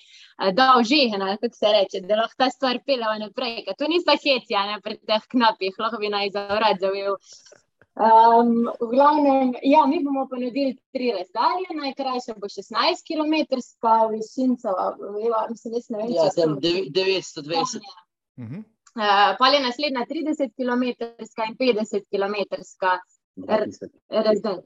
dal 0.53 0.84
žehen, 0.84 1.21
kako 1.41 1.55
se 1.55 1.67
reče, 1.71 1.99
da 2.07 2.15
lahko 2.15 2.36
ta 2.38 2.49
stvar 2.49 2.80
peleva 2.86 3.17
naprej. 3.17 3.65
To 3.78 3.88
ni 3.88 4.01
sta 4.01 4.11
hecija 4.11 4.65
ne, 4.65 4.82
pri 4.82 4.97
teh 5.07 5.24
knapih, 5.32 5.74
lahko 5.80 5.97
bi 5.97 6.09
naj 6.09 6.30
zavrad 6.34 6.80
zavil. 6.80 7.15
Um, 7.93 8.65
v 8.82 8.89
glavnem, 8.89 9.53
ja, 9.61 9.86
mi 9.86 10.03
bomo 10.03 10.28
ponudili 10.30 10.78
tri 10.91 11.11
razdalje, 11.13 11.76
najkrajša 11.78 12.34
bo 12.41 12.47
16 12.49 13.05
km, 13.05 13.36
višinca, 14.11 14.69
mislim, 15.49 15.74
da 15.74 15.89
ne 15.89 15.97
vem. 15.97 16.11
Ja, 16.11 16.30
920. 16.34 17.80
Mm 18.38 18.47
-hmm. 18.47 18.72
Uh, 18.93 19.33
pa 19.39 19.47
je 19.47 19.63
naslednja 19.63 20.05
30 20.09 20.51
km 20.57 20.83
in 21.47 21.55
50 21.57 22.01
km 22.11 22.35
razdalja. 24.09 24.61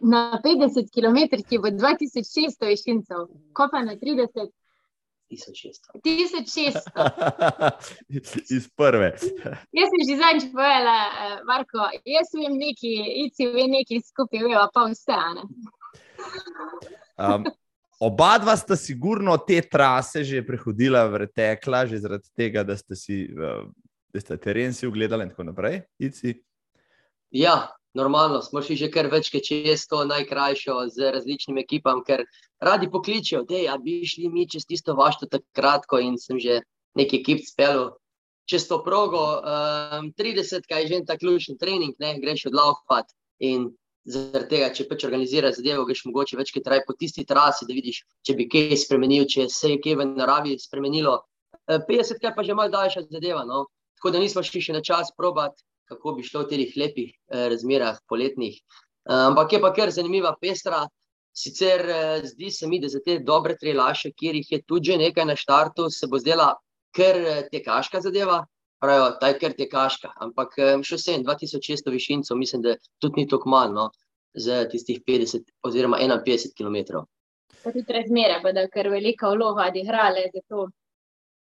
Na 0.00 0.40
50 0.44 0.88
km 0.94 1.16
bo 1.62 1.68
2600 1.68 2.66
višincev, 2.66 3.16
ko 3.52 3.68
pa 3.72 3.82
na 3.82 3.94
30. 3.94 4.50
1600. 5.30 6.00
1600. 6.04 7.70
Iz 8.56 8.68
prve. 8.76 9.10
jaz 9.78 9.88
sem 9.92 10.00
že 10.08 10.14
zadnjič 10.22 10.44
povedala, 10.52 10.98
uh, 11.06 11.10
Marko, 11.46 11.80
jaz 12.04 12.28
vem 12.34 12.54
neki, 12.58 12.92
ici 13.26 13.46
ve 13.46 13.64
neki 13.70 14.00
skupaj, 14.02 14.42
veva 14.42 14.66
pa 14.74 14.82
vse. 14.90 15.18
um, 17.22 17.44
Oba 18.00 18.38
dva 18.40 18.56
sta 18.56 18.76
sigurno 18.80 19.36
te 19.36 19.60
trase 19.60 20.24
že 20.24 20.40
prehodila, 20.46 21.04
vrtekla, 21.04 21.84
že 21.86 22.00
zaradi 22.00 22.30
tega, 22.36 22.64
da 22.64 22.76
ste 22.76 22.96
si 22.96 23.28
da 24.12 24.20
ste 24.20 24.36
teren 24.36 24.74
si 24.74 24.86
ogledali 24.86 25.22
in 25.24 25.30
tako 25.30 25.44
naprej. 25.44 25.82
Ici. 25.98 26.42
Ja, 27.30 27.70
normalno, 27.94 28.42
smo 28.42 28.62
šli 28.62 28.76
že 28.76 28.90
kar 28.90 29.10
več, 29.10 29.30
čez 29.30 29.86
to 29.86 30.02
najkrajšo 30.04 30.76
z 30.90 31.12
različnimi 31.14 31.62
ekipami, 31.62 32.02
ker 32.06 32.24
radi 32.60 32.90
pokličijo, 32.90 33.44
da 33.46 33.76
bi 33.78 34.00
šli 34.06 34.28
mi 34.28 34.48
čez 34.48 34.66
tisto 34.66 34.94
vašto 34.94 35.26
takrat, 35.30 35.86
ko 35.86 36.00
sem 36.18 36.38
že 36.38 36.62
neki 36.98 37.22
ekip 37.22 37.46
spel. 37.46 37.90
Čez 38.50 38.66
to 38.66 38.82
progo, 38.82 39.38
um, 39.38 40.10
30, 40.18 40.66
kaj 40.66 40.82
je 40.82 40.88
že 40.88 41.04
ta 41.06 41.14
ključni 41.16 41.54
trening, 41.58 41.94
ne, 41.98 42.18
greš 42.18 42.48
od 42.50 42.54
laufat 42.54 43.06
in 43.38 43.70
Zaradi 44.08 44.48
tega, 44.48 44.70
če 44.72 44.86
pač 44.88 45.04
organiziraš 45.04 45.58
zadevo, 45.58 45.84
greš 45.84 46.06
mogoče 46.08 46.38
več 46.38 46.52
kot 46.54 46.64
traj 46.64 46.80
po 46.86 46.94
tisti 46.96 47.26
trasi, 47.28 47.66
da 47.68 47.76
vidiš, 47.76 48.00
če 48.24 48.36
bi 48.38 48.46
kaj 48.48 48.78
spremenil, 48.80 49.26
če 49.28 49.44
se 49.52 49.74
je 49.74 49.80
kaj 49.84 49.98
v 50.00 50.06
naravi 50.14 50.56
spremenilo. 50.60 51.18
50 51.68 52.16
eh, 52.16 52.20
krat 52.22 52.36
pa 52.36 52.44
že 52.46 52.56
malo 52.56 52.72
daljša 52.72 53.04
zadeva. 53.10 53.44
No? 53.44 53.66
Tako 53.98 54.14
da 54.14 54.22
nismo 54.22 54.42
šli 54.42 54.62
še 54.64 54.78
na 54.78 54.80
čas 54.80 55.12
probati, 55.16 55.60
kako 55.90 56.14
bi 56.16 56.24
šlo 56.24 56.46
v 56.46 56.52
teh 56.54 56.78
lepih 56.80 57.10
eh, 57.12 57.50
razmerah, 57.52 58.00
poletnih. 58.08 58.56
Eh, 58.56 59.12
ampak 59.28 59.52
je 59.52 59.60
pa 59.60 59.72
kar 59.76 59.92
zanimiva 59.92 60.32
pestra. 60.40 60.86
Sicer 61.36 61.84
zdi 62.26 62.48
se 62.50 62.66
mi, 62.66 62.80
da 62.82 62.88
za 62.90 62.98
te 63.04 63.20
dobre 63.22 63.54
trelaše, 63.56 64.10
kjer 64.18 64.34
jih 64.40 64.48
je 64.50 64.58
tudi 64.66 64.96
nekaj 64.98 65.28
na 65.28 65.36
štartu, 65.38 65.86
se 65.86 66.08
bo 66.10 66.18
zdela 66.18 66.48
kar 66.90 67.46
tekaška 67.52 68.00
zadeva, 68.02 68.40
pravijo, 68.80 69.10
da 69.20 69.28
je 69.28 69.38
kar 69.38 69.54
tekaška. 69.58 70.12
Ampak 70.26 70.56
še 70.86 70.98
vsem 70.98 71.24
2600 71.26 71.92
višincev, 71.94 72.36
mislim, 72.36 72.62
da 72.66 72.76
tudi 73.02 73.22
ni 73.22 73.28
tako 73.28 73.52
malo 73.52 73.72
no, 73.76 73.86
za 74.34 74.64
tistih 74.72 75.02
50 75.06 75.50
oziroma 75.66 75.98
51 76.00 76.54
km. 76.56 77.04
Tudi 77.62 77.84
razmere, 77.92 78.40
pa 78.42 78.52
da 78.56 78.68
kar 78.68 78.88
velika 78.88 79.32
vloga 79.34 79.68
odigrale 79.68 80.28
za 80.34 80.44
to. 80.48 80.68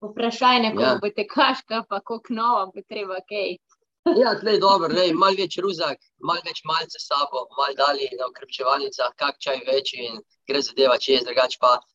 Vprašanje, 0.05 0.75
kako 0.75 0.83
ja. 0.83 0.99
bo 1.01 1.09
tekaška, 1.17 1.85
pa 1.89 2.01
kako 2.01 2.35
novo 2.37 2.67
bo 2.75 2.85
treba 2.89 3.23
kaj. 3.29 3.57
Ja, 4.21 4.35
tle 4.37 4.53
je 4.53 4.61
dobro, 4.61 4.91
malo 5.17 5.37
več 5.39 5.55
ruzak, 5.65 5.97
malo 6.21 6.43
več 6.45 6.61
malce 6.69 7.01
sabo, 7.01 7.47
malo 7.57 7.73
dalje 7.79 8.11
na 8.19 8.27
ukrepčevalnicah, 8.29 9.15
kak 9.17 9.39
čaj 9.41 9.63
več 9.65 9.95
in 9.97 10.21
gre 10.45 10.61
zadeva 10.61 10.99
čez, 11.01 11.25
drugače 11.25 11.57
pa 11.63 11.79
Eh, 11.79 11.94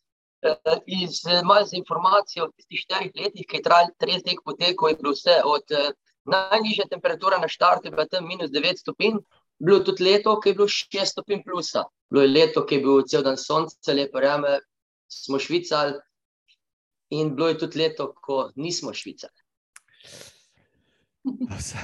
iz 0.86 1.26
eh, 1.28 1.42
malo 1.44 1.66
za 1.66 1.78
informacijo 1.78 2.46
o 2.46 2.52
tistih 2.56 2.80
štirih 2.80 3.12
letih, 3.16 3.46
ki 3.48 3.58
je 3.58 3.64
trajal 3.64 3.92
treh 4.00 4.22
tek 4.26 4.44
potekov, 4.46 4.90
je 4.90 4.98
bilo 5.02 5.14
vse 5.14 5.42
od 5.46 5.72
eh, 5.72 5.92
najnižje 6.26 6.88
temperature 6.90 7.40
na 7.42 7.48
štartu, 7.48 7.92
pa 7.96 8.06
tam 8.06 8.28
minus 8.28 8.52
9 8.52 8.80
stopinj, 8.80 9.20
bilo 9.60 9.78
je 9.78 9.86
tudi 9.92 10.04
leto, 10.04 10.40
ki 10.40 10.50
je 10.50 10.60
bilo 10.60 10.68
6 10.68 11.06
stopinj 11.14 11.44
plusa. 11.44 11.84
Bilo 12.10 12.24
je 12.24 12.34
leto, 12.34 12.66
ki 12.66 12.76
je 12.76 12.86
bil 12.86 13.04
cel 13.08 13.24
dan 13.24 13.38
sonce, 13.38 13.94
lepo 13.94 14.20
reme, 14.20 14.60
smo 15.08 15.40
švicali 15.40 16.00
in 17.10 17.36
bilo 17.36 17.50
je 17.50 17.58
tudi 17.66 17.80
leto, 17.80 18.14
ko 18.22 18.50
nismo 18.56 18.94
švicali. 18.94 19.39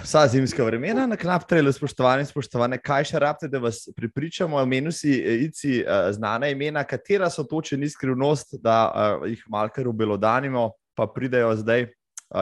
Vsa 0.04 0.28
zimska 0.28 0.64
vremena 0.64 1.06
na 1.08 1.18
knap 1.18 1.48
trailu, 1.50 1.72
spoštovani, 1.74 2.26
spoštovane, 2.30 2.80
kaj 2.82 3.10
še 3.12 3.22
rabite, 3.22 3.50
da 3.52 3.62
vas 3.64 3.84
pripričamo, 3.96 4.62
imenu 4.64 4.91
si, 4.91 5.14
ici, 5.48 5.80
znane 6.12 6.52
imena, 6.52 6.84
katera 6.88 7.30
so 7.30 7.43
to, 7.43 7.62
če 7.62 7.78
ni 7.78 7.89
skrivnost, 7.89 8.58
da 8.64 8.80
uh, 8.88 9.28
jih 9.30 9.43
malce 9.52 9.86
ubelodanimo, 9.88 10.72
pa 10.98 11.08
pridejo 11.12 11.54
zdaj. 11.62 11.89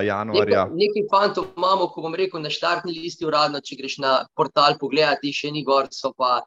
Januarja. 0.04 0.62
Nekaj 0.72 1.04
fantov 1.12 1.50
imamo, 1.58 1.90
ko 1.92 2.02
bom 2.06 2.14
rekel, 2.16 2.40
na 2.42 2.50
štartni 2.50 2.94
listi 2.96 3.28
uradno, 3.28 3.60
če 3.60 3.76
greš 3.78 3.98
na 4.00 4.14
portal 4.34 4.78
pogledati, 4.80 5.34
še 5.36 5.52
ni 5.52 5.62
gor, 5.68 5.90
so 5.92 6.14
pa 6.18 6.38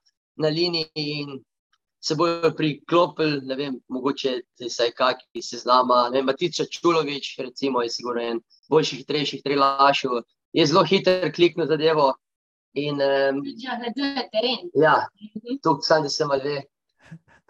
na 0.40 0.48
liniji 0.48 0.88
in 0.96 1.36
se 2.00 2.14
bojo 2.14 2.50
priklopili, 2.56 3.40
ne 3.44 3.56
vem, 3.56 3.76
mogoče 3.88 4.40
se 4.70 4.88
kakšni 4.96 5.42
seznama, 5.42 6.06
ne 6.10 6.20
vem, 6.20 6.26
Matica 6.30 6.64
Čulovič, 6.70 7.34
recimo, 7.42 7.82
je 7.82 7.90
sigurno 7.90 8.22
en 8.22 8.40
boljših, 8.70 9.02
hitrejših, 9.02 9.42
trilašov, 9.44 10.20
je 10.56 10.66
zelo 10.66 10.84
hiter 10.84 11.28
kliknil 11.32 11.66
zadevo. 11.66 12.14
In, 12.74 12.94
um, 12.94 13.42
Ja, 13.56 13.76
to 13.80 14.04
je 14.04 14.24
teren. 14.32 14.70
ja, 14.74 14.96
tu 15.62 15.78
sam, 15.82 16.02
da 16.02 16.08
se 16.08 16.24
malo 16.24 16.42
ve. 16.44 16.62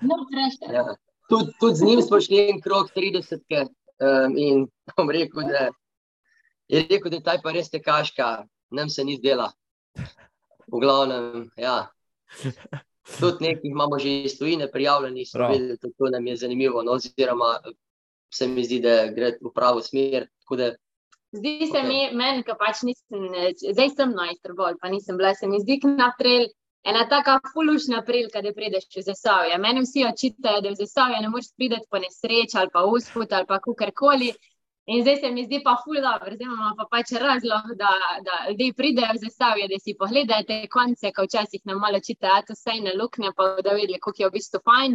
No, 0.01 0.15
prejšte. 0.31 0.67
Ja. 0.71 0.85
Tudi, 1.29 1.51
tudi 1.61 1.75
z 1.75 1.83
njim 1.83 2.03
smo 2.03 2.21
šli 2.21 2.51
en 2.51 2.61
krog 2.61 2.91
30. 2.95 3.67
Um, 3.97 4.35
in 4.37 4.67
bom 4.93 5.11
rekel, 5.11 5.43
da 5.43 5.69
je 6.69 6.83
rekel, 6.83 7.11
da 7.11 7.17
je 7.17 7.23
ta 7.23 7.39
pa 7.43 7.51
res 7.51 7.71
tekaška, 7.71 8.45
nam 8.71 8.89
se 8.89 9.05
ni 9.05 9.17
zdela. 9.17 9.51
V 10.67 10.81
glavnem, 10.83 11.51
ja. 11.57 11.89
Tudi 13.19 13.37
nekaj 13.41 13.71
imamo 13.71 13.99
že 13.99 14.11
iz 14.23 14.39
tujine 14.39 14.71
prijavljeni, 14.71 15.27
smo 15.27 15.39
Prav. 15.39 15.53
videli, 15.53 15.79
da 15.83 15.89
to 15.89 16.11
nam 16.11 16.27
je 16.27 16.37
zanimivo. 16.37 16.83
No, 16.83 16.93
oziroma, 16.93 17.59
se 18.31 18.49
mi 18.49 18.65
zdi, 18.65 18.81
da 18.81 19.07
gre 19.09 19.39
v 19.41 19.53
pravo 19.55 19.81
smer. 19.83 20.29
Tako 20.41 20.57
da 20.57 20.71
Zdi 21.37 21.68
se 21.72 21.80
Ok. 21.80 21.89
mi, 21.89 21.99
meni, 22.16 22.43
ki 22.47 22.55
pač 22.59 22.82
nisem, 22.89 23.24
eh, 23.34 23.53
zdaj 23.72 23.91
sem 23.97 24.14
na 24.16 24.30
Istrbolj, 24.32 24.78
pa 24.80 24.89
nisem 24.89 25.16
bila, 25.20 25.34
se 25.34 25.47
mi 25.47 25.61
zdi 25.61 25.80
na 25.84 26.12
trail 26.18 26.49
ena 26.87 27.09
taka 27.09 27.41
fulušna 27.53 28.03
prilika, 28.07 28.43
da 28.43 28.53
prideš 28.55 28.84
v 28.97 29.03
Zasavje. 29.03 29.59
Meni 29.59 29.82
vsi 29.82 30.05
očitajo, 30.07 30.61
da 30.62 30.70
v 30.70 30.78
Zasavje 30.82 31.22
ne 31.22 31.28
moreš 31.28 31.49
priti 31.57 31.80
po 31.91 31.99
nesreči 31.99 32.59
ali 32.61 32.70
pa 32.72 32.84
usput 32.84 33.32
ali 33.32 33.47
pa 33.47 33.59
kakorkoli. 33.59 34.30
In 34.87 35.03
zdaj 35.03 35.16
se 35.16 35.30
mi 35.34 35.43
zdi 35.45 35.59
pa 35.64 35.72
ful 35.82 35.99
dobro, 35.99 36.34
zdaj 36.34 36.47
imamo 36.47 36.76
pa 36.78 36.84
pač 36.91 37.11
razlog, 37.18 37.72
da, 37.80 37.91
da 38.26 38.34
ljudje 38.51 38.74
pridejo 38.80 39.16
v 39.16 39.22
Zasavje, 39.24 39.66
da 39.72 39.78
si 39.82 39.97
pogledajo 39.99 40.47
te 40.47 40.61
konce, 40.70 41.11
ko 41.16 41.26
včasih 41.26 41.64
nam 41.66 41.80
malo 41.82 41.99
očitajo, 41.99 42.45
to 42.47 42.55
sej 42.55 42.80
ne 42.87 42.95
luknje, 43.01 43.32
pa 43.37 43.49
da 43.66 43.74
videli, 43.74 43.99
koliko 43.99 44.22
je 44.22 44.28
v 44.28 44.37
bistvu 44.39 44.61
fajn. 44.68 44.95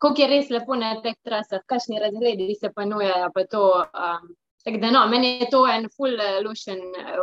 Kako 0.00 0.22
je 0.22 0.28
res 0.32 0.48
lepo 0.50 0.76
na 0.80 0.94
teh 1.04 1.16
trasah, 1.24 1.60
kakšni 1.68 2.00
razredi 2.00 2.54
se 2.56 2.72
ponujajo, 2.72 3.28
pa 3.34 3.44
to 3.44 3.62
um, 3.84 4.24
Tako 4.66 4.78
da, 4.82 4.90
no, 4.90 5.04
meni 5.06 5.28
je 5.40 5.46
to 5.50 5.60
en 5.70 5.84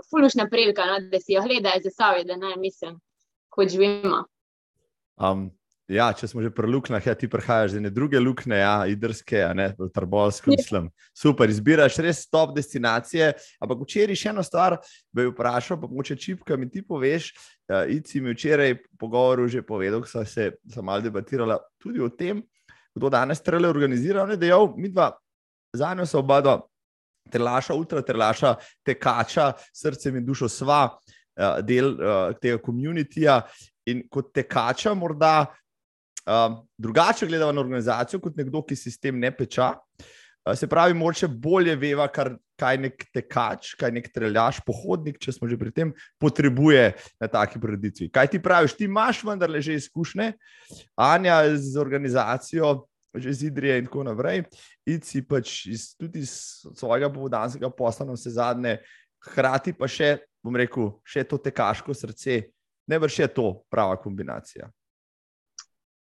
fulušna 0.10 0.46
prilika, 0.50 0.86
no, 0.88 1.00
da 1.12 1.20
si 1.20 1.36
jo 1.36 1.42
gledajo 1.44 1.82
za 1.84 1.92
sabo, 1.92 2.24
da 2.24 2.38
naj 2.40 2.56
mislim, 2.58 2.96
kot 3.52 3.68
živimo. 3.68 4.22
Um, 5.20 5.50
ja, 5.92 6.08
če 6.16 6.30
smo 6.32 6.42
že 6.42 6.54
pri 6.56 6.72
luknjah, 6.72 7.04
ja, 7.04 7.18
ti 7.20 7.28
prihajaš 7.28 7.74
iz 7.74 7.82
ene 7.82 7.92
druge 7.92 8.22
luknje, 8.24 8.62
ja, 8.64 8.88
idrske, 8.88 9.44
a 9.44 9.52
ne 9.60 9.68
v 9.76 9.90
Tarbolsko, 9.92 10.54
Ja. 10.54 10.56
mislim. 10.56 10.90
Super, 11.12 11.52
izbiraš 11.52 12.00
res 12.00 12.24
top 12.32 12.56
destinacije. 12.56 13.34
Ampak 13.60 13.84
včeraj 13.84 14.24
še 14.24 14.32
eno 14.32 14.44
stvar 14.44 14.80
bi 15.12 15.28
vprašal, 15.28 15.82
pa 15.84 15.92
moče 15.92 16.16
čipka 16.16 16.56
mi 16.56 16.72
ti 16.72 16.80
poveš. 16.80 17.34
Uh, 17.68 17.84
Ici 17.92 18.24
mi 18.24 18.32
včeraj 18.32 18.78
v 18.80 18.84
pogovoru 18.96 19.52
že 19.52 19.68
povedal, 19.68 20.00
ko 20.00 20.08
sva 20.08 20.24
se 20.24 20.54
malo 20.80 21.04
debatirala 21.04 21.60
tudi 21.76 22.00
o 22.00 22.08
tem, 22.08 22.40
kdo 22.96 23.12
danes 23.12 23.44
trele 23.44 23.68
organizira. 23.68 24.24
On 24.24 24.32
je 24.32 24.40
dejal, 24.40 24.72
mi 24.80 24.88
dva, 24.88 25.12
za 25.76 25.92
njo 25.92 26.08
so 26.08 26.24
oba 26.24 26.40
dva. 26.40 26.62
Terlaša, 27.32 27.76
ultra 27.76 28.02
terlaša, 28.06 28.56
tekača, 28.86 29.52
srcem 29.74 30.20
in 30.20 30.26
dušo 30.26 30.50
sva, 30.52 30.86
uh, 30.92 31.60
del 31.66 31.94
uh, 31.96 32.34
tega 32.42 32.60
komunitija. 32.62 33.42
In 33.92 34.06
kot 34.12 34.32
tekača, 34.36 34.94
morda 34.96 35.46
um, 36.26 36.62
drugače 36.78 37.28
gledava 37.28 37.52
na 37.52 37.62
organizacijo, 37.62 38.22
kot 38.24 38.38
nekdo, 38.40 38.64
ki 38.64 38.76
se 38.80 38.92
s 38.92 39.00
tem 39.00 39.20
ne 39.20 39.32
peča. 39.36 39.74
Uh, 39.74 40.56
se 40.56 40.68
pravi, 40.68 40.94
moče 40.94 41.28
bolje 41.28 41.76
veva, 41.80 42.08
kar, 42.12 42.34
kaj 42.60 42.80
nek 42.80 43.06
tekač, 43.16 43.74
kaj 43.80 43.92
nek 43.96 44.08
treljaš, 44.14 44.62
pohodnik, 44.66 45.18
če 45.22 45.36
smo 45.36 45.50
že 45.50 45.58
pri 45.60 45.72
tem, 45.74 45.94
potrebuje 46.22 46.94
na 47.22 47.30
taki 47.32 47.62
preditvi. 47.62 48.10
Kaj 48.14 48.34
ti 48.36 48.42
praviš, 48.44 48.78
ti 48.78 48.88
imaš 48.88 49.24
vendarle 49.28 49.62
že 49.64 49.80
izkušnje, 49.80 50.34
Anja 51.00 51.42
z 51.58 51.80
organizacijo, 51.80 52.84
že 53.16 53.34
z 53.34 53.50
Idrije 53.52 53.78
in 53.80 53.86
tako 53.86 54.04
naprej, 54.04 54.44
Ici 54.86 55.22
pač 55.28 55.66
iz, 55.66 55.94
tudi 55.98 56.24
iz 56.26 56.34
svojega 56.76 57.12
povdanskega 57.14 57.70
posla, 57.70 58.06
na 58.06 58.18
vse 58.18 58.34
zadnje, 58.34 58.78
hkrati 59.24 59.74
pa 59.78 59.88
še, 59.88 60.18
bom 60.44 60.56
rekel, 60.56 60.96
še 61.06 61.24
to 61.24 61.38
tekaško 61.38 61.94
srce. 61.94 62.42
Ne 62.88 63.00
vrši 63.00 63.22
je 63.22 63.34
to 63.34 63.48
prava 63.72 63.96
kombinacija. 64.02 64.68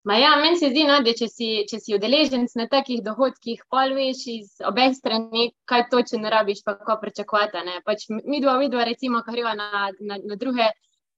Ma 0.08 0.16
ja, 0.16 0.36
meni 0.40 0.56
se 0.56 0.70
zdi, 0.70 0.84
no, 0.88 1.00
da 1.04 1.12
če 1.16 1.26
si, 1.28 1.46
če 1.68 1.80
si 1.82 1.94
udeleženc 1.96 2.54
na 2.56 2.64
takih 2.70 3.02
dogodkih, 3.04 3.64
pol 3.68 3.92
veš 3.96 4.22
iz 4.32 4.62
obeh 4.64 4.94
strani, 4.96 5.50
kaj 5.68 5.88
točno 5.92 6.30
rabiš, 6.32 6.62
pa 6.64 6.76
kako 6.78 7.00
pričakovati. 7.02 7.80
Pač 7.84 8.06
mi 8.08 8.40
dva, 8.40 8.54
vidva, 8.62 8.86
recimo, 8.88 9.20
ko 9.26 9.34
greva 9.34 9.52
na, 9.58 9.88
na, 10.00 10.20
na 10.22 10.38
druge 10.40 10.70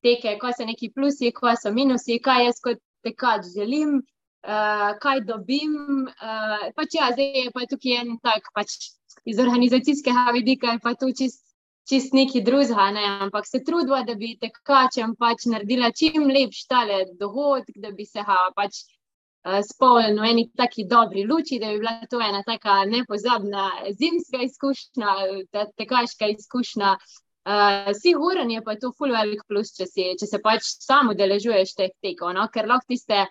teke, 0.03 0.35
ko 0.41 0.51
so 0.57 0.67
neki 0.67 0.91
plusi, 0.97 1.31
ko 1.37 1.53
so 1.61 1.71
minusi, 1.77 2.19
kaj 2.25 2.49
jaz 2.49 2.63
kot 2.65 2.81
tekač 3.07 3.53
želim, 3.55 4.01
uh, 4.47 4.99
kaj 5.03 5.23
dobim. 5.29 6.07
Uh, 6.09 6.67
pač 6.77 6.97
ja, 6.99 7.11
zdaj 7.13 7.45
je 7.45 7.53
pa 7.55 7.67
tukaj 7.71 8.01
en 8.01 8.17
tak, 8.25 8.51
pač 8.57 8.93
iz 9.29 9.41
organizacijskega 9.41 10.31
vidika 10.37 10.75
je 10.75 10.83
pa 10.83 10.95
to 10.95 11.11
čist, 11.17 11.43
čist 11.89 12.15
neki 12.15 12.43
drugega, 12.47 12.91
ne, 12.95 13.05
ampak 13.27 13.49
se 13.49 13.63
trudva, 13.67 14.03
da 14.07 14.15
bi 14.15 14.37
tekačem 14.41 15.17
pač 15.19 15.49
naredila 15.51 15.91
čim 15.97 16.29
lepši 16.31 16.67
tale 16.69 17.05
dogodek, 17.21 17.77
da 17.83 17.93
bi 17.97 18.07
se 18.07 18.25
ga 18.27 18.39
pač 18.57 18.85
uh, 18.85 19.61
spomnil 19.67 20.21
v 20.23 20.31
eni 20.35 20.47
taki 20.57 20.87
dobri 20.89 21.27
luči, 21.29 21.59
da 21.61 21.73
bi 21.73 21.83
bila 21.83 21.99
to 22.11 22.21
ena 22.25 22.45
taka 22.47 22.85
nepozabna 22.89 23.71
zimska 23.99 24.45
izkušnja, 24.47 25.17
ta 25.53 25.67
tekaška 25.77 26.31
izkušnja. 26.37 26.97
Uh, 27.41 27.89
Siguren 27.97 28.51
je 28.53 28.61
pa 28.63 28.75
to 28.77 28.93
ful 28.93 29.13
velik 29.17 29.41
plus, 29.49 29.73
če, 29.73 29.87
si, 29.89 30.05
če 30.21 30.27
se 30.29 30.39
pač 30.45 30.67
samo 30.85 31.15
deležuješ 31.17 31.73
teh 31.75 31.93
tekov, 32.05 32.35
no? 32.37 32.45
ker 32.53 32.69
lahko 32.69 32.93
tiste 32.93 33.25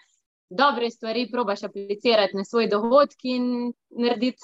dobre 0.49 0.89
stvari 0.89 1.29
probaš 1.31 1.63
aplicirati 1.63 2.37
na 2.37 2.43
svoj 2.43 2.67
dogodek 2.67 3.17
in 3.23 3.73
narediti, 3.89 4.43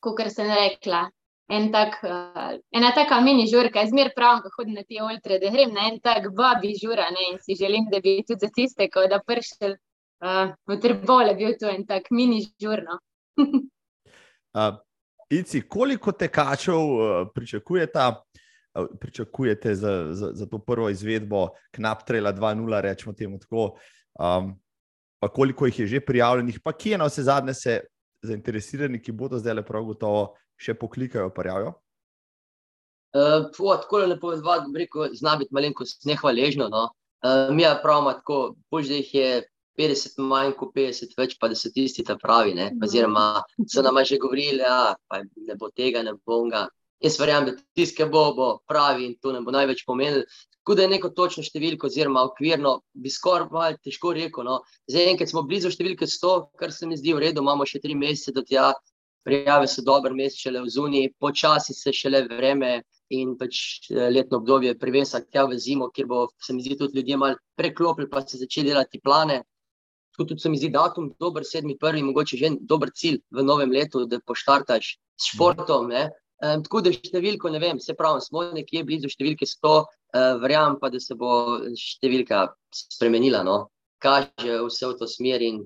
kot 0.00 0.20
sem 0.32 0.48
rekla, 0.48 1.08
en 1.48 1.70
tak, 1.72 1.98
uh, 2.02 2.56
ena 2.72 2.92
taka 2.94 3.20
mini 3.20 3.46
žurka. 3.46 3.84
Jaz 3.84 3.90
zmer 3.92 4.12
pravim, 4.16 4.42
ko 4.42 4.52
hodim 4.58 4.78
na 4.78 4.84
te 4.88 5.00
ultre, 5.04 5.38
da 5.40 5.52
grem 5.52 5.74
na 5.74 5.88
en 5.90 6.00
tak 6.00 6.30
babi 6.36 6.74
žura 6.80 7.10
ne? 7.12 7.32
in 7.32 7.38
si 7.40 7.56
želim, 7.58 7.88
da 7.92 8.00
bi 8.00 8.22
tudi 8.26 8.46
za 8.46 8.50
tiste, 8.54 8.88
ko 8.90 9.06
da 9.10 9.20
pršel 9.26 9.76
uh, 9.76 10.54
v 10.66 10.80
Trbole 10.80 11.34
bil 11.36 11.56
to 11.60 11.68
en 11.68 11.86
tak 11.86 12.10
mini 12.10 12.44
žurno. 12.60 12.98
Uh, 13.36 14.76
Ici, 15.34 15.60
koliko 15.68 16.12
tekačev 16.12 16.76
uh, 16.78 17.28
pričakujete, 17.34 18.08
uh, 18.08 18.86
pričakujete 19.00 19.74
za, 19.74 20.12
za, 20.12 20.30
za 20.32 20.46
to 20.46 20.58
prvo 20.58 20.90
izvedbo 20.90 21.48
Knap 21.70 22.04
Traila 22.06 22.32
2.0, 22.32 22.80
rečemo 22.80 23.12
temu 23.12 23.38
tako, 23.38 23.72
um, 24.20 24.52
pa 25.24 25.28
koliko 25.28 25.66
jih 25.66 25.78
je 25.78 25.86
že 25.86 26.00
prijavljenih, 26.00 26.60
pa 26.60 26.72
kje 26.72 26.98
na 26.98 27.06
vse 27.08 27.22
zadnje 27.22 27.54
se 27.54 27.80
zainteresirani, 28.22 28.98
ki 29.02 29.12
bodo 29.12 29.38
zdaj 29.40 29.54
le 29.56 29.62
prav 29.64 29.86
gotovo 29.88 30.34
še 30.60 30.74
poklikajo, 30.76 31.30
pa 31.32 31.46
javijo? 31.46 31.70
Uh, 33.16 33.46
po, 33.56 33.70
tako 33.80 34.02
je 34.02 34.10
lepo 34.10 34.34
izvati, 34.34 34.68
rekel, 34.76 35.14
zna 35.16 35.38
biti 35.40 35.56
malenkost 35.56 36.04
nehvaležno. 36.04 36.68
No. 36.68 36.82
Uh, 37.24 37.54
mi 37.56 37.64
je 37.64 37.70
pravimo 37.80 38.12
tako, 38.18 38.38
bož, 38.68 38.90
da 38.92 39.00
jih 39.00 39.14
je 39.14 39.30
50 39.80 40.20
manj 40.20 40.52
kot 40.60 40.76
50 40.76 41.16
več, 41.16 41.38
pa 41.40 41.48
so 41.56 41.72
tisti 41.72 42.04
ta 42.04 42.18
pravi. 42.20 42.52
Ne. 42.60 42.68
Oziroma 42.84 43.40
so 43.64 43.80
nam 43.80 44.04
že 44.04 44.20
govorili, 44.20 44.60
da 44.60 44.92
ne 45.48 45.56
bo 45.56 45.72
tega, 45.72 46.04
ne 46.04 46.12
bo 46.20 46.42
ga. 46.52 46.66
Jaz 47.04 47.18
verjamem, 47.20 47.52
da 47.52 47.62
tisti, 47.76 47.98
ki 47.98 48.08
bo, 48.08 48.24
bo 48.36 48.48
pravi 48.70 49.10
in 49.10 49.14
to 49.20 49.32
nam 49.34 49.44
bo 49.44 49.52
največ 49.52 49.84
pomenilo. 49.84 50.24
Tako 50.64 50.76
da 50.78 50.86
je 50.86 50.92
neko 50.94 51.10
točno 51.12 51.42
številko, 51.44 51.90
oziroma 51.90 52.22
okvirno, 52.24 52.78
bi 52.96 53.10
skoraj 53.12 53.76
težko 53.84 54.14
rekel. 54.16 54.46
No. 54.48 54.62
Zdaj, 54.88 55.10
enkrat 55.12 55.28
smo 55.28 55.42
blizu 55.44 55.68
številke 55.68 56.08
100, 56.08 56.32
kar 56.56 56.72
se 56.72 56.88
mi 56.88 56.96
zdi 56.96 57.12
v 57.12 57.26
redu, 57.26 57.44
imamo 57.44 57.66
še 57.68 57.82
tri 57.84 57.92
mesece 57.98 58.32
do 58.32 58.40
tja, 58.48 58.70
prijave 59.24 59.68
so 59.68 59.84
dober 59.84 60.16
mesec, 60.16 60.40
šele 60.46 60.62
v 60.64 60.72
zuni, 60.72 61.02
počasi 61.20 61.76
se 61.76 61.92
šele 61.92 62.24
vreme 62.28 62.78
in 63.12 63.36
pač 63.40 63.60
eh, 63.90 64.08
letno 64.12 64.40
obdobje 64.40 64.72
privesa 64.80 65.20
tja 65.24 65.44
v 65.48 65.60
zimo, 65.60 65.90
kjer 65.92 66.08
bo 66.08 66.26
se 66.40 66.56
mi 66.56 66.64
zdi 66.64 66.78
tudi 66.80 67.00
ljudje 67.00 67.20
malo 67.20 67.40
preklopili, 67.60 68.08
pa 68.08 68.24
se 68.24 68.40
začeli 68.40 68.72
delati 68.72 69.00
plane. 69.04 69.42
Tako 70.14 70.28
tudi 70.30 70.40
se 70.40 70.48
mi 70.48 70.56
zdi 70.60 70.70
datum 70.72 71.12
dober, 71.20 71.44
sedmi 71.44 71.76
prvi, 71.80 72.02
mogoče 72.06 72.40
že 72.40 72.52
en 72.52 72.58
dober 72.62 72.92
cilj 72.94 73.20
v 73.34 73.44
novem 73.44 73.72
letu, 73.72 74.04
da 74.06 74.20
poštartaš 74.24 74.94
s 75.20 75.32
športom. 75.34 75.88
Ne? 75.90 76.08
Um, 76.44 76.64
tako 76.64 76.82
da 76.84 76.92
številko 76.92 77.48
ne 77.54 77.60
vem, 77.62 77.78
se 77.80 77.94
pravi, 77.96 78.20
smo 78.20 78.42
nekje 78.52 78.82
blizu 78.84 79.08
številke 79.08 79.46
100, 79.48 79.70
uh, 79.80 80.34
verjamem 80.42 80.76
pa, 80.80 80.90
da 80.92 81.00
se 81.00 81.16
bo 81.16 81.60
številka 81.78 82.48
spremenila. 82.74 83.40
No? 83.46 83.70
Kaže 84.04 84.58
vse 84.66 84.90
v 84.90 84.98
to 85.00 85.08
smer 85.08 85.44
in 85.44 85.62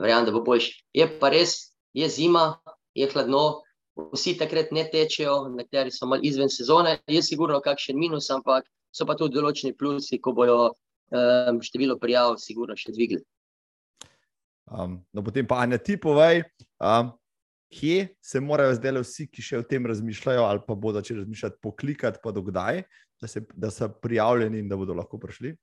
verjamem, 0.00 0.30
da 0.30 0.34
bo 0.34 0.40
boljši. 0.46 0.78
Je 0.96 1.08
pa 1.20 1.32
res, 1.34 1.74
je 1.92 2.08
zima, 2.08 2.46
je 2.96 3.10
hladno, 3.12 3.60
vsi 4.14 4.38
takrat 4.40 4.72
ne 4.72 4.86
tečejo, 4.88 5.52
nekateri 5.52 5.92
so 5.92 6.08
malo 6.08 6.24
izven 6.24 6.48
sezone. 6.48 6.96
Je 7.10 7.20
sigurno 7.22 7.60
kakšen 7.60 7.98
minus, 7.98 8.30
ampak 8.32 8.64
so 8.92 9.04
pa 9.08 9.18
tudi 9.18 9.36
določeni 9.36 9.76
plusi, 9.76 10.20
ko 10.20 10.32
bojo 10.36 10.58
um, 10.72 11.60
število 11.60 11.98
prijav 12.00 12.38
sigurno 12.40 12.76
še 12.78 12.94
dvigli. 12.94 13.20
Um, 14.72 15.02
no, 15.12 15.20
potem 15.20 15.44
pa 15.44 15.60
Anja, 15.64 15.76
ti 15.76 15.98
povej, 16.00 16.46
um, 16.80 17.12
kje 17.72 18.08
se 18.20 18.40
morajo 18.40 18.74
zdaj 18.76 19.00
vsi, 19.00 19.26
ki 19.32 19.42
še 19.42 19.60
o 19.62 19.66
tem 19.66 19.86
razmišljajo, 19.88 20.44
ali 20.44 20.62
pa 20.66 20.76
bodo 20.78 21.02
če 21.02 21.22
razmišljati, 21.22 21.60
poklikati, 21.64 22.20
pa 22.22 22.32
dokdaj, 22.36 22.82
da, 23.20 23.30
se, 23.30 23.44
da 23.54 23.70
so 23.70 23.88
prijavljeni 24.02 24.60
in 24.60 24.68
da 24.68 24.76
bodo 24.76 24.96
lahko 24.98 25.20
prišli. 25.22 25.54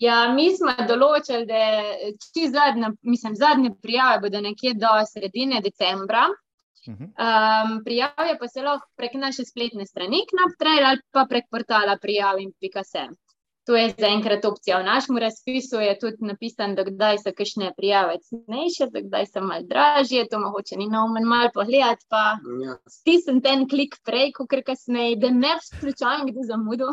Ja, 0.00 0.30
mi 0.32 0.48
smo 0.56 0.72
določili, 0.88 1.44
da 1.48 2.46
zadnje, 2.52 2.94
mislim, 3.04 3.34
zadnje 3.36 3.74
prijave 3.82 4.22
bodo 4.24 4.40
nekje 4.40 4.74
do 4.80 4.92
sredine 5.08 5.60
decembra. 5.64 6.28
Um, 6.88 7.74
prijave 7.84 8.38
pa 8.40 8.48
se 8.48 8.62
lahko 8.64 8.88
prek 8.96 9.18
naše 9.20 9.44
spletne 9.44 9.84
strani, 9.86 10.22
knaptrail 10.30 10.86
ali 10.88 11.04
pa 11.12 11.26
prek 11.28 11.50
portala 11.52 11.98
prijavim.com. 12.00 13.12
To 13.68 13.76
je 13.76 13.94
zaenkrat 13.98 14.44
opcija. 14.44 14.78
V 14.80 14.84
našem 14.84 15.18
razpisu 15.18 15.80
je 15.80 15.98
tudi 15.98 16.24
napisano, 16.24 16.74
da 16.74 16.84
kdaj 16.84 17.18
so 17.18 17.32
kakšne 17.36 17.72
prijave 17.76 18.16
cenejše, 18.24 18.88
da 18.92 19.02
kdaj 19.04 19.26
so 19.26 19.42
malo 19.44 19.66
dražje, 19.68 20.24
to 20.30 20.40
mogoče 20.40 20.78
ni 20.80 20.88
na 20.88 21.04
umen 21.04 21.28
malo 21.28 21.50
pogledati, 21.54 22.06
pa 22.08 22.38
ja. 22.64 22.78
stisnem 22.88 23.42
ten 23.44 23.68
klik 23.68 23.98
prej, 24.04 24.32
kot 24.38 24.48
kar 24.50 24.64
kasneje, 24.66 25.18
da 25.20 25.30
ne 25.30 25.52
slučajno 25.66 26.30
kdo 26.32 26.46
zamudo. 26.48 26.88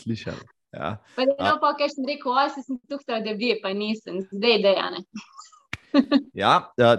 Slišal. 0.00 0.38
Ja. 0.72 0.96
Pa 1.16 1.24
da 1.24 1.32
je 1.32 1.58
pa 1.60 1.72
kaj 1.76 1.90
sem 1.96 2.06
rekel, 2.06 2.32
oj, 2.32 2.50
sem 2.54 2.78
tukaj, 2.88 3.22
da 3.24 3.34
bi, 3.34 3.54
pa 3.62 3.72
nisem, 3.72 4.20
zdaj 4.30 4.62
dejane. 4.62 5.02
Ja, 6.42 6.52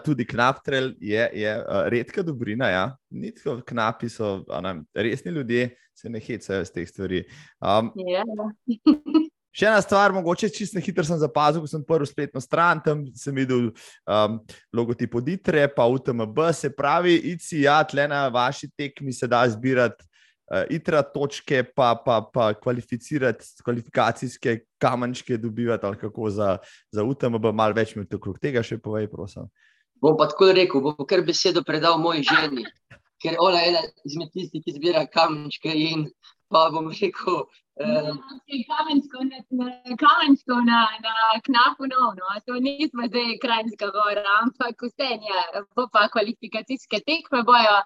tudi 0.06 0.26
knaptrel 0.28 0.94
je, 1.02 1.30
je 1.34 1.54
redka 1.90 2.24
dobrina. 2.24 2.70
Ja. 2.70 2.86
Nitko 3.10 3.60
knapi 3.66 4.10
so 4.10 4.40
ne, 4.64 4.80
resni 4.96 5.32
ljudje, 5.32 5.70
se 5.96 6.10
ne 6.10 6.20
hecajo 6.20 6.66
z 6.66 6.76
teh 6.76 6.90
stvari. 6.90 7.24
Um, 7.60 7.92
ja. 8.08 8.26
Še 9.50 9.66
ena 9.66 9.80
stvar, 9.82 10.14
mogoče 10.14 10.48
čisto 10.54 10.78
na 10.78 10.84
hitro 10.86 11.04
sem 11.04 11.18
zapazil, 11.20 11.64
ko 11.64 11.68
sem 11.68 11.82
prvi 11.84 12.06
spletno 12.08 12.42
stran, 12.44 12.80
tam 12.86 13.02
sem 13.18 13.34
videl 13.36 13.72
um, 14.06 14.38
logotip 14.76 15.18
Oditre, 15.18 15.66
pa 15.74 15.88
UTMB, 15.90 16.38
se 16.54 16.70
pravi, 16.70 17.18
ICI, 17.34 17.64
ja, 17.66 17.80
tle 17.84 18.06
na 18.08 18.28
vaši 18.32 18.70
tekmi 18.78 19.14
se 19.16 19.28
da 19.28 19.42
zbirati 19.50 20.06
uh, 20.50 20.64
itra 20.70 21.02
točke, 21.02 21.64
pa, 21.76 21.94
pa, 22.06 22.20
pa 22.34 22.52
kvalificirati 22.54 23.46
kvalifikacijske 23.64 24.60
kamenčke, 24.82 25.38
dobivati 25.38 25.86
ali 25.86 25.98
kako 25.98 26.30
za, 26.30 26.58
za 26.92 27.04
UTMB, 27.04 27.52
malo 27.54 27.74
več 27.74 27.96
mi 27.96 28.06
okrog 28.06 28.40
tega 28.40 28.64
še 28.64 28.80
povej, 28.82 29.10
prosim. 29.12 29.50
Bom 30.02 30.18
pa 30.18 30.30
tako 30.32 30.54
rekel, 30.56 30.82
bom 30.82 31.08
kar 31.08 31.24
besedo 31.28 31.64
predal 31.68 32.00
moji 32.00 32.24
ženi, 32.24 32.66
ker 33.24 33.36
ona 33.40 33.64
je 33.64 33.72
ena 33.74 33.82
izmed 34.08 34.32
tistih, 34.34 34.64
ki 34.64 34.78
zbira 34.78 35.06
kamenčke 35.12 35.74
in 35.76 36.08
pa 36.50 36.70
bom 36.74 36.92
rekel. 36.92 37.44
Um, 37.80 38.18
kamenčko 38.68 39.24
na, 39.24 39.38
kamenčko 40.02 40.56
na, 40.68 40.80
na 41.04 41.14
knapu, 41.46 41.88
no, 41.88 42.10
no, 42.18 42.32
to 42.44 42.58
nismo 42.60 43.08
zdaj 43.08 43.38
krajinska 43.40 43.88
gora, 43.96 44.24
ampak 44.42 44.84
vse 44.84 45.08
je, 45.16 45.64
bo 45.76 45.88
pa 45.94 46.10
kvalifikacijske 46.12 47.00
tekme 47.08 47.44
bojo. 47.48 47.78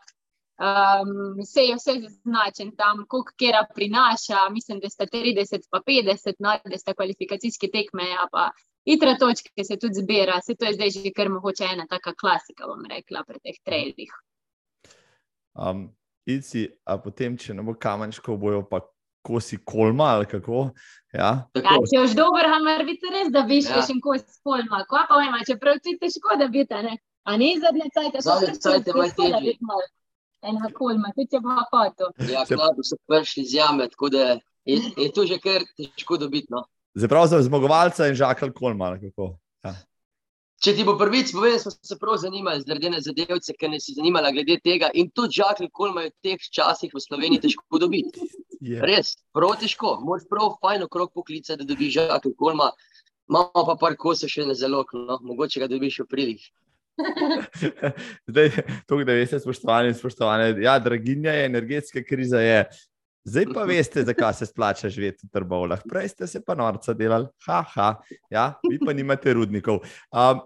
Um, 0.53 1.33
vse 1.41 1.61
je 1.61 1.75
vse 1.75 1.93
značen 2.23 2.75
tam, 2.77 3.05
koliko 3.09 3.31
kera 3.37 3.65
prinaša, 3.75 4.49
mislim, 4.51 4.79
da 4.79 4.89
sta 4.89 5.05
30 5.05 5.65
pa 5.71 5.79
50, 5.87 6.33
no, 6.39 6.53
da 6.65 6.77
sta 6.77 6.93
kvalifikacijske 6.93 7.67
tekme, 7.73 8.05
ja, 8.09 8.27
pa 8.31 8.51
itra 8.85 9.15
točke 9.17 9.63
se 9.63 9.79
tudi 9.79 9.93
zbira, 10.03 10.41
se 10.41 10.55
to 10.55 10.65
je 10.65 10.73
zdaj 10.73 10.89
že 10.89 11.11
kar 11.15 11.29
mogoče 11.29 11.65
ena 11.73 11.87
taka 11.89 12.13
klasika, 12.13 12.67
bom 12.67 12.85
rekla, 12.89 13.23
pri 13.27 13.39
teh 13.39 13.57
trailih. 13.65 14.13
Um, 15.53 15.89
Ici, 16.25 16.69
a 16.87 16.95
potem, 17.03 17.33
če 17.37 17.53
ne 17.53 17.63
bo 17.67 17.73
kamenčko, 17.75 18.37
bojo 18.39 18.61
pa 18.69 18.79
kosi 19.25 19.57
kolma 19.65 20.05
ali 20.15 20.27
kako? 20.31 20.69
Ja, 21.13 21.31
ja 21.57 21.73
če 21.89 22.03
už 22.03 22.13
dober 22.15 22.47
hammer, 22.47 22.85
vidite 22.87 23.11
res, 23.11 23.31
da 23.33 23.43
bi 23.47 23.59
šli 23.59 23.81
ja. 23.81 23.87
še 23.89 23.97
kosi 24.03 24.39
kolma, 24.45 24.85
ko 24.87 25.01
pa 25.09 25.19
vema, 25.19 25.41
čeprav 25.47 25.81
ti 25.83 25.97
težko, 25.99 26.37
da 26.39 26.47
bi 26.47 26.63
te, 26.69 26.79
ne? 26.85 26.95
A 27.27 27.35
ni 27.39 27.57
zadnje 27.59 27.89
cajte, 27.97 28.23
zadnje 28.23 28.55
cajte, 28.55 28.95
malo 28.95 29.11
težje 29.17 29.57
ena 30.43 30.69
kolma, 30.75 31.13
tudi 31.15 31.31
če 31.33 31.41
bo 31.43 31.55
foto. 31.71 32.11
Ja, 32.29 32.43
kladu 32.49 32.85
so 32.85 32.99
prišli 33.07 33.45
z 33.47 33.59
jame, 33.61 33.87
tako 33.91 34.11
da 34.13 34.27
je, 34.65 34.77
je 34.97 35.09
to 35.15 35.25
že 35.29 35.39
kar 35.43 35.65
težko 35.77 36.19
dobiti. 36.21 36.51
No. 36.53 36.65
Zdaj 36.95 37.09
prav 37.09 37.27
za 37.31 37.41
zmagovalca 37.41 38.07
in 38.07 38.15
žakal 38.15 38.53
kolma. 38.53 38.93
Ja. 39.63 39.73
Če 40.63 40.75
ti 40.77 40.85
bo 40.87 40.93
prvič 40.95 41.33
povedal, 41.35 41.59
smo 41.59 41.73
se 41.75 41.97
prav 41.99 42.19
zanimali 42.21 42.61
z 42.63 42.77
rdene 42.77 43.01
zadevce, 43.03 43.55
ker 43.59 43.71
ne 43.73 43.81
si 43.83 43.95
zanimala 43.97 44.31
glede 44.31 44.59
tega. 44.63 44.87
In 44.95 45.09
tudi 45.11 45.41
žakal 45.41 45.67
kolma 45.73 46.05
je 46.05 46.13
v 46.13 46.29
teh 46.29 46.45
časih 46.57 46.93
v 46.93 47.03
Sloveniji 47.03 47.43
težko 47.43 47.81
dobiti. 47.81 48.23
Yeah. 48.63 48.85
Res, 48.87 49.17
prav 49.35 49.57
težko. 49.59 49.97
Moš 50.05 50.23
prav 50.31 50.55
fajno 50.63 50.87
krok 50.87 51.11
poklica, 51.17 51.57
da 51.59 51.67
dobiš 51.67 51.97
žakal 51.97 52.35
kolma. 52.39 52.71
Imamo 53.27 53.65
pa 53.67 53.75
par 53.79 53.97
kosov 53.99 54.31
še 54.31 54.45
na 54.47 54.55
zelo, 54.55 54.85
no, 54.93 55.17
mogoče 55.23 55.63
ga 55.63 55.67
dobiš 55.71 56.03
v 56.03 56.07
prilih. 56.11 56.47
Zdaj, 58.29 58.49
to, 58.87 58.97
da 59.03 59.13
veste, 59.17 59.39
spoštovani, 59.39 59.93
spoštovane, 59.97 60.53
ja, 60.61 60.77
draginja 60.79 61.33
je, 61.33 61.45
energetska 61.45 62.03
kriza 62.07 62.41
je. 62.41 62.65
Zdaj 63.23 63.45
pa 63.55 63.63
veste, 63.63 64.03
zakaj 64.03 64.33
se 64.33 64.45
splača 64.45 64.89
živeti 64.89 65.27
v 65.27 65.31
trbovlah. 65.31 65.81
Prej 65.89 66.11
ste 66.11 66.27
se 66.27 66.41
pa 66.43 66.55
norca 66.59 66.93
delali, 66.93 67.29
haha, 67.45 67.95
ja, 68.29 68.51
vi 68.69 68.79
pa 68.79 68.93
nimate 68.93 69.33
rudnikov. 69.33 69.79
Um, 70.11 70.43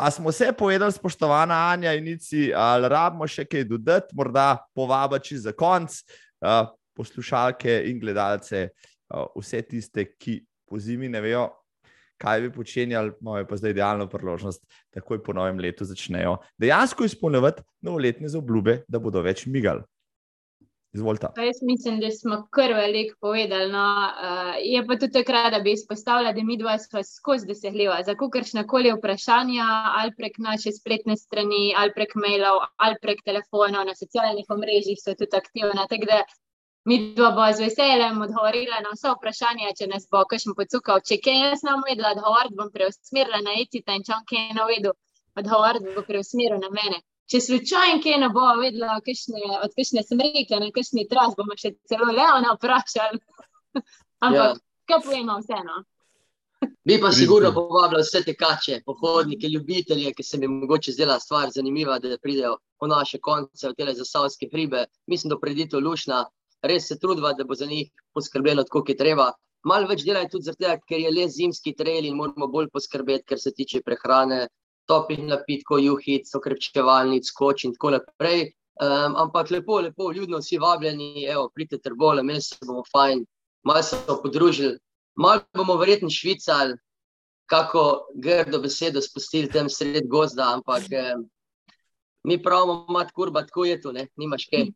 a 0.00 0.10
smo 0.10 0.32
vse 0.32 0.52
povedali, 0.56 0.92
spoštovana 0.92 1.54
Anja 1.70 1.92
in 1.94 2.04
Nici, 2.08 2.48
ali 2.56 2.88
rabimo 2.88 3.28
še 3.28 3.44
kaj 3.44 3.68
dodati, 3.68 4.16
morda 4.16 4.56
povabiti 4.74 5.36
za 5.38 5.52
konc 5.52 5.92
uh, 6.40 6.72
poslušalke 6.96 7.82
in 7.92 8.00
gledalce, 8.00 8.70
uh, 9.12 9.28
vse 9.36 9.62
tiste, 9.68 10.08
ki 10.16 10.40
po 10.64 10.80
zimi 10.80 11.12
ne 11.12 11.20
vejo, 11.20 11.44
kaj 12.22 12.40
bi 12.40 12.52
počenjali, 12.54 13.12
imajo 13.20 13.46
pa 13.50 13.58
zdaj 13.58 13.74
idealno 13.74 14.08
priložnost, 14.10 14.62
da 14.62 15.00
takoj 15.00 15.22
po 15.22 15.34
novem 15.36 15.58
letu 15.60 15.84
začnejo 15.84 16.36
dejansko 16.62 17.08
izpolnjevati 17.08 17.66
novoletne 17.82 18.30
zaobljube, 18.30 18.82
da 18.88 19.02
bodo 19.02 19.24
več 19.26 19.46
migali. 19.46 19.82
Izvolite. 20.92 21.26
Jaz 21.40 21.62
mislim, 21.62 22.00
da 22.00 22.10
smo 22.10 22.36
kar 22.52 22.72
veliko 22.76 23.14
povedali. 23.20 23.72
No. 23.72 23.84
Uh, 24.24 24.50
je 24.60 24.82
pa 24.86 24.96
tudi 25.00 25.12
takrat, 25.12 25.48
da 25.54 25.60
bi 25.64 25.72
izpostavila, 25.72 26.34
da 26.36 26.42
mi 26.44 26.58
dva 26.60 26.74
smo 26.78 27.00
skozi 27.02 27.48
dosegljiva 27.48 27.96
za 28.04 28.14
kakršne 28.14 28.66
koli 28.66 28.92
vprašanja, 28.98 29.68
ali 30.00 30.12
prek 30.18 30.36
naše 30.38 30.72
spletne 30.76 31.16
strani, 31.16 31.72
ali 31.78 31.96
prek 31.96 32.12
mailov, 32.14 32.60
ali 32.76 33.00
prek 33.02 33.24
telefonov, 33.24 33.86
na 33.88 33.94
socialnih 33.96 34.52
omrežjih 34.56 35.00
so 35.00 35.16
tudi 35.16 35.40
aktivna. 35.40 35.88
Tako 35.88 36.10
da 36.12 36.20
Mi 36.84 37.14
dva 37.14 37.30
bo 37.30 37.44
z 37.54 37.62
veseljem 37.62 38.22
odgovorila 38.24 38.80
na 38.82 38.90
vse 38.94 39.12
vprašanja, 39.14 39.74
če 39.78 39.86
nas 39.86 40.08
bo 40.10 40.24
kakšen 40.30 40.56
pocukal. 40.58 40.98
Če 41.06 41.20
kaj 41.22 41.38
jaz 41.38 41.62
ne 41.62 41.76
bom 41.76 41.84
vedela, 41.86 42.10
odgovor 42.16 42.50
bom 42.58 42.72
preusmerila 42.74 43.38
na 43.44 43.54
etita 43.60 43.94
in 43.94 44.02
če 44.08 44.16
on 44.16 44.24
kaj 44.26 44.48
ne 44.56 44.66
vedo, 44.70 44.96
odgovor 45.38 45.78
bo 45.84 46.02
preusmeril 46.08 46.58
na 46.64 46.72
mene. 46.74 46.98
Če 47.30 47.38
slučajno 47.46 48.02
kaj 48.02 48.18
ne 48.24 48.32
bo 48.34 48.48
vedela, 48.58 48.98
kakšne, 49.06 49.44
od 49.60 49.78
kakšne 49.78 50.02
sem 50.08 50.24
rekla, 50.26 50.58
na 50.64 50.72
kakšni 50.74 51.06
tras 51.12 51.38
bomo 51.38 51.54
še 51.62 51.76
celo 51.86 52.10
Leona 52.10 52.56
vprašali. 52.58 53.22
Ampak, 54.26 54.58
ja. 54.58 54.66
kaj 54.90 55.02
povemo 55.06 55.38
vseeno? 55.38 55.80
Bi 56.82 56.98
pa 56.98 57.14
sigurno 57.14 57.54
povabila 57.54 58.02
vse 58.02 58.24
te 58.26 58.34
kače, 58.34 58.82
pohodnike, 58.86 59.46
ljubitelje, 59.48 60.12
ki 60.18 60.22
se 60.26 60.38
mi 60.38 60.50
mogoče 60.50 60.98
zdela 60.98 61.20
stvar 61.22 61.50
zanimiva, 61.54 61.98
da 62.02 62.18
pridejo 62.18 62.56
po 62.78 62.90
naše 62.90 63.22
konce, 63.22 63.70
v 63.70 63.74
tele 63.78 63.94
zasavske 63.94 64.50
hribe. 64.50 64.84
Mislim, 65.06 65.30
da 65.30 65.38
predito 65.38 65.80
lušna, 65.80 66.24
res 66.62 66.88
se 66.88 66.98
trudva, 66.98 67.32
da 67.38 67.44
bo 67.44 67.54
za 67.54 67.66
njih 67.66 67.90
poskrbelo 68.14 68.64
tako, 68.64 68.82
kot 68.82 68.92
je 68.92 68.96
treba. 68.96 69.32
Malo 69.68 69.86
več 69.90 70.02
dela 70.06 70.24
je 70.24 70.32
tudi 70.32 70.50
zato, 70.50 70.72
ker 70.88 71.00
je 71.00 71.10
le 71.10 71.28
zimski 71.30 71.74
trail 71.78 72.06
in 72.06 72.16
moramo 72.18 72.48
bolj 72.50 72.68
poskrbeti, 72.72 73.26
kar 73.30 73.38
se 73.38 73.52
tiče 73.54 73.82
prehrane, 73.86 74.46
topih 74.90 75.22
napitkov, 75.26 75.82
juhic, 75.82 76.30
okrepčevalnic, 76.34 77.28
skoč 77.30 77.66
in 77.68 77.76
tako 77.76 77.96
naprej. 77.96 78.50
Um, 78.82 79.14
ampak 79.20 79.50
lepo, 79.52 79.78
lepo, 79.84 80.08
ljudno 80.12 80.40
vsi 80.40 80.58
vabljeni, 80.58 81.26
evo, 81.28 81.50
pridite 81.54 81.78
trbole, 81.84 82.22
meni 82.26 82.40
se 82.42 82.56
bomo 82.66 82.82
fajn, 82.90 83.20
malo 83.68 83.82
se 83.82 83.98
bomo 84.06 84.22
podružili, 84.22 84.78
malo 85.14 85.44
bomo 85.54 85.76
verjetno 85.78 86.10
švicali, 86.10 86.74
kako 87.46 88.08
grdo 88.16 88.58
besedo 88.62 89.02
spustili 89.04 89.50
tam 89.52 89.68
sred 89.70 90.08
gozda, 90.08 90.48
ampak 90.56 90.88
um, 90.88 91.26
mi 92.24 92.40
pravimo, 92.42 92.86
mat 92.88 93.12
kurba, 93.12 93.44
tako 93.46 93.68
je 93.68 93.80
to, 93.80 93.92
ne, 93.92 94.08
nimaš 94.16 94.48
kaj. 94.50 94.72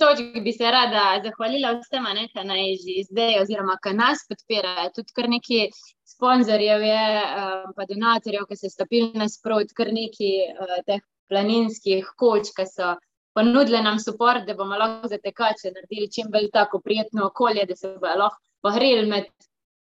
Točki 0.00 0.40
bi 0.40 0.52
se 0.52 0.70
rada 0.72 1.20
zahvalila 1.24 1.74
vsem, 1.76 2.06
ki 2.32 2.44
naj 2.48 2.66
že 2.82 2.96
zdaj, 3.10 3.34
oziroma 3.42 3.76
ki 3.84 3.92
nas 3.98 4.24
podpirajo. 4.28 4.92
Tudi 4.96 5.16
kar 5.16 5.28
nekaj 5.28 5.68
sponzorjev 6.08 6.82
je, 6.82 7.04
eh, 7.20 7.68
pa 7.76 7.86
donatorjev, 7.90 8.46
ki 8.48 8.56
se 8.56 8.70
stopili 8.72 9.12
nasprot, 9.14 9.74
kar 9.76 9.92
nekaj 9.92 10.34
eh, 10.48 10.82
teh 10.86 11.04
planinskih 11.30 12.08
koč, 12.16 12.52
ki 12.56 12.66
so 12.66 12.96
ponudili 13.36 13.82
nam 13.82 13.98
podpor, 14.06 14.42
da 14.46 14.54
bomo 14.54 14.78
lahko 14.78 15.08
za 15.08 15.18
tekače 15.18 15.74
naredili 15.74 16.10
čim 16.12 16.30
bolj 16.32 16.50
tako 16.52 16.80
prijetno 16.80 17.26
okolje, 17.26 17.66
da 17.66 17.76
se 17.76 17.94
bodo 17.94 18.16
lahko 18.24 18.40
pohrili 18.62 19.06
med 19.06 19.30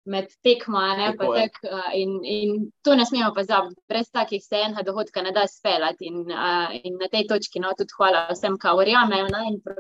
med 0.10 0.32
tekmo, 0.46 0.82
ne 0.98 1.10
tek. 1.18 1.60
Uh, 1.64 1.90
in, 1.98 2.16
in 2.26 2.56
to 2.86 2.96
ne 2.98 3.06
smemo 3.06 3.30
pozabiti, 3.36 3.82
brez 3.90 4.10
takih 4.12 4.44
se 4.44 4.62
enega 4.66 4.84
dohodka 4.88 5.24
ne 5.26 5.34
da 5.36 5.46
speljati. 5.48 6.10
In, 6.10 6.24
uh, 6.34 6.74
in 6.84 6.98
na 7.02 7.10
tej 7.12 7.28
točki, 7.30 7.62
no, 7.64 7.74
tudi 7.78 7.96
hvala 7.98 8.26
vsem, 8.32 8.58
ki 8.62 8.76
verjamejo 8.80 9.30
v, 9.30 9.78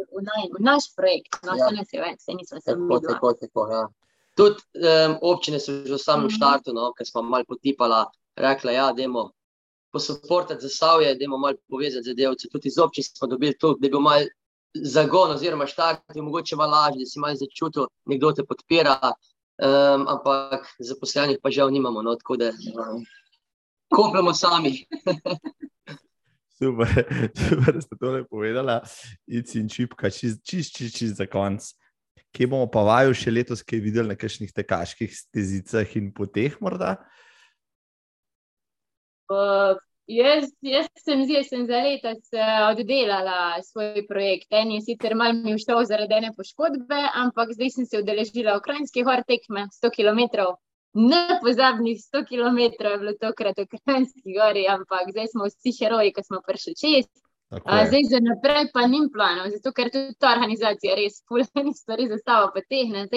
v 0.55 0.63
naš 0.63 0.91
projekt. 0.95 1.41
No, 1.47 1.57
ja. 1.57 1.71
se 1.83 2.01
več, 2.01 2.21
se 2.25 2.37
nismo 2.37 2.61
se 2.61 2.71
tako, 2.71 3.01
tako, 3.07 3.33
tako, 3.41 3.67
ja. 3.73 3.83
Tudi 4.39 4.63
um, 4.79 5.17
občine 5.33 5.59
so 5.59 5.81
že 5.83 5.93
v 5.93 5.99
samem 5.99 6.25
mm 6.25 6.29
-hmm. 6.29 6.37
štartu, 6.37 6.73
no, 6.73 6.93
ker 6.93 7.07
smo 7.07 7.21
malo 7.21 7.43
potipali, 7.47 8.05
rekli, 8.37 8.71
da 8.71 8.77
ja, 8.77 8.93
je 8.97 9.07
posoportati 9.91 10.61
za 10.61 10.69
savje, 10.69 11.15
da 11.15 11.23
je 11.23 11.27
malo 11.27 11.53
povezati 11.69 12.09
z 12.09 12.15
delci. 12.15 12.49
Tudi 12.49 12.67
iz 12.67 12.77
občin 12.77 13.03
smo 13.03 13.27
dobili 13.27 13.57
to, 13.57 13.73
da 13.73 13.79
bi 13.81 13.89
bil 13.89 13.99
mal 13.99 14.21
zagon, 14.73 15.31
oziroma 15.31 15.65
štart, 15.65 16.01
je 16.15 16.21
mogoče 16.21 16.55
malo 16.55 16.71
lažje, 16.71 16.99
da 16.99 17.05
si 17.05 17.19
malo 17.19 17.35
začutil, 17.35 17.87
nekdo 18.05 18.31
te 18.31 18.45
podpira. 18.45 19.13
Um, 19.59 20.07
ampak 20.07 20.63
zaposlenih 20.79 21.39
pa 21.43 21.51
žal 21.51 21.67
nimamo, 21.67 21.99
no, 21.99 22.15
tako 22.15 22.37
da 22.39 22.53
um, 22.55 23.03
kopljamo 23.91 24.33
sami. 24.33 24.85
super, 26.59 26.87
super, 27.49 27.73
da 27.73 27.81
ste 27.81 27.95
to 27.99 28.11
le 28.11 28.23
povedali. 28.23 28.79
Ici 29.27 29.59
in 29.59 29.67
čipka, 29.67 30.09
čist, 30.09 30.39
čist, 30.47 30.75
čist, 30.75 30.95
čist 30.95 31.19
za 31.19 31.27
konc. 31.27 31.67
Kje 32.31 32.47
bomo 32.47 32.69
pa 32.71 32.85
vaju 32.85 33.11
še 33.17 33.33
letos, 33.33 33.65
kaj 33.65 33.81
videli 33.83 34.13
na 34.13 34.15
kakšnih 34.15 34.53
tekaških 34.53 35.11
stezicah 35.11 35.95
in 35.97 36.13
poteh 36.15 36.55
morda? 36.61 36.95
Uh, 39.29 39.75
jaz, 40.09 40.49
jaz 40.65 40.87
sem 41.05 41.21
zdaj 41.27 41.43
sem 41.47 41.65
za 41.69 41.81
letos 41.85 42.33
uh, 42.33 42.69
oddelala 42.71 43.61
svoj 43.63 44.01
projekt. 44.07 44.49
En 44.51 44.71
je 44.71 44.81
sicer 44.81 45.15
malo 45.15 45.37
mi 45.37 45.55
všel 45.57 45.85
zaradi 45.85 46.17
ene 46.17 46.33
poškodbe, 46.37 46.99
ampak 47.23 47.53
zdaj 47.57 47.75
sem 47.77 47.85
se 47.85 48.01
udeležila 48.01 48.57
v 48.57 48.65
Krajinski 48.65 49.05
hor 49.07 49.23
tekme 49.27 49.67
100 49.77 49.93
km. 49.95 50.49
Nepozabnih 50.97 51.99
100 52.01 52.25
km 52.25 52.59
je 52.91 52.97
bilo 52.97 53.13
tokrat 53.21 53.57
v 53.61 53.67
Krajinski 53.77 54.37
gori, 54.37 54.65
ampak 54.67 55.11
zdaj 55.13 55.33
smo 55.33 55.49
vsi 55.49 55.75
heroji, 55.79 56.13
ki 56.15 56.25
smo 56.25 56.41
prišli 56.47 56.75
čez. 56.75 57.09
Zdaj 57.49 58.03
za 58.09 58.19
naprej 58.21 58.67
pa 58.73 58.85
nim 58.87 59.07
planov, 59.13 59.49
zato 59.49 59.73
ker 59.73 59.89
tudi 59.93 60.13
ta 60.21 60.35
organizacija 60.35 60.97
res 60.97 61.21
fulani 61.29 61.73
stvari 61.81 62.09
za 62.09 62.17
sabo 62.25 62.51
potehne 62.57 63.07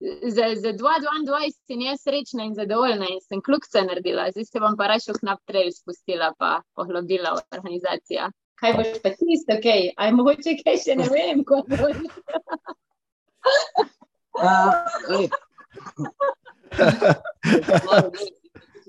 za, 0.00 0.44
za 0.56 0.72
2022 0.72 1.52
sem 1.66 1.80
jaz 1.80 2.02
srečna 2.02 2.44
in 2.44 2.54
zadovoljna 2.54 3.06
in 3.08 3.20
sem 3.20 3.42
kljubce 3.42 3.82
naredila. 3.82 4.30
Zdaj 4.30 4.44
se 4.44 4.60
bom 4.60 4.76
pa 4.76 4.86
raje 4.86 5.12
v 5.12 5.18
knap 5.20 5.40
trail 5.44 5.72
spustila 5.72 6.32
pa 6.38 6.62
poglobila 6.74 7.34
v 7.36 7.42
organizacijo. 7.58 8.30
Kaj 8.60 8.72
boš 8.76 8.88
pa 9.02 9.10
tisto, 9.16 9.56
kaj? 9.62 9.90
Aj 9.96 10.12
mogoče 10.12 10.56
kaj 10.64 10.80
še 10.84 10.96
ne 11.00 11.08
vem, 11.12 11.44
ko 11.44 11.62
bo. 11.68 11.76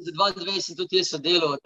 Za 0.02 0.12
22 0.18 0.76
tudi 0.78 0.98
jaz 0.98 1.12
sodelujem, 1.14 1.60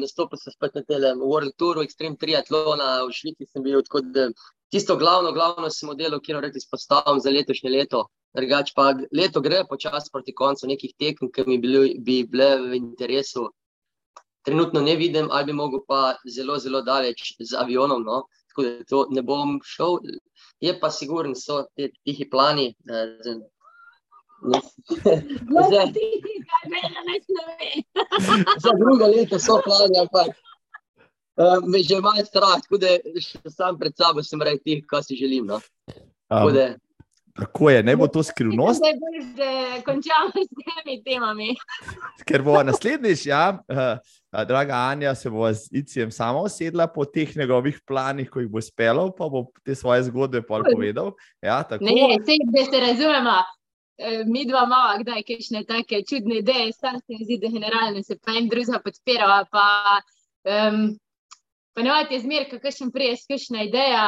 nastopil 0.00 0.38
sem 0.40 0.54
spet 0.54 0.74
na 0.78 0.82
tem 0.88 1.20
World 1.20 1.54
Touru, 1.58 1.82
Extreme 1.84 2.16
Triathlona, 2.16 3.04
v 3.04 3.14
Švici 3.14 3.46
sem 3.46 3.62
bil, 3.62 3.82
tako 3.82 4.00
da 4.14 4.30
tisto 4.72 4.96
glavno, 4.96 5.32
glavno 5.36 5.70
sem 5.70 5.90
modelov, 5.90 6.22
ki 6.24 6.32
jo 6.32 6.40
rad 6.40 6.56
izpostavim 6.56 7.20
za 7.20 7.30
letošnje 7.30 7.70
leto. 7.70 8.06
Drugač 8.36 8.72
pa 8.74 8.94
leto 9.12 9.42
gre 9.44 9.64
počasi 9.68 10.08
proti 10.12 10.32
koncu 10.32 10.66
nekih 10.66 10.94
tekem, 10.98 11.28
ki 11.32 11.44
mi 11.46 11.58
bili, 11.60 11.98
bi 12.00 12.22
bile 12.24 12.56
v 12.62 12.78
interesu. 12.78 13.50
Trenutno 14.42 14.80
ne 14.80 14.96
vidim, 14.96 15.28
ali 15.30 15.50
bi 15.50 15.52
mogel 15.52 15.84
pa 15.86 16.16
zelo, 16.26 16.56
zelo 16.58 16.80
daleč 16.82 17.34
z 17.38 17.54
avionom. 17.54 18.02
No? 18.02 18.22
Tako 18.50 18.62
da 18.62 18.84
to 18.88 19.06
ne 19.10 19.22
bom 19.22 19.60
šel. 19.64 19.98
Je 20.60 20.72
pa 20.80 20.90
sigurno, 20.90 21.34
so 21.36 21.66
ti 21.76 21.92
tihi 22.04 22.30
plani. 22.30 22.72
Za 28.62 28.70
drugo 28.78 29.06
leto 29.06 29.38
so 29.38 29.60
plani, 29.64 29.98
ampak 30.00 30.28
uh, 31.36 31.66
me 31.66 31.82
že 31.82 32.00
malo 32.00 32.24
strah, 32.24 32.60
tako 32.62 32.78
da 32.78 32.86
sam 33.48 33.78
pred 33.78 33.96
sabo 33.96 34.22
sem 34.22 34.42
rekel, 34.42 34.82
kaj 34.86 35.02
si 35.02 35.16
želim. 35.16 35.46
No? 35.46 35.60
Um. 36.30 36.54
Tako 37.32 37.70
je, 37.70 37.82
ne 37.82 37.96
bo 37.96 38.06
to 38.12 38.22
skrivnost. 38.22 38.82
Zdaj 38.82 38.92
bo 39.00 39.12
že 39.20 39.82
končal 39.86 40.28
s 40.36 40.50
temi 40.52 40.98
temami. 41.04 41.54
Ker 42.28 42.42
bo 42.44 42.58
naslednjič, 42.62 43.24
ja, 43.26 43.56
uh, 43.56 44.44
draga 44.48 44.82
Anja, 44.90 45.14
se 45.14 45.30
bo 45.30 45.48
z 45.52 45.72
Icijem 45.72 46.10
sama 46.12 46.42
usedla 46.44 46.86
po 46.92 47.04
teh 47.04 47.36
njegovih 47.36 47.80
planih, 47.86 48.28
ko 48.30 48.44
jih 48.44 48.50
bo 48.52 48.60
speljal, 48.60 49.14
pa 49.16 49.30
bo 49.32 49.46
te 49.64 49.74
svoje 49.74 50.04
zgodbe 50.10 50.42
povedal. 50.44 51.14
Ja, 51.40 51.64
ne, 51.80 52.20
se, 52.20 52.36
da 52.52 52.64
se 52.68 52.80
razumemo. 52.80 53.40
Eh, 53.98 54.24
mi 54.26 54.44
dva 54.48 54.64
imamo, 54.66 54.98
kdaj 55.02 55.22
kakšne 55.22 55.64
take 55.68 56.02
čudne 56.08 56.40
ideje, 56.40 56.72
sam 56.72 56.96
se 57.00 57.12
mi 57.12 57.24
zdi, 57.24 57.38
da 57.38 57.48
generalno 57.52 58.02
se 58.02 58.16
pa 58.18 58.32
en 58.38 58.48
druga 58.48 58.80
podpira. 58.84 59.44
Pa, 59.50 60.00
um, 60.48 60.80
ne 61.76 61.90
vem, 61.92 62.20
zmer, 62.20 62.48
kakšen 62.50 62.90
prej, 62.92 63.20
kakšna 63.28 63.68
ideja, 63.68 64.04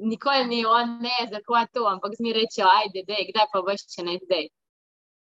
nikoli 0.00 0.46
ni 0.48 0.64
on, 0.66 0.98
ne, 1.04 1.18
zakaj 1.32 1.68
to, 1.74 1.84
ampak 1.88 2.16
zmi 2.18 2.32
reče, 2.32 2.64
ajde, 2.64 3.04
dej, 3.08 3.28
kdaj 3.32 3.46
pa 3.52 3.62
boš 3.66 3.86
če 3.92 4.06
ne 4.06 4.18
zdaj. 4.24 4.48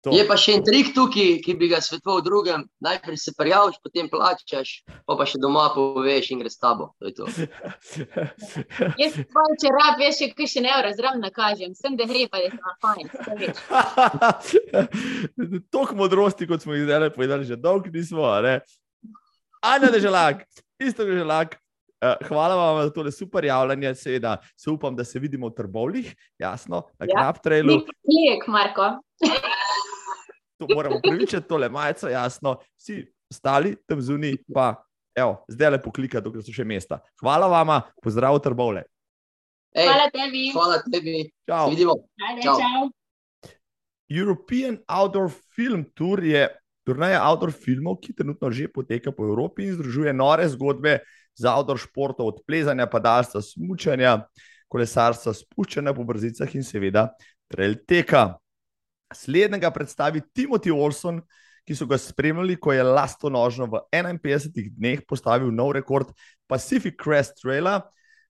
To. 0.01 0.09
Je 0.17 0.23
pa 0.25 0.33
še 0.33 0.55
en 0.57 0.63
trik 0.65 0.95
tukaj, 0.95 1.35
ki 1.45 1.53
bi 1.59 1.67
ga 1.69 1.77
svetoval 1.77 2.23
drugem. 2.25 2.63
Najprej 2.81 3.19
se 3.21 3.31
prijaviš, 3.37 3.75
potem 3.85 4.07
plačaš, 4.09 4.81
pa, 5.05 5.13
pa 5.13 5.27
še 5.29 5.37
doma 5.37 5.67
poveš 5.75 6.31
in 6.33 6.41
greš 6.41 6.55
s 6.57 6.61
tabo. 6.63 6.87
To 6.97 7.11
to. 7.13 7.27
Jaz 9.01 9.19
pa 9.29 9.43
če 9.61 9.69
rab, 9.75 10.01
veš, 10.01 10.23
kaj 10.33 10.49
še 10.55 10.65
ne 10.65 10.73
razram 10.87 11.21
nakažem, 11.21 11.77
sem 11.77 11.93
da 11.99 12.09
gre, 12.09 12.25
pa 12.33 12.41
je 12.41 12.49
to 12.55 12.73
fajn. 12.81 13.05
Tok 15.75 15.93
modrosti, 15.99 16.49
kot 16.49 16.65
smo 16.65 16.73
jih 16.73 16.89
zdaj 16.89 17.13
povedali, 17.13 17.45
že 17.45 17.61
dolgo 17.61 17.93
nismo. 17.93 18.25
Anja, 19.61 19.85
da 19.85 19.93
je 19.99 20.01
že 20.01 20.09
lag, 20.09 20.41
isto 20.81 21.05
je 21.05 21.21
Eh, 22.01 22.15
hvala 22.27 22.55
vam 22.55 22.83
za 22.83 22.93
tole 22.93 23.11
super 23.11 23.45
javljanje. 23.45 23.95
Seveda, 23.95 24.37
se 24.57 24.69
upam, 24.69 24.95
da 24.95 25.03
se 25.03 25.19
vidimo 25.19 25.47
v 25.47 25.53
trbovih, 25.53 26.15
jasno, 26.37 26.87
na 26.99 27.05
ja. 27.05 27.13
knap 27.15 27.43
trailu. 27.43 27.73
Lijek, 28.09 28.47
Marko. 28.47 28.81
to 30.57 30.67
moramo 30.75 30.99
pripričati, 31.03 31.47
tole 31.47 31.69
majico, 31.69 32.07
jasno. 32.09 32.57
Vsi 32.77 33.05
ostali 33.31 33.75
tam 33.87 34.01
zunaj, 34.01 34.33
pa 34.53 34.83
evo, 35.15 35.45
zdaj 35.47 35.69
le 35.69 35.81
poklika, 35.81 36.21
dokler 36.21 36.43
so 36.43 36.53
še 36.53 36.65
mesta. 36.65 36.99
Hvala 37.21 37.47
vam, 37.47 37.75
pozdrav 38.01 38.39
v 38.39 38.43
trbovle. 38.49 38.83
Ej, 39.77 39.85
hvala 39.85 40.09
tebi. 40.09 40.47
Hvala 40.55 40.81
tebi. 40.81 41.29
Čau. 41.45 41.69
Vidimo. 41.69 41.95
Ajde, 42.17 42.41
čau. 42.41 42.57
čau. 42.57 42.89
European 44.09 44.81
Outdoor 44.89 45.29
Film 45.55 45.85
Tour 45.95 46.23
je 46.25 46.49
turnaja 46.83 47.21
outdoor 47.29 47.53
filmov, 47.53 48.01
ki 48.01 48.15
trenutno 48.17 48.49
že 48.51 48.67
poteka 48.67 49.13
po 49.13 49.29
Evropi 49.29 49.69
in 49.69 49.77
združuje 49.77 50.13
nore 50.13 50.49
zgodbe 50.49 50.99
za 51.37 51.53
outdoor 51.55 51.79
športov, 51.79 52.27
od 52.27 52.41
plezanja, 52.47 52.87
padalstva, 52.89 53.41
smučanja, 53.41 54.17
kolesarstva, 54.71 55.33
spuščanja 55.35 55.93
po 55.95 56.05
brzicah 56.07 56.55
in 56.55 56.65
seveda 56.65 57.09
trail 57.51 57.75
teka. 57.87 58.35
Slednjega 59.11 59.71
predstavi 59.75 60.21
Timothy 60.31 60.71
Olson, 60.71 61.19
ki 61.67 61.75
so 61.77 61.85
ga 61.85 61.97
spremljali, 61.99 62.55
ko 62.59 62.73
je 62.73 62.83
lasto 62.83 63.29
nožno 63.29 63.67
v 63.69 63.81
51 63.93 64.71
dneh 64.77 65.03
postavil 65.07 65.51
nov 65.53 65.75
rekord 65.77 66.13
Pacific 66.49 66.95
Crest 66.99 67.41
Traila, 67.41 67.81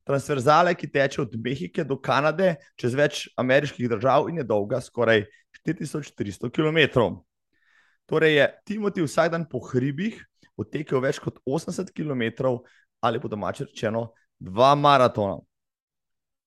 transverzale, 0.08 0.74
ki 0.76 0.90
teče 0.92 1.22
od 1.22 1.36
Mehike 1.38 1.86
do 1.88 2.00
Kanade 2.02 2.56
čez 2.80 2.98
več 2.98 3.28
ameriških 3.40 3.90
držav 3.92 4.28
in 4.32 4.42
je 4.42 4.48
dolga 4.48 4.82
skoraj 4.82 5.28
4300 5.62 6.50
km. 6.50 7.22
Torej 8.10 8.36
je 8.36 8.48
Timothy 8.68 9.06
vsak 9.06 9.32
dan 9.32 9.46
po 9.48 9.62
hribih 9.64 10.18
potekel 10.58 11.02
več 11.02 11.22
kot 11.22 11.40
80 11.48 11.94
km 11.96 12.58
ali 13.02 13.20
po 13.20 13.28
domači 13.28 13.66
rečeno, 13.66 14.12
dva 14.40 14.76
maratona. 14.76 15.40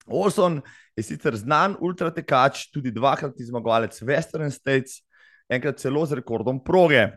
Olson 0.07 0.61
je 0.97 1.03
sicer 1.03 1.37
znan 1.37 1.77
ultratekač, 1.81 2.69
tudi 2.73 2.93
dvakrat 2.93 3.35
zmagovalec 3.39 4.03
Western 4.03 4.51
States, 4.51 5.03
enkrat 5.49 5.81
celo 5.81 6.07
z 6.07 6.21
rekordom 6.21 6.63
proge. 6.65 7.09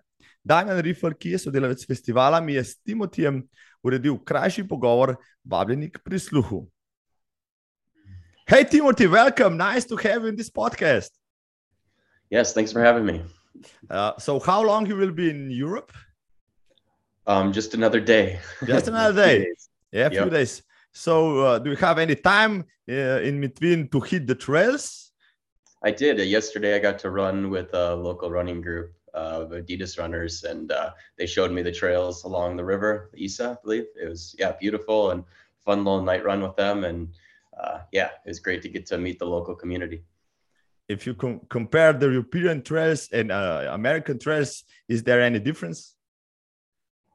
Damian 0.43 0.79
Riffer, 0.79 1.13
ki 1.13 1.35
je 1.35 1.43
sodelavec 1.43 1.83
festivala, 1.85 2.39
mi 2.41 2.55
je 2.55 2.63
s 2.63 2.79
Timotijem 2.79 3.43
uredil 3.83 4.17
krajši 4.23 4.63
pogovor, 4.67 5.15
vabljeni 5.43 5.91
k 5.91 5.99
prisluhu. 6.03 6.65
Hey, 8.47 8.63
Timothy, 8.63 9.07
welcome. 9.07 9.57
Nice 9.57 9.85
to 9.87 9.97
have 9.97 10.23
you 10.23 10.29
in 10.29 10.35
this 10.35 10.49
podcast. 10.49 11.11
Yes, 12.31 12.53
thanks 12.53 12.71
for 12.71 12.81
having 12.81 13.05
me. 13.05 13.25
Uh, 13.89 14.15
so, 14.19 14.39
how 14.39 14.63
long 14.63 14.87
you 14.87 14.95
will 14.95 15.11
be 15.11 15.29
in 15.29 15.51
Europe? 15.51 15.91
Um, 17.27 17.51
just 17.51 17.73
another 17.73 17.99
day. 17.99 18.39
Just 18.65 18.87
another 18.87 19.21
day. 19.27 19.47
yeah, 19.91 20.07
a 20.07 20.09
few 20.09 20.19
yep. 20.21 20.31
days. 20.31 20.63
So, 20.93 21.41
uh, 21.41 21.59
do 21.59 21.71
you 21.71 21.75
have 21.75 21.99
any 21.99 22.15
time 22.15 22.65
uh, 22.89 23.19
in 23.21 23.41
between 23.41 23.89
to 23.89 23.99
hit 23.99 24.25
the 24.25 24.35
trails? 24.35 25.11
I 25.83 25.91
did. 25.91 26.19
Uh, 26.19 26.23
yesterday, 26.23 26.75
I 26.75 26.79
got 26.79 26.97
to 26.99 27.11
run 27.11 27.49
with 27.49 27.73
a 27.73 27.95
local 27.95 28.31
running 28.31 28.61
group 28.61 28.93
of 29.13 29.49
Adidas 29.49 29.99
runners, 29.99 30.43
and 30.45 30.71
uh, 30.71 30.91
they 31.17 31.25
showed 31.25 31.51
me 31.51 31.61
the 31.61 31.71
trails 31.71 32.23
along 32.23 32.55
the 32.55 32.63
river, 32.63 33.11
Isa, 33.15 33.51
I 33.51 33.61
believe. 33.61 33.85
It 34.01 34.07
was 34.07 34.33
yeah, 34.39 34.53
beautiful 34.53 35.11
and 35.11 35.23
fun 35.65 35.83
little 35.83 36.01
night 36.01 36.23
run 36.23 36.41
with 36.41 36.55
them, 36.55 36.85
and 36.85 37.09
uh, 37.59 37.79
yeah, 37.91 38.11
it 38.25 38.29
was 38.29 38.39
great 38.39 38.61
to 38.61 38.69
get 38.69 38.85
to 38.87 38.97
meet 38.97 39.19
the 39.19 39.25
local 39.25 39.53
community. 39.55 40.01
if 40.87 41.05
you 41.05 41.13
com- 41.13 41.41
compare 41.49 41.91
the 41.91 42.07
European 42.07 42.61
trails 42.61 43.09
and 43.11 43.31
uh, 43.31 43.67
American 43.71 44.17
trails, 44.17 44.63
is 44.87 45.03
there 45.03 45.21
any 45.21 45.39
difference? 45.39 45.96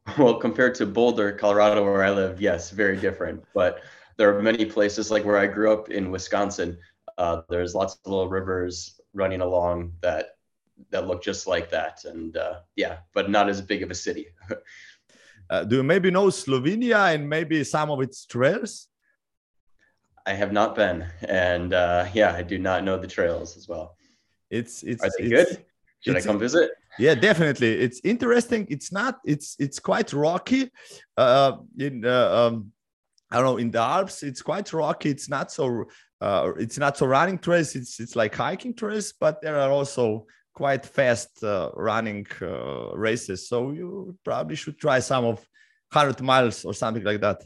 Well, 0.18 0.34
compared 0.34 0.74
to 0.76 0.86
Boulder, 0.86 1.32
Colorado, 1.32 1.84
where 1.84 2.02
I 2.02 2.10
live, 2.10 2.40
yes, 2.40 2.70
very 2.70 2.96
different. 2.96 3.44
But 3.54 3.82
there 4.16 4.36
are 4.36 4.42
many 4.42 4.64
places 4.64 5.10
like 5.10 5.24
where 5.24 5.38
I 5.38 5.46
grew 5.46 5.72
up 5.72 5.90
in 5.90 6.10
Wisconsin. 6.10 6.78
Uh, 7.18 7.42
there's 7.48 7.74
lots 7.74 7.94
of 7.94 8.10
little 8.10 8.28
rivers 8.28 9.00
running 9.14 9.40
along 9.40 9.92
that 10.00 10.36
that 10.90 11.06
look 11.06 11.22
just 11.22 11.46
like 11.46 11.70
that, 11.70 12.04
and 12.04 12.36
uh, 12.36 12.60
yeah, 12.74 12.98
but 13.14 13.30
not 13.30 13.48
as 13.48 13.60
big 13.60 13.82
of 13.82 13.90
a 13.90 13.94
city. 13.94 14.26
uh, 15.50 15.64
do 15.64 15.76
you 15.76 15.82
maybe 15.82 16.10
know 16.10 16.26
Slovenia 16.26 17.14
and 17.14 17.28
maybe 17.28 17.62
some 17.62 17.90
of 17.90 18.00
its 18.00 18.26
trails? 18.26 18.88
I 20.26 20.34
have 20.34 20.52
not 20.52 20.74
been, 20.74 21.06
and 21.28 21.72
uh, 21.72 22.06
yeah, 22.12 22.32
I 22.34 22.42
do 22.42 22.58
not 22.58 22.84
know 22.84 22.98
the 22.98 23.06
trails 23.06 23.56
as 23.56 23.68
well. 23.68 23.96
It's 24.50 24.82
it's 24.82 25.04
are 25.04 25.10
they 25.18 25.24
it's, 25.26 25.54
good? 25.54 25.64
Should 26.02 26.16
I 26.16 26.20
come 26.20 26.38
visit? 26.38 26.70
Yeah, 26.98 27.14
definitely. 27.14 27.72
It's 27.80 28.00
interesting. 28.04 28.66
It's 28.68 28.92
not. 28.92 29.20
It's 29.24 29.56
it's 29.58 29.78
quite 29.78 30.12
rocky. 30.12 30.70
Uh, 31.16 31.58
in 31.78 32.04
uh, 32.04 32.48
um, 32.48 32.72
I 33.30 33.36
don't 33.36 33.44
know 33.44 33.56
in 33.56 33.70
the 33.70 33.80
Alps, 33.80 34.22
it's 34.22 34.42
quite 34.42 34.72
rocky. 34.72 35.10
It's 35.10 35.28
not 35.28 35.50
so. 35.52 35.84
Uh, 36.20 36.52
it's 36.58 36.78
not 36.78 36.96
so 36.96 37.06
running 37.06 37.38
trails. 37.38 37.74
It's 37.74 38.00
it's 38.00 38.16
like 38.16 38.34
hiking 38.34 38.74
trails, 38.74 39.14
but 39.18 39.40
there 39.42 39.58
are 39.58 39.70
also 39.70 40.26
quite 40.54 40.84
fast 40.84 41.42
uh, 41.42 41.70
running 41.74 42.26
uh, 42.42 42.94
races. 42.96 43.48
So 43.48 43.70
you 43.70 44.16
probably 44.24 44.56
should 44.56 44.78
try 44.78 44.98
some 44.98 45.24
of 45.24 45.46
hundred 45.92 46.20
miles 46.20 46.64
or 46.64 46.74
something 46.74 47.04
like 47.04 47.20
that. 47.20 47.42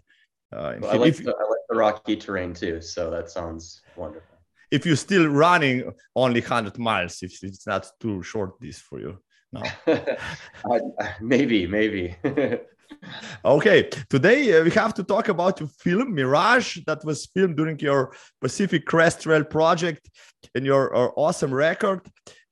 Uh, 0.52 0.74
well, 0.80 0.90
I, 0.92 0.96
like 0.96 1.08
if, 1.08 1.24
the, 1.24 1.30
I 1.30 1.42
like 1.42 1.66
the 1.68 1.76
rocky 1.76 2.16
terrain 2.16 2.54
too. 2.54 2.80
So 2.80 3.10
that 3.10 3.30
sounds 3.30 3.82
wonderful. 3.96 4.35
If 4.70 4.84
you're 4.84 4.96
still 4.96 5.28
running 5.28 5.92
only 6.14 6.40
hundred 6.40 6.78
miles, 6.78 7.22
if 7.22 7.42
it's 7.42 7.66
not 7.66 7.88
too 8.00 8.22
short 8.22 8.54
this 8.60 8.78
for 8.78 9.00
you. 9.00 9.18
No. 9.52 9.62
maybe, 11.20 11.66
maybe. 11.66 12.16
okay, 13.44 13.88
today 14.08 14.58
uh, 14.58 14.64
we 14.64 14.70
have 14.70 14.94
to 14.94 15.04
talk 15.04 15.28
about 15.28 15.60
your 15.60 15.68
film 15.68 16.14
Mirage 16.14 16.78
that 16.86 17.04
was 17.04 17.26
filmed 17.26 17.56
during 17.56 17.78
your 17.78 18.12
Pacific 18.40 18.84
Crest 18.84 19.22
Trail 19.22 19.44
project 19.44 20.08
and 20.54 20.64
your, 20.64 20.90
your 20.94 21.12
awesome 21.16 21.54
record. 21.54 22.00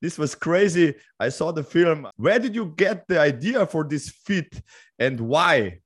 This 0.01 0.17
was 0.17 0.35
crazy. 0.35 0.95
I 1.19 1.29
saw 1.29 1.51
the 1.51 1.63
film. 1.63 2.07
Where 2.17 2.39
did 2.39 2.55
you 2.55 2.73
get 2.75 3.07
the 3.07 3.19
idea 3.19 3.65
for 3.65 3.83
this 3.83 4.09
fit 4.09 4.61
and 4.99 5.19
why? 5.19 5.79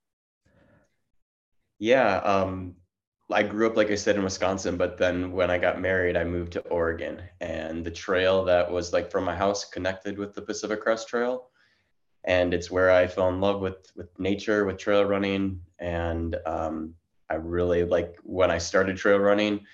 Yeah, 1.78 2.16
um, 2.18 2.74
I 3.32 3.42
grew 3.42 3.66
up, 3.66 3.76
like 3.76 3.90
I 3.90 3.94
said, 3.94 4.16
in 4.16 4.24
Wisconsin, 4.24 4.76
but 4.76 4.98
then 4.98 5.32
when 5.32 5.50
I 5.50 5.58
got 5.58 5.80
married, 5.80 6.16
I 6.16 6.24
moved 6.24 6.52
to 6.52 6.60
Oregon. 6.62 7.22
And 7.40 7.84
the 7.84 7.90
trail 7.90 8.44
that 8.44 8.70
was 8.70 8.92
like 8.92 9.10
from 9.10 9.24
my 9.24 9.36
house 9.36 9.64
connected 9.64 10.18
with 10.18 10.34
the 10.34 10.42
Pacific 10.42 10.80
Crest 10.80 11.08
Trail. 11.08 11.48
And 12.24 12.52
it's 12.52 12.70
where 12.70 12.90
I 12.90 13.06
fell 13.06 13.28
in 13.28 13.40
love 13.40 13.60
with 13.60 13.90
with 13.96 14.18
nature, 14.18 14.64
with 14.64 14.78
trail 14.78 15.04
running. 15.04 15.60
And 15.78 16.36
um, 16.44 16.94
I 17.30 17.34
really 17.34 17.84
like 17.84 18.18
when 18.22 18.50
I 18.50 18.58
started 18.58 18.96
trail 18.96 19.18
running, 19.18 19.64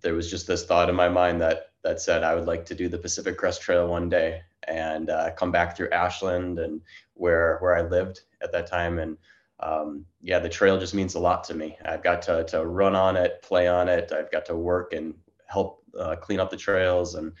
there 0.00 0.14
was 0.14 0.30
just 0.30 0.46
this 0.46 0.64
thought 0.64 0.88
in 0.88 0.94
my 0.94 1.08
mind 1.08 1.40
that 1.40 1.72
that 1.82 2.00
said 2.00 2.22
I 2.22 2.34
would 2.34 2.46
like 2.46 2.64
to 2.66 2.74
do 2.74 2.88
the 2.88 2.98
Pacific 2.98 3.36
Crest 3.36 3.62
Trail 3.62 3.88
one 3.88 4.08
day 4.08 4.42
and 4.68 5.10
uh, 5.10 5.30
come 5.32 5.50
back 5.50 5.76
through 5.76 5.90
Ashland 5.90 6.58
and 6.58 6.80
where 7.14 7.58
where 7.58 7.76
I 7.76 7.82
lived 7.82 8.22
at 8.42 8.52
that 8.52 8.66
time 8.66 8.98
and 8.98 9.16
um, 9.62 10.06
yeah, 10.22 10.38
the 10.38 10.48
trail 10.48 10.78
just 10.78 10.94
means 10.94 11.14
a 11.14 11.20
lot 11.20 11.44
to 11.44 11.54
me. 11.54 11.76
I've 11.84 12.02
got 12.02 12.22
to, 12.22 12.44
to 12.44 12.64
run 12.66 12.94
on 12.94 13.16
it, 13.16 13.42
play 13.42 13.68
on 13.68 13.88
it. 13.88 14.12
I've 14.12 14.30
got 14.30 14.46
to 14.46 14.56
work 14.56 14.92
and 14.92 15.14
help 15.46 15.84
uh, 15.98 16.16
clean 16.16 16.40
up 16.40 16.50
the 16.50 16.56
trails. 16.56 17.14
And, 17.14 17.32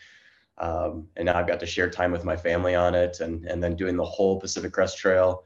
um, 0.58 1.06
and 1.16 1.26
now 1.26 1.38
I've 1.38 1.46
got 1.46 1.60
to 1.60 1.66
share 1.66 1.88
time 1.88 2.12
with 2.12 2.24
my 2.24 2.36
family 2.36 2.74
on 2.74 2.94
it 2.94 3.20
and, 3.20 3.44
and 3.46 3.62
then 3.62 3.76
doing 3.76 3.96
the 3.96 4.04
whole 4.04 4.38
Pacific 4.38 4.72
Crest 4.72 4.98
Trail. 4.98 5.44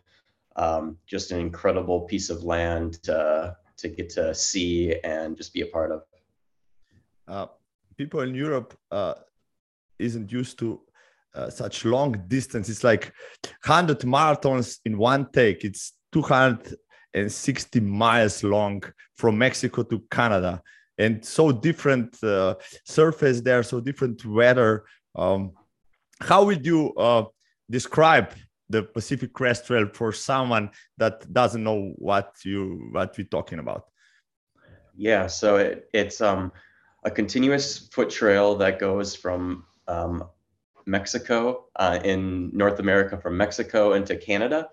Um, 0.56 0.96
just 1.06 1.30
an 1.30 1.40
incredible 1.40 2.02
piece 2.02 2.30
of 2.30 2.42
land 2.42 3.02
to, 3.04 3.56
to 3.76 3.88
get 3.88 4.08
to 4.10 4.34
see 4.34 4.98
and 5.02 5.36
just 5.36 5.52
be 5.52 5.62
a 5.62 5.66
part 5.66 5.92
of. 5.92 6.02
Uh, 7.26 7.46
people 7.96 8.20
in 8.20 8.34
Europe 8.34 8.76
uh, 8.90 9.14
isn't 9.98 10.30
used 10.30 10.58
to 10.58 10.80
uh, 11.34 11.50
such 11.50 11.84
long 11.84 12.12
distance. 12.28 12.68
It's 12.68 12.84
like 12.84 13.12
100 13.64 14.00
marathons 14.00 14.78
in 14.84 14.98
one 14.98 15.28
take. 15.32 15.64
It's 15.64 15.92
260 16.14 17.80
miles 17.80 18.44
long 18.44 18.82
from 19.16 19.36
Mexico 19.36 19.82
to 19.82 19.98
Canada, 20.10 20.62
and 20.96 21.24
so 21.24 21.50
different 21.50 22.22
uh, 22.22 22.54
surface 22.84 23.40
there, 23.40 23.62
so 23.64 23.80
different 23.80 24.24
weather. 24.24 24.84
Um, 25.16 25.52
how 26.20 26.44
would 26.44 26.64
you 26.64 26.94
uh, 26.94 27.24
describe 27.68 28.32
the 28.68 28.84
Pacific 28.84 29.32
Crest 29.32 29.66
Trail 29.66 29.88
for 29.92 30.12
someone 30.12 30.70
that 30.96 31.30
doesn't 31.32 31.64
know 31.64 31.92
what 31.96 32.32
you 32.44 32.88
what 32.92 33.18
we're 33.18 33.26
talking 33.26 33.58
about? 33.58 33.84
Yeah, 34.96 35.26
so 35.26 35.56
it, 35.56 35.88
it's 35.92 36.20
um, 36.20 36.52
a 37.02 37.10
continuous 37.10 37.88
foot 37.88 38.08
trail 38.08 38.54
that 38.56 38.78
goes 38.78 39.16
from 39.16 39.64
um, 39.88 40.24
Mexico 40.86 41.64
uh, 41.74 41.98
in 42.04 42.56
North 42.56 42.78
America, 42.78 43.18
from 43.18 43.36
Mexico 43.36 43.94
into 43.94 44.14
Canada 44.14 44.70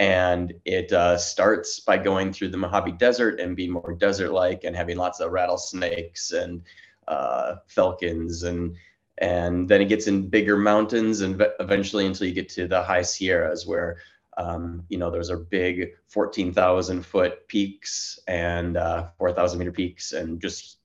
and 0.00 0.54
it 0.64 0.90
uh, 0.92 1.18
starts 1.18 1.78
by 1.78 1.98
going 1.98 2.32
through 2.32 2.48
the 2.48 2.56
Mojave 2.56 2.92
Desert 2.92 3.38
and 3.38 3.54
being 3.54 3.70
more 3.70 3.94
desert-like 4.00 4.64
and 4.64 4.74
having 4.74 4.96
lots 4.96 5.20
of 5.20 5.30
rattlesnakes 5.30 6.32
and 6.32 6.62
uh, 7.06 7.56
falcons 7.68 8.42
and 8.42 8.74
and 9.18 9.68
then 9.68 9.82
it 9.82 9.90
gets 9.90 10.06
in 10.06 10.30
bigger 10.30 10.56
mountains 10.56 11.20
and 11.20 11.44
eventually 11.60 12.06
until 12.06 12.26
you 12.26 12.32
get 12.32 12.48
to 12.48 12.66
the 12.66 12.82
high 12.82 13.02
Sierras 13.02 13.66
where 13.66 13.98
um, 14.38 14.82
you 14.88 14.96
know 14.96 15.10
those 15.10 15.30
are 15.30 15.36
big 15.36 15.90
14,000 16.08 17.04
foot 17.04 17.46
peaks 17.46 18.18
and 18.26 18.78
uh, 18.78 19.08
4,000 19.18 19.58
meter 19.58 19.72
peaks 19.72 20.12
and 20.12 20.40
just 20.40 20.78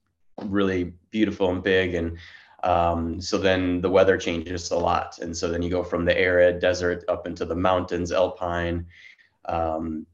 really 0.44 0.92
beautiful 1.10 1.50
and 1.50 1.62
big 1.62 1.94
and 1.94 2.18
um, 2.62 3.20
so 3.20 3.38
then 3.38 3.80
the 3.80 3.90
weather 3.90 4.16
changes 4.16 4.70
a 4.70 4.76
lot 4.76 5.18
and 5.18 5.36
so 5.36 5.48
then 5.48 5.62
you 5.62 5.70
go 5.70 5.82
from 5.82 6.04
the 6.04 6.18
arid 6.18 6.58
desert 6.60 7.04
up 7.08 7.26
into 7.26 7.44
the 7.44 7.54
mountains 7.54 8.12
alpine 8.12 8.86
um, 9.46 10.06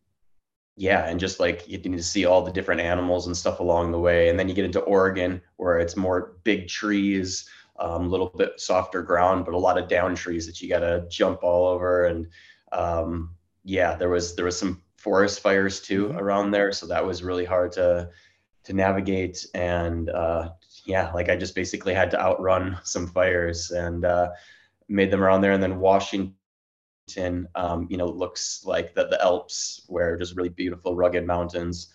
yeah, 0.76 1.06
and 1.06 1.20
just 1.20 1.38
like 1.38 1.68
you 1.68 1.78
need 1.78 1.96
to 1.96 2.02
see 2.02 2.24
all 2.24 2.42
the 2.42 2.52
different 2.52 2.80
animals 2.80 3.26
and 3.26 3.36
stuff 3.36 3.60
along 3.60 3.92
the 3.92 3.98
way. 3.98 4.28
And 4.28 4.38
then 4.38 4.48
you 4.48 4.54
get 4.54 4.64
into 4.64 4.80
Oregon 4.80 5.40
where 5.56 5.78
it's 5.78 5.96
more 5.96 6.36
big 6.44 6.68
trees, 6.68 7.48
a 7.76 7.86
um, 7.86 8.08
little 8.10 8.32
bit 8.36 8.58
softer 8.58 9.02
ground, 9.02 9.44
but 9.44 9.54
a 9.54 9.58
lot 9.58 9.78
of 9.78 9.88
down 9.88 10.14
trees 10.14 10.46
that 10.46 10.60
you 10.60 10.68
got 10.68 10.80
to 10.80 11.06
jump 11.10 11.42
all 11.42 11.66
over. 11.66 12.06
And 12.06 12.28
um, 12.72 13.34
yeah, 13.64 13.94
there 13.94 14.08
was 14.08 14.34
there 14.34 14.46
was 14.46 14.58
some 14.58 14.82
forest 14.96 15.40
fires 15.40 15.80
too 15.80 16.08
mm-hmm. 16.08 16.18
around 16.18 16.50
there, 16.52 16.72
so 16.72 16.86
that 16.86 17.04
was 17.04 17.22
really 17.22 17.44
hard 17.44 17.72
to 17.72 18.08
to 18.64 18.72
navigate. 18.72 19.46
And 19.54 20.08
uh, 20.08 20.50
yeah, 20.84 21.12
like 21.12 21.28
I 21.28 21.36
just 21.36 21.54
basically 21.54 21.94
had 21.94 22.10
to 22.12 22.20
outrun 22.20 22.78
some 22.84 23.06
fires 23.06 23.70
and 23.70 24.04
uh, 24.04 24.30
made 24.88 25.10
them 25.10 25.22
around 25.22 25.40
there. 25.40 25.52
And 25.52 25.62
then 25.62 25.78
Washington 25.78 26.34
um, 27.54 27.86
you 27.90 27.96
know, 27.96 28.06
looks 28.06 28.64
like 28.64 28.94
the, 28.94 29.06
the 29.06 29.22
Alps, 29.22 29.84
where 29.88 30.16
just 30.16 30.36
really 30.36 30.48
beautiful, 30.48 30.94
rugged 30.94 31.26
mountains. 31.26 31.92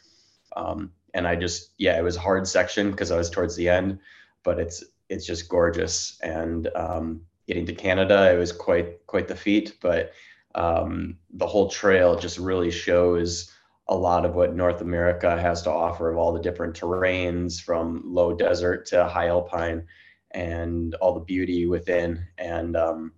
Um, 0.56 0.92
and 1.14 1.28
I 1.28 1.36
just, 1.36 1.72
yeah, 1.78 1.98
it 1.98 2.04
was 2.04 2.18
a 2.18 2.22
hard 2.22 2.48
section 2.48 2.92
because 2.92 3.12
I 3.12 3.18
was 3.18 3.30
towards 3.30 3.56
the 3.56 3.70
end, 3.70 4.00
but 4.44 4.60
it's 4.60 4.84
it's 5.10 5.26
just 5.26 5.50
gorgeous. 5.50 6.20
And 6.22 6.68
um, 6.76 7.22
getting 7.48 7.66
to 7.66 7.74
Canada, 7.74 8.32
it 8.32 8.38
was 8.38 8.52
quite 8.52 9.06
quite 9.08 9.28
the 9.28 9.36
feat. 9.36 9.78
But 9.82 10.12
um, 10.56 11.18
the 11.32 11.48
whole 11.48 11.70
trail 11.70 12.20
just 12.20 12.38
really 12.38 12.72
shows 12.72 13.52
a 13.90 13.96
lot 13.96 14.26
of 14.26 14.36
what 14.36 14.56
North 14.56 14.82
America 14.82 15.40
has 15.40 15.62
to 15.64 15.72
offer 15.72 16.12
of 16.12 16.18
all 16.18 16.34
the 16.34 16.42
different 16.42 16.76
terrains, 16.76 17.62
from 17.62 18.02
low 18.06 18.36
desert 18.36 18.86
to 18.88 19.08
high 19.08 19.28
alpine, 19.28 19.86
and 20.32 20.96
all 20.96 21.14
the 21.14 21.22
beauty 21.22 21.66
within. 21.66 22.26
And 22.38 22.76
um, 22.76 23.14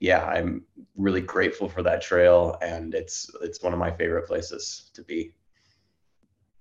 yeah, 0.00 0.24
I'm 0.24 0.64
really 0.96 1.20
grateful 1.20 1.68
for 1.68 1.82
that 1.82 2.02
trail, 2.02 2.56
and 2.60 2.94
it's 2.94 3.30
it's 3.42 3.62
one 3.62 3.72
of 3.72 3.78
my 3.78 3.90
favorite 3.90 4.26
places 4.26 4.90
to 4.94 5.02
be. 5.02 5.32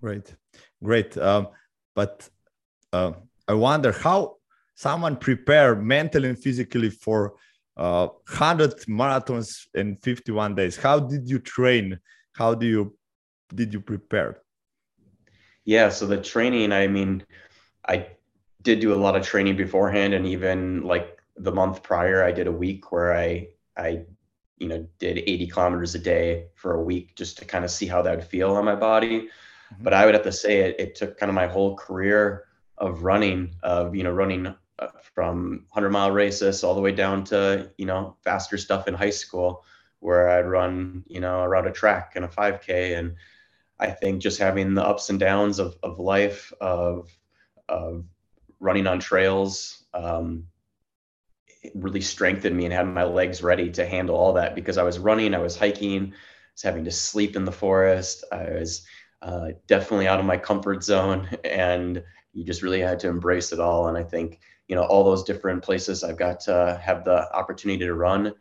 Great, 0.01 0.35
great. 0.83 1.17
Um, 1.17 1.47
but 1.95 2.29
uh, 2.93 3.13
I 3.47 3.53
wonder 3.53 3.91
how 3.91 4.37
someone 4.75 5.15
prepare 5.17 5.75
mentally 5.75 6.29
and 6.29 6.39
physically 6.39 6.89
for 6.89 7.33
uh, 7.75 8.07
100 8.27 8.71
marathons 8.87 9.67
in 9.73 9.97
51 9.97 10.55
days. 10.55 10.77
How 10.77 10.99
did 10.99 11.27
you 11.27 11.39
train? 11.39 11.99
How 12.33 12.53
do 12.53 12.65
you 12.65 12.98
did 13.53 13.73
you 13.73 13.79
prepare? 13.79 14.41
Yeah, 15.65 15.89
so 15.89 16.05
the 16.05 16.17
training. 16.17 16.71
I 16.71 16.87
mean, 16.87 17.23
I 17.87 18.07
did 18.61 18.79
do 18.79 18.93
a 18.93 18.95
lot 18.95 19.15
of 19.15 19.25
training 19.25 19.55
beforehand, 19.55 20.13
and 20.13 20.25
even 20.25 20.83
like 20.83 21.21
the 21.35 21.51
month 21.51 21.83
prior, 21.83 22.23
I 22.23 22.31
did 22.31 22.47
a 22.47 22.51
week 22.51 22.91
where 22.91 23.15
I 23.15 23.49
I 23.77 24.05
you 24.57 24.67
know 24.67 24.87
did 24.99 25.19
80 25.19 25.47
kilometers 25.47 25.95
a 25.95 25.99
day 25.99 26.47
for 26.55 26.73
a 26.73 26.83
week 26.83 27.15
just 27.15 27.37
to 27.39 27.45
kind 27.45 27.63
of 27.63 27.71
see 27.71 27.87
how 27.87 28.01
that 28.01 28.15
would 28.15 28.25
feel 28.25 28.55
on 28.55 28.65
my 28.65 28.75
body. 28.75 29.21
Mm-hmm. 29.21 29.83
But 29.83 29.93
I 29.93 30.05
would 30.05 30.15
have 30.15 30.23
to 30.23 30.31
say 30.31 30.59
it, 30.59 30.79
it 30.79 30.95
took 30.95 31.17
kind 31.17 31.29
of 31.29 31.35
my 31.35 31.47
whole 31.47 31.75
career 31.75 32.45
of 32.77 33.03
running, 33.03 33.55
of 33.63 33.95
you 33.95 34.03
know 34.03 34.11
running 34.11 34.47
uh, 34.79 34.87
from 35.13 35.65
100 35.69 35.89
mile 35.89 36.11
races 36.11 36.63
all 36.63 36.75
the 36.75 36.81
way 36.81 36.91
down 36.91 37.23
to 37.25 37.69
you 37.77 37.85
know 37.85 38.15
faster 38.23 38.57
stuff 38.57 38.87
in 38.87 38.93
high 38.93 39.09
school 39.09 39.63
where 39.99 40.29
I'd 40.29 40.47
run 40.47 41.03
you 41.07 41.19
know 41.19 41.41
around 41.41 41.67
a 41.67 41.71
track 41.71 42.13
and 42.15 42.25
a 42.25 42.29
5K 42.29 42.97
and 42.97 43.15
I 43.79 43.91
think 43.91 44.21
just 44.21 44.39
having 44.39 44.73
the 44.73 44.85
ups 44.85 45.09
and 45.09 45.19
downs 45.19 45.59
of 45.59 45.75
of 45.83 45.99
life 45.99 46.51
of 46.59 47.09
of 47.67 48.05
running 48.59 48.87
on 48.87 48.99
trails 48.99 49.85
um, 49.93 50.45
really 51.75 52.01
strengthened 52.01 52.55
me 52.55 52.65
and 52.65 52.73
had 52.73 52.87
my 52.87 53.03
legs 53.03 53.41
ready 53.41 53.69
to 53.71 53.85
handle 53.85 54.15
all 54.15 54.33
that 54.33 54.55
because 54.55 54.77
I 54.77 54.83
was 54.83 54.99
running, 54.99 55.33
I 55.33 55.39
was 55.39 55.57
hiking, 55.57 56.07
I 56.07 56.15
was 56.53 56.61
having 56.61 56.85
to 56.85 56.91
sleep 56.91 57.35
in 57.35 57.45
the 57.45 57.51
forest, 57.51 58.23
I 58.31 58.49
was 58.51 58.85
uh, 59.21 59.49
definitely 59.67 60.07
out 60.07 60.19
of 60.19 60.25
my 60.25 60.37
comfort 60.37 60.83
zone, 60.83 61.29
and 61.43 62.03
you 62.33 62.43
just 62.43 62.61
really 62.61 62.81
had 62.81 62.99
to 62.99 63.09
embrace 63.09 63.51
it 63.51 63.59
all. 63.59 63.87
And 63.87 63.97
I 63.97 64.03
think 64.03 64.39
you 64.67 64.75
know 64.75 64.83
all 64.83 65.03
those 65.03 65.23
different 65.23 65.63
places 65.63 66.03
I've 66.03 66.17
got 66.17 66.41
to 66.41 66.79
have 66.83 67.03
the 67.03 67.33
opportunity 67.33 67.85
to 67.85 67.93
run, 67.93 68.33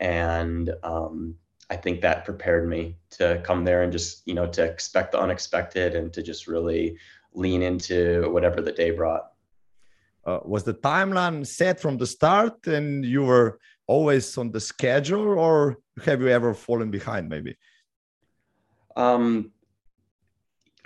and 0.00 0.70
um, 0.82 1.36
I 1.70 1.76
think 1.76 2.00
that 2.00 2.24
prepared 2.24 2.68
me 2.68 2.96
to 3.12 3.40
come 3.44 3.64
there 3.64 3.82
and 3.82 3.92
just 3.92 4.22
you 4.26 4.34
know 4.34 4.46
to 4.48 4.64
expect 4.64 5.12
the 5.12 5.20
unexpected 5.20 5.94
and 5.94 6.12
to 6.12 6.22
just 6.22 6.46
really 6.46 6.98
lean 7.34 7.62
into 7.62 8.30
whatever 8.30 8.60
the 8.60 8.72
day 8.72 8.90
brought. 8.90 9.32
Uh, 10.24 10.40
was 10.44 10.64
the 10.64 10.74
timeline 10.74 11.46
set 11.46 11.78
from 11.80 11.98
the 11.98 12.06
start 12.06 12.66
and 12.66 13.04
you 13.04 13.22
were 13.22 13.58
always 13.86 14.38
on 14.38 14.50
the 14.50 14.60
schedule 14.60 15.38
or 15.38 15.78
have 16.04 16.20
you 16.22 16.28
ever 16.28 16.54
fallen 16.54 16.90
behind 16.90 17.28
maybe? 17.28 17.56
Um, 18.96 19.52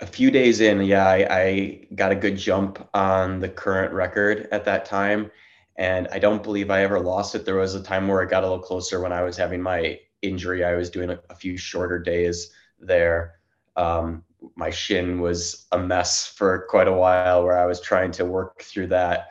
a 0.01 0.05
few 0.05 0.31
days 0.31 0.61
in 0.61 0.81
yeah 0.81 1.07
I, 1.07 1.27
I, 1.29 1.87
got 1.95 2.11
a 2.11 2.15
good 2.15 2.37
jump 2.37 2.89
on 2.93 3.39
the 3.39 3.49
current 3.49 3.93
record 3.93 4.47
at 4.51 4.65
that 4.65 4.85
time. 4.85 5.31
And 5.77 6.07
i 6.11 6.19
don't 6.19 6.43
believe 6.43 6.69
i 6.69 6.81
ever 6.83 6.99
lost 6.99 7.35
it. 7.35 7.45
There 7.45 7.55
was 7.55 7.75
a 7.75 7.83
time 7.83 8.07
where 8.07 8.21
i 8.21 8.25
got 8.25 8.43
a 8.43 8.47
little 8.47 8.63
closer 8.63 8.99
when 8.99 9.13
i 9.13 9.23
was 9.23 9.37
having 9.37 9.61
my 9.61 9.99
injury 10.21 10.63
i 10.63 10.75
was 10.75 10.89
doing 10.89 11.09
a, 11.09 11.19
a 11.29 11.35
few 11.35 11.57
shorter 11.57 11.99
days 11.99 12.51
there 12.79 13.39
um, 13.75 14.23
my 14.55 14.69
shin 14.69 15.19
was 15.19 15.67
a 15.71 15.77
mess 15.77 16.27
for 16.27 16.65
quite 16.69 16.87
a 16.87 16.93
while 16.93 17.43
where 17.43 17.57
I 17.57 17.65
was 17.65 17.81
trying 17.81 18.11
to 18.13 18.25
work 18.25 18.61
through 18.61 18.87
that. 18.87 19.29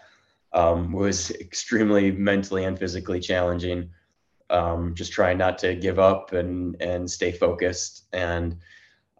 Um, 0.53 0.93
was 0.93 1.30
extremely 1.32 2.11
mentally 2.11 2.64
and 2.64 2.78
physically 2.78 3.20
challenging. 3.20 3.91
Um, 4.51 4.95
just 4.95 5.12
trying 5.12 5.36
not 5.36 5.59
to 5.59 5.74
give 5.74 5.99
up 5.99 6.32
and 6.32 6.80
and 6.80 7.11
stay 7.11 7.32
focused. 7.32 8.05
And 8.14 8.57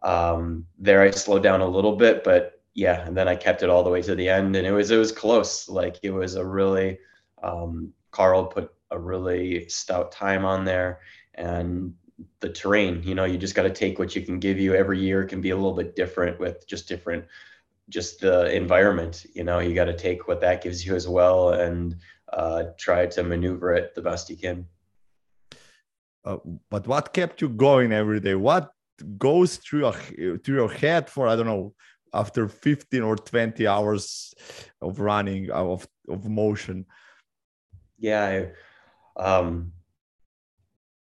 um, 0.03 0.65
there 0.79 1.03
I 1.03 1.11
slowed 1.11 1.43
down 1.43 1.61
a 1.61 1.69
little 1.69 1.97
bit, 1.97 2.25
but 2.25 2.63
yeah, 2.73 3.07
and 3.07 3.15
then 3.15 3.29
I 3.29 3.37
kept 3.37 3.63
it 3.63 3.69
all 3.69 3.83
the 3.83 3.91
way 3.91 4.01
to 4.03 4.15
the 4.15 4.29
end, 4.29 4.57
and 4.57 4.67
it 4.67 4.73
was 4.73 4.91
it 4.91 4.97
was 4.97 5.13
close. 5.13 5.69
Like 5.69 5.99
it 6.03 6.11
was 6.11 6.37
a 6.37 6.45
really 6.45 6.99
um, 7.43 7.93
Carl 8.11 8.47
put 8.47 8.73
a 8.91 8.99
really 8.99 9.69
stout 9.69 10.11
time 10.11 10.47
on 10.47 10.65
there, 10.65 11.01
and 11.39 11.95
the 12.41 12.49
terrain 12.49 13.03
you 13.05 13.15
know 13.15 13.25
you 13.25 13.39
just 13.39 13.55
got 13.55 13.63
to 13.63 13.71
take 13.71 13.99
what 13.99 14.15
you 14.15 14.23
can 14.23 14.39
give 14.39 14.59
you. 14.59 14.75
Every 14.75 14.99
year 14.99 15.25
can 15.25 15.41
be 15.41 15.51
a 15.51 15.57
little 15.57 15.75
bit 15.75 15.97
different 15.97 16.39
with 16.39 16.67
just 16.67 16.89
different 16.89 17.25
just 17.89 18.21
the 18.21 18.55
environment 18.55 19.25
you 19.35 19.45
know 19.45 19.61
you 19.61 19.75
got 19.75 19.87
to 19.87 19.97
take 19.97 20.29
what 20.29 20.43
that 20.43 20.63
gives 20.63 20.85
you 20.85 20.95
as 20.95 21.09
well 21.09 21.55
and 21.55 21.97
uh, 22.33 22.65
try 22.79 23.07
to 23.07 23.23
maneuver 23.23 23.73
it 23.73 23.95
the 23.95 24.03
best 24.03 24.29
you 24.29 24.37
can. 24.37 24.67
Uh, 26.25 26.37
but 26.69 26.87
what 26.87 27.15
kept 27.15 27.41
you 27.41 27.49
going 27.49 27.93
every 27.93 28.21
day? 28.21 28.35
What 28.35 28.71
goes 29.17 29.57
through 29.57 29.81
your 29.81 30.39
through 30.39 30.57
your 30.57 30.73
head 30.73 31.09
for 31.09 31.29
i 31.29 31.37
don't 31.37 31.47
know 31.47 31.73
after 32.13 32.49
15 32.49 33.03
or 33.03 33.17
20 33.17 33.67
hours 33.67 34.35
of 34.81 34.99
running 34.99 35.51
of 35.51 35.87
of 36.09 36.29
motion? 36.29 36.87
Yeah 37.99 38.49
I, 39.17 39.23
um 39.23 39.73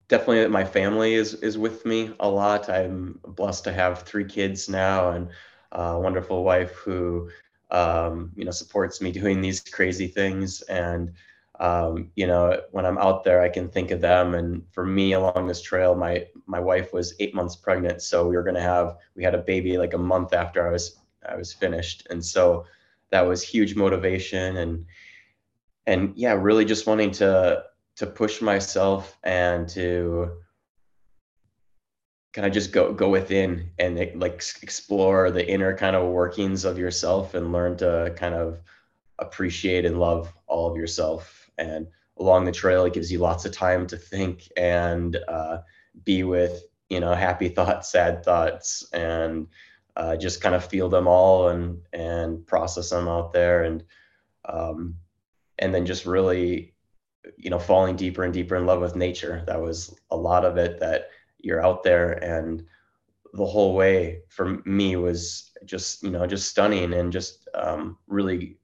definitely 0.08 0.48
my 0.48 0.64
family 0.64 1.14
is 1.16 1.36
is 1.36 1.58
with 1.58 1.86
me 1.86 2.14
a 2.20 2.30
lot. 2.30 2.70
I'm 2.70 3.20
blessed 3.26 3.64
to 3.66 3.74
have 3.74 4.04
three 4.04 4.26
kids 4.26 4.70
now 4.70 5.12
and 5.12 5.30
a 5.72 6.00
wonderful 6.00 6.44
wife 6.44 6.76
who 6.76 7.30
um, 7.72 8.32
you 8.36 8.46
know 8.46 8.52
supports 8.52 9.02
me 9.02 9.12
doing 9.12 9.42
these 9.42 9.62
crazy 9.62 10.08
things. 10.08 10.62
And 10.64 11.14
um, 11.60 12.12
you 12.16 12.28
know 12.28 12.62
when 12.72 12.86
i'm 12.86 13.00
out 13.00 13.24
there 13.24 13.42
i 13.42 13.50
can 13.50 13.68
think 13.70 13.92
of 13.92 14.02
them. 14.02 14.36
And 14.36 14.64
for 14.72 14.86
me 14.86 15.14
along 15.14 15.48
this 15.48 15.62
trail 15.62 15.96
my 15.96 16.26
my 16.46 16.60
wife 16.60 16.94
was 16.94 17.16
eight 17.20 17.36
months 17.36 17.56
pregnant. 17.56 18.02
So 18.02 18.28
we 18.28 18.36
were 18.36 18.44
going 18.44 18.56
to 18.56 18.62
have 18.62 18.98
we 19.16 19.24
had 19.24 19.36
a 19.36 19.40
baby 19.40 19.78
like 19.78 19.94
a 19.94 19.98
month 19.98 20.34
after 20.34 20.68
i 20.68 20.72
was 20.72 20.98
i 21.28 21.36
was 21.36 21.52
finished. 21.54 22.08
And 22.10 22.24
so 22.24 22.66
that 23.10 23.26
was 23.26 23.42
huge 23.42 23.76
motivation 23.76 24.58
and 24.58 24.86
and 25.88 26.14
yeah 26.16 26.34
really 26.34 26.66
just 26.66 26.86
wanting 26.88 27.12
to 27.12 27.64
to 27.98 28.08
push 28.08 28.42
myself 28.42 29.18
and 29.24 29.68
to 29.70 30.32
kind 32.34 32.46
of 32.46 32.54
just 32.54 32.72
go 32.72 32.94
go 32.94 33.10
within 33.10 33.72
and 33.80 33.98
like 34.20 34.44
explore 34.62 35.32
the 35.32 35.48
inner 35.50 35.76
kind 35.76 35.96
of 35.96 36.08
workings 36.08 36.66
of 36.66 36.78
yourself 36.78 37.34
and 37.34 37.52
learn 37.52 37.76
to 37.78 38.14
kind 38.16 38.36
of 38.36 38.62
appreciate 39.20 39.86
and 39.86 40.00
love 40.00 40.32
all 40.46 40.70
of 40.70 40.78
yourself. 40.78 41.50
And 41.58 41.88
along 42.20 42.46
the 42.46 42.52
trail 42.52 42.86
it 42.86 42.94
gives 42.94 43.12
you 43.12 43.20
lots 43.20 43.46
of 43.46 43.52
time 43.52 43.88
to 43.88 43.98
think 43.98 44.52
and 44.56 45.18
uh, 45.28 45.60
be 46.04 46.24
with 46.24 46.64
you 46.90 47.00
know 47.00 47.14
happy 47.14 47.50
thoughts 47.58 47.92
sad 47.92 48.24
thoughts 48.24 48.88
and 48.94 49.48
uh, 49.96 50.16
just 50.16 50.42
kind 50.42 50.54
of 50.54 50.64
feel 50.64 50.90
them 50.90 51.08
all 51.08 51.50
and 51.50 51.80
and 51.94 52.46
process 52.46 52.92
them 52.92 53.08
out 53.08 53.34
there 53.34 53.64
and 53.64 53.84
um, 54.46 54.96
and 55.58 55.74
then 55.74 55.86
just 55.86 56.06
really 56.06 56.76
you 57.38 57.50
know 57.50 57.60
falling 57.60 57.96
deeper 57.96 58.24
and 58.24 58.34
deeper 58.34 58.56
in 58.56 58.66
love 58.66 58.82
with 58.82 58.96
nature 58.96 59.44
that 59.48 59.62
was 59.62 59.94
a 60.12 60.16
lot 60.18 60.46
of 60.46 60.58
it 60.58 60.80
that 60.80 61.10
you're 61.40 61.66
out 61.66 61.84
there 61.84 62.24
and 62.24 62.66
the 63.34 63.46
whole 63.46 63.76
way 63.76 64.22
for 64.30 64.62
me 64.66 64.96
was 64.96 65.52
just 65.66 66.04
you 66.04 66.10
know 66.10 66.26
just 66.26 66.50
stunning 66.50 66.94
and 66.94 67.12
just 67.12 67.48
um, 67.54 67.98
really 68.08 68.58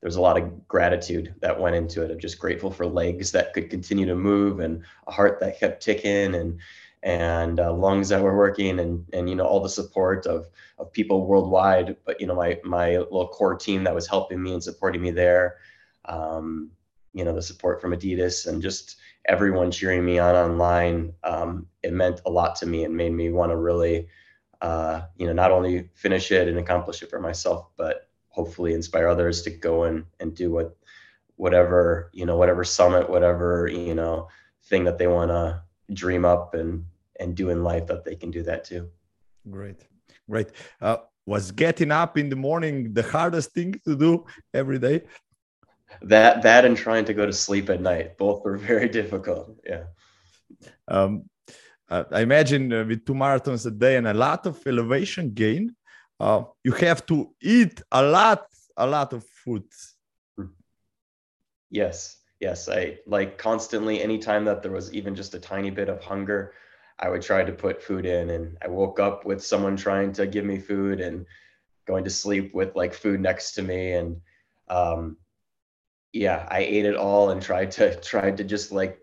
there's 0.00 0.16
a 0.16 0.20
lot 0.20 0.38
of 0.38 0.68
gratitude 0.68 1.34
that 1.40 1.58
went 1.58 1.74
into 1.74 2.04
it. 2.04 2.10
I'm 2.10 2.20
just 2.20 2.38
grateful 2.38 2.70
for 2.70 2.86
legs 2.86 3.32
that 3.32 3.52
could 3.52 3.70
continue 3.70 4.06
to 4.06 4.14
move 4.14 4.60
and 4.60 4.84
a 5.06 5.10
heart 5.10 5.40
that 5.40 5.58
kept 5.58 5.82
ticking 5.82 6.34
and 6.34 6.60
and 7.02 7.60
uh, 7.60 7.72
lungs 7.72 8.08
that 8.08 8.22
were 8.22 8.36
working 8.36 8.80
and 8.80 9.04
and 9.12 9.28
you 9.28 9.36
know 9.36 9.44
all 9.44 9.60
the 9.60 9.68
support 9.68 10.26
of 10.26 10.46
of 10.78 10.92
people 10.92 11.26
worldwide. 11.26 11.96
But 12.04 12.20
you 12.20 12.26
know 12.26 12.34
my 12.34 12.60
my 12.64 12.98
little 12.98 13.28
core 13.28 13.56
team 13.56 13.84
that 13.84 13.94
was 13.94 14.06
helping 14.06 14.42
me 14.42 14.52
and 14.52 14.62
supporting 14.62 15.02
me 15.02 15.10
there. 15.10 15.56
Um, 16.04 16.70
you 17.16 17.24
know 17.24 17.34
the 17.34 17.42
support 17.42 17.80
from 17.80 17.92
Adidas 17.92 18.46
and 18.46 18.62
just 18.62 18.96
everyone 19.24 19.70
cheering 19.70 20.04
me 20.04 20.18
on 20.18 20.34
online. 20.34 21.14
Um, 21.24 21.66
it 21.82 21.92
meant 21.92 22.20
a 22.26 22.30
lot 22.30 22.54
to 22.56 22.66
me 22.66 22.84
and 22.84 22.94
made 22.94 23.12
me 23.12 23.30
want 23.30 23.50
to 23.50 23.56
really, 23.56 24.06
uh, 24.60 25.00
you 25.16 25.26
know, 25.26 25.32
not 25.32 25.50
only 25.50 25.88
finish 25.94 26.30
it 26.30 26.46
and 26.46 26.58
accomplish 26.58 27.02
it 27.02 27.08
for 27.08 27.18
myself, 27.18 27.70
but 27.78 28.08
hopefully 28.28 28.74
inspire 28.74 29.08
others 29.08 29.40
to 29.42 29.50
go 29.50 29.84
and 29.84 30.04
and 30.20 30.34
do 30.34 30.50
what 30.52 30.76
whatever 31.36 32.10
you 32.12 32.26
know 32.26 32.36
whatever 32.36 32.64
summit 32.64 33.08
whatever 33.08 33.66
you 33.66 33.94
know 33.94 34.28
thing 34.64 34.84
that 34.84 34.98
they 34.98 35.06
want 35.06 35.30
to 35.30 35.62
dream 35.94 36.24
up 36.26 36.54
and 36.54 36.84
and 37.18 37.34
do 37.34 37.48
in 37.48 37.64
life 37.64 37.86
that 37.86 38.04
they 38.04 38.14
can 38.14 38.30
do 38.30 38.42
that 38.42 38.62
too 38.62 38.88
great 39.50 39.86
great 40.28 40.48
uh, 40.82 40.98
was 41.24 41.50
getting 41.50 41.90
up 41.90 42.18
in 42.18 42.28
the 42.28 42.36
morning 42.36 42.92
the 42.92 43.02
hardest 43.02 43.52
thing 43.52 43.72
to 43.86 43.96
do 43.96 44.24
every 44.52 44.78
day 44.78 45.02
that 46.02 46.42
that 46.42 46.64
and 46.64 46.76
trying 46.76 47.04
to 47.04 47.14
go 47.14 47.26
to 47.26 47.32
sleep 47.32 47.70
at 47.70 47.80
night 47.80 48.16
both 48.18 48.44
were 48.44 48.56
very 48.56 48.88
difficult 49.00 49.58
yeah. 49.64 49.84
Um, 50.88 51.28
uh, 51.88 52.04
i 52.12 52.20
imagine 52.20 52.72
uh, 52.72 52.84
with 52.84 53.04
two 53.04 53.14
marathons 53.14 53.66
a 53.66 53.70
day 53.70 53.96
and 53.96 54.06
a 54.06 54.14
lot 54.14 54.46
of 54.46 54.64
elevation 54.66 55.32
gain 55.32 55.74
uh, 56.20 56.42
you 56.64 56.72
have 56.72 57.04
to 57.06 57.34
eat 57.40 57.82
a 57.92 58.02
lot 58.02 58.46
a 58.76 58.86
lot 58.86 59.12
of 59.12 59.24
food 59.24 59.64
yes 61.70 62.18
yes 62.40 62.68
i 62.68 62.96
like 63.06 63.38
constantly 63.38 64.02
anytime 64.02 64.44
that 64.44 64.62
there 64.62 64.72
was 64.72 64.92
even 64.92 65.14
just 65.14 65.34
a 65.34 65.38
tiny 65.38 65.70
bit 65.70 65.88
of 65.88 66.02
hunger 66.02 66.52
i 66.98 67.08
would 67.08 67.22
try 67.22 67.42
to 67.42 67.52
put 67.52 67.82
food 67.82 68.06
in 68.06 68.30
and 68.30 68.56
i 68.62 68.68
woke 68.68 69.00
up 69.00 69.24
with 69.24 69.44
someone 69.44 69.76
trying 69.76 70.12
to 70.12 70.26
give 70.26 70.44
me 70.44 70.58
food 70.58 71.00
and 71.00 71.26
going 71.86 72.04
to 72.04 72.10
sleep 72.10 72.54
with 72.54 72.74
like 72.74 72.92
food 72.92 73.20
next 73.20 73.52
to 73.52 73.62
me 73.62 73.92
and 73.92 74.20
um, 74.68 75.16
yeah, 76.16 76.48
I 76.50 76.60
ate 76.60 76.86
it 76.86 76.96
all 76.96 77.30
and 77.30 77.42
tried 77.42 77.70
to 77.72 77.94
tried 78.00 78.38
to 78.38 78.44
just 78.44 78.72
like 78.72 78.98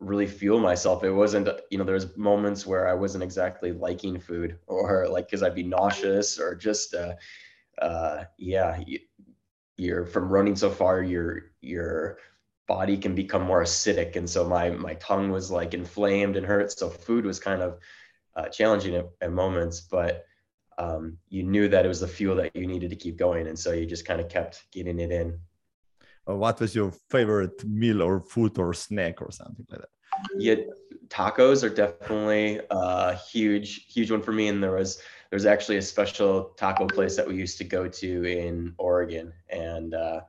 really 0.00 0.26
fuel 0.26 0.60
myself. 0.60 1.04
It 1.04 1.10
wasn't, 1.10 1.48
you 1.70 1.78
know, 1.78 1.84
there 1.84 1.94
was 1.94 2.16
moments 2.16 2.66
where 2.66 2.88
I 2.88 2.94
wasn't 2.94 3.24
exactly 3.24 3.72
liking 3.72 4.18
food 4.18 4.58
or 4.66 5.08
like 5.08 5.26
because 5.26 5.42
I'd 5.42 5.54
be 5.54 5.62
nauseous 5.62 6.38
or 6.38 6.54
just, 6.54 6.94
uh, 6.94 7.14
uh, 7.80 8.24
yeah, 8.38 8.82
you, 8.86 9.00
you're 9.76 10.06
from 10.06 10.30
running 10.30 10.56
so 10.56 10.70
far, 10.70 11.02
your 11.02 11.50
your 11.60 12.18
body 12.66 12.96
can 12.96 13.14
become 13.14 13.42
more 13.42 13.62
acidic, 13.62 14.16
and 14.16 14.28
so 14.28 14.48
my 14.48 14.70
my 14.70 14.94
tongue 14.94 15.30
was 15.30 15.50
like 15.50 15.74
inflamed 15.74 16.36
and 16.36 16.46
hurt. 16.46 16.72
So 16.72 16.88
food 16.88 17.26
was 17.26 17.38
kind 17.38 17.60
of 17.60 17.78
uh, 18.34 18.48
challenging 18.48 18.94
at, 18.94 19.06
at 19.20 19.32
moments, 19.32 19.82
but 19.82 20.24
um, 20.78 21.18
you 21.28 21.42
knew 21.42 21.68
that 21.68 21.84
it 21.84 21.88
was 21.88 22.00
the 22.00 22.08
fuel 22.08 22.36
that 22.36 22.56
you 22.56 22.66
needed 22.66 22.88
to 22.90 22.96
keep 22.96 23.18
going, 23.18 23.46
and 23.46 23.58
so 23.58 23.72
you 23.72 23.84
just 23.84 24.06
kind 24.06 24.20
of 24.22 24.30
kept 24.30 24.64
getting 24.72 24.98
it 24.98 25.10
in 25.10 25.38
what 26.26 26.60
was 26.60 26.74
your 26.74 26.92
favorite 27.10 27.64
meal 27.64 28.02
or 28.02 28.20
food 28.20 28.58
or 28.58 28.74
snack 28.74 29.22
or 29.22 29.30
something 29.30 29.66
like 29.70 29.80
that? 29.80 29.88
Yeah, 30.36 30.56
tacos 31.08 31.62
are 31.62 31.68
definitely 31.68 32.60
a 32.70 33.14
huge, 33.14 33.86
huge 33.92 34.10
one 34.10 34.22
for 34.22 34.32
me. 34.32 34.48
And 34.48 34.62
there 34.62 34.72
was 34.72 35.00
there's 35.30 35.46
actually 35.46 35.76
a 35.76 35.82
special 35.82 36.54
taco 36.56 36.86
place 36.86 37.16
that 37.16 37.26
we 37.26 37.36
used 37.36 37.58
to 37.58 37.64
go 37.64 37.88
to 37.88 38.24
in 38.24 38.74
Oregon, 38.78 39.32
and 39.50 39.94
uh, 39.94 40.20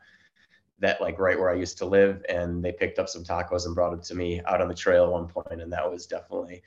that 0.80 1.02
like 1.02 1.20
right 1.20 1.40
where 1.40 1.50
I 1.50 1.56
used 1.56 1.78
to 1.80 1.86
live, 1.86 2.24
and 2.30 2.64
they 2.64 2.72
picked 2.72 3.00
up 3.00 3.10
some 3.10 3.24
tacos 3.24 3.66
and 3.66 3.76
brought 3.76 3.92
them 3.92 4.02
to 4.02 4.16
me 4.16 4.42
out 4.46 4.62
on 4.62 4.68
the 4.68 4.74
trail 4.74 5.06
at 5.06 5.12
one 5.12 5.28
point, 5.28 5.62
and 5.62 5.72
that 5.72 5.90
was 5.90 6.06
definitely 6.06 6.62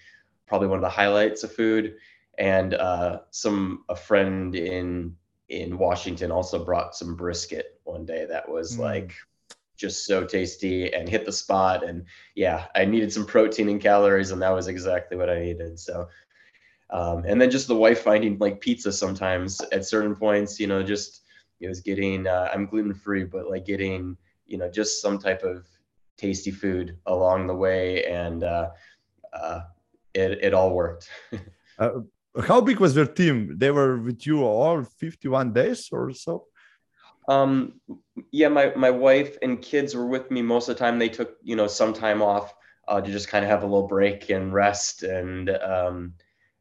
probably 0.47 0.69
one 0.69 0.79
of 0.79 0.83
the 0.83 0.89
highlights 0.89 1.45
of 1.45 1.53
food. 1.53 1.97
And 2.39 2.75
uh, 2.75 3.21
some 3.31 3.85
a 3.89 3.97
friend 3.97 4.55
in 4.55 5.17
in 5.51 5.77
Washington 5.77 6.31
also 6.31 6.65
brought 6.65 6.95
some 6.95 7.17
brisket 7.17 7.81
one 7.85 8.07
day 8.07 8.25
that 8.25 8.49
was 8.49 8.77
mm. 8.77 8.81
like 8.81 9.13
just 9.77 10.07
so 10.07 10.25
tasty 10.25 10.93
and 10.95 11.09
hit 11.09 11.27
the 11.27 11.33
spot. 11.33 11.85
And 11.85 12.05
yeah, 12.35 12.67
I 12.75 12.85
needed 12.85 13.13
some 13.13 13.27
protein 13.27 13.69
and 13.69 13.81
calories, 13.81 14.31
and 14.31 14.41
that 14.43 14.55
was 14.55 14.69
exactly 14.69 15.17
what 15.17 15.29
I 15.29 15.41
needed. 15.41 15.79
So, 15.79 16.09
um, 16.91 17.25
and 17.27 17.41
then 17.41 17.51
just 17.51 17.67
the 17.67 17.75
wife 17.75 18.03
finding 18.03 18.39
like 18.39 18.61
pizza 18.61 18.93
sometimes 18.93 19.61
at 19.73 19.85
certain 19.85 20.15
points, 20.15 20.61
you 20.61 20.67
know, 20.67 20.83
just 20.83 21.23
it 21.59 21.69
was 21.69 21.81
getting, 21.81 22.27
uh, 22.27 22.49
I'm 22.53 22.67
gluten 22.67 22.95
free, 22.95 23.25
but 23.25 23.51
like 23.51 23.65
getting, 23.65 24.17
you 24.47 24.57
know, 24.57 24.71
just 24.71 25.03
some 25.03 25.19
type 25.19 25.43
of 25.43 25.67
tasty 26.17 26.51
food 26.51 26.97
along 27.07 27.47
the 27.47 27.55
way. 27.55 28.05
And 28.05 28.45
uh, 28.45 28.71
uh, 29.33 29.63
it, 30.15 30.39
it 30.43 30.55
all 30.55 30.75
worked. 30.75 31.09
how 32.47 32.61
big 32.61 32.79
was 32.79 32.95
their 32.95 33.07
team? 33.07 33.57
They 33.59 33.71
were 33.71 33.99
with 33.99 34.27
you 34.27 34.45
all 34.45 34.85
51 34.85 35.53
days 35.53 35.89
or 35.93 36.13
so? 36.13 36.47
Um, 37.29 37.81
yeah, 38.33 38.49
my, 38.49 38.73
my 38.75 38.91
wife 38.91 39.37
and 39.43 39.61
kids 39.61 39.95
were 39.95 40.07
with 40.07 40.31
me 40.31 40.43
most 40.43 40.69
of 40.69 40.77
the 40.77 40.79
time. 40.79 40.99
They 40.99 41.09
took, 41.09 41.37
you 41.43 41.57
know, 41.57 41.67
some 41.67 41.93
time 41.93 42.23
off 42.23 42.55
uh, 42.89 43.01
to 43.01 43.11
just 43.11 43.29
kind 43.29 43.45
of 43.45 43.51
have 43.51 43.63
a 43.63 43.67
little 43.67 43.87
break 43.87 44.31
and 44.31 44.53
rest. 44.53 45.03
And 45.03 45.51
um, 45.51 46.15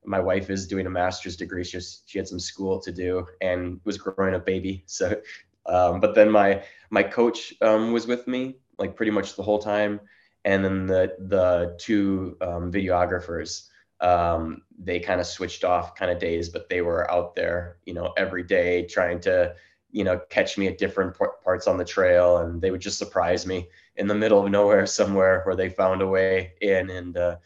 my 0.06 0.20
wife 0.20 0.50
is 0.50 0.68
doing 0.68 0.86
a 0.86 0.90
master's 0.90 1.38
degree. 1.38 1.64
She, 1.64 1.72
just, 1.72 2.10
she 2.10 2.20
had 2.20 2.28
some 2.28 2.40
school 2.40 2.80
to 2.82 2.92
do 2.92 3.26
and 3.42 3.80
was 3.84 3.98
growing 3.98 4.36
a 4.36 4.40
baby. 4.40 4.84
So, 4.86 5.20
um, 5.66 6.00
but 6.00 6.16
then 6.16 6.30
my, 6.32 6.64
my 6.90 7.04
coach 7.04 7.54
um, 7.62 7.92
was 7.92 8.08
with 8.08 8.28
me 8.28 8.58
like 8.78 8.96
pretty 8.96 9.12
much 9.12 9.36
the 9.36 9.44
whole 9.44 9.60
time. 9.60 10.00
And 10.46 10.64
then 10.64 10.86
the, 10.88 11.16
the 11.20 11.76
two 11.80 12.38
um, 12.42 12.72
videographers, 12.72 13.68
um, 14.02 14.62
they 14.78 15.00
kind 15.00 15.20
of 15.20 15.28
switched 15.28 15.64
off 15.64 15.96
kind 15.96 16.12
of 16.12 16.20
days, 16.20 16.50
but 16.50 16.70
they 16.70 16.82
were 16.82 17.10
out 17.12 17.36
there, 17.36 17.78
you 17.86 17.94
know, 17.94 18.14
every 18.18 18.44
day 18.44 18.86
trying 18.86 19.20
to, 19.22 19.56
you 19.92 20.04
know, 20.04 20.20
catch 20.30 20.58
me 20.58 20.68
at 20.68 20.78
different 20.78 21.18
parts 21.44 21.68
on 21.68 21.78
the 21.78 21.86
trail, 21.86 22.38
and 22.38 22.62
they 22.62 22.72
would 22.72 22.82
just 22.82 22.98
surprise 22.98 23.46
me 23.46 23.68
in 23.98 24.08
the 24.08 24.16
middle 24.16 24.44
of 24.44 24.52
nowhere 24.52 24.86
somewhere 24.86 25.42
where 25.44 25.56
they 25.56 25.70
found 25.70 26.02
a 26.02 26.08
way 26.08 26.54
in. 26.62 26.90
And 26.90 27.18
uh, 27.18 27.38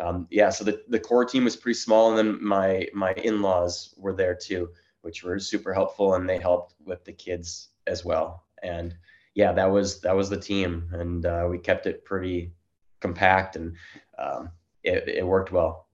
um, 0.00 0.28
yeah, 0.30 0.50
so 0.50 0.64
the, 0.64 0.82
the 0.88 1.00
core 1.00 1.24
team 1.24 1.44
was 1.44 1.56
pretty 1.56 1.78
small, 1.78 2.10
and 2.10 2.18
then 2.18 2.44
my 2.44 2.86
my 2.94 3.12
in-laws 3.14 3.94
were 3.96 4.14
there 4.14 4.34
too, 4.34 4.70
which 5.02 5.24
were 5.24 5.38
super 5.38 5.74
helpful, 5.74 6.14
and 6.14 6.28
they 6.28 6.38
helped 6.38 6.74
with 6.84 7.04
the 7.04 7.12
kids 7.12 7.68
as 7.86 8.04
well. 8.04 8.44
And 8.62 8.94
yeah, 9.34 9.52
that 9.52 9.70
was 9.70 10.00
that 10.02 10.14
was 10.14 10.30
the 10.30 10.38
team, 10.38 10.88
and 10.92 11.26
uh, 11.26 11.46
we 11.50 11.58
kept 11.58 11.86
it 11.86 12.04
pretty 12.04 12.52
compact 13.00 13.56
and 13.56 13.74
um, 14.16 14.50
it, 14.84 15.08
it 15.08 15.26
worked 15.26 15.52
well. 15.52 15.88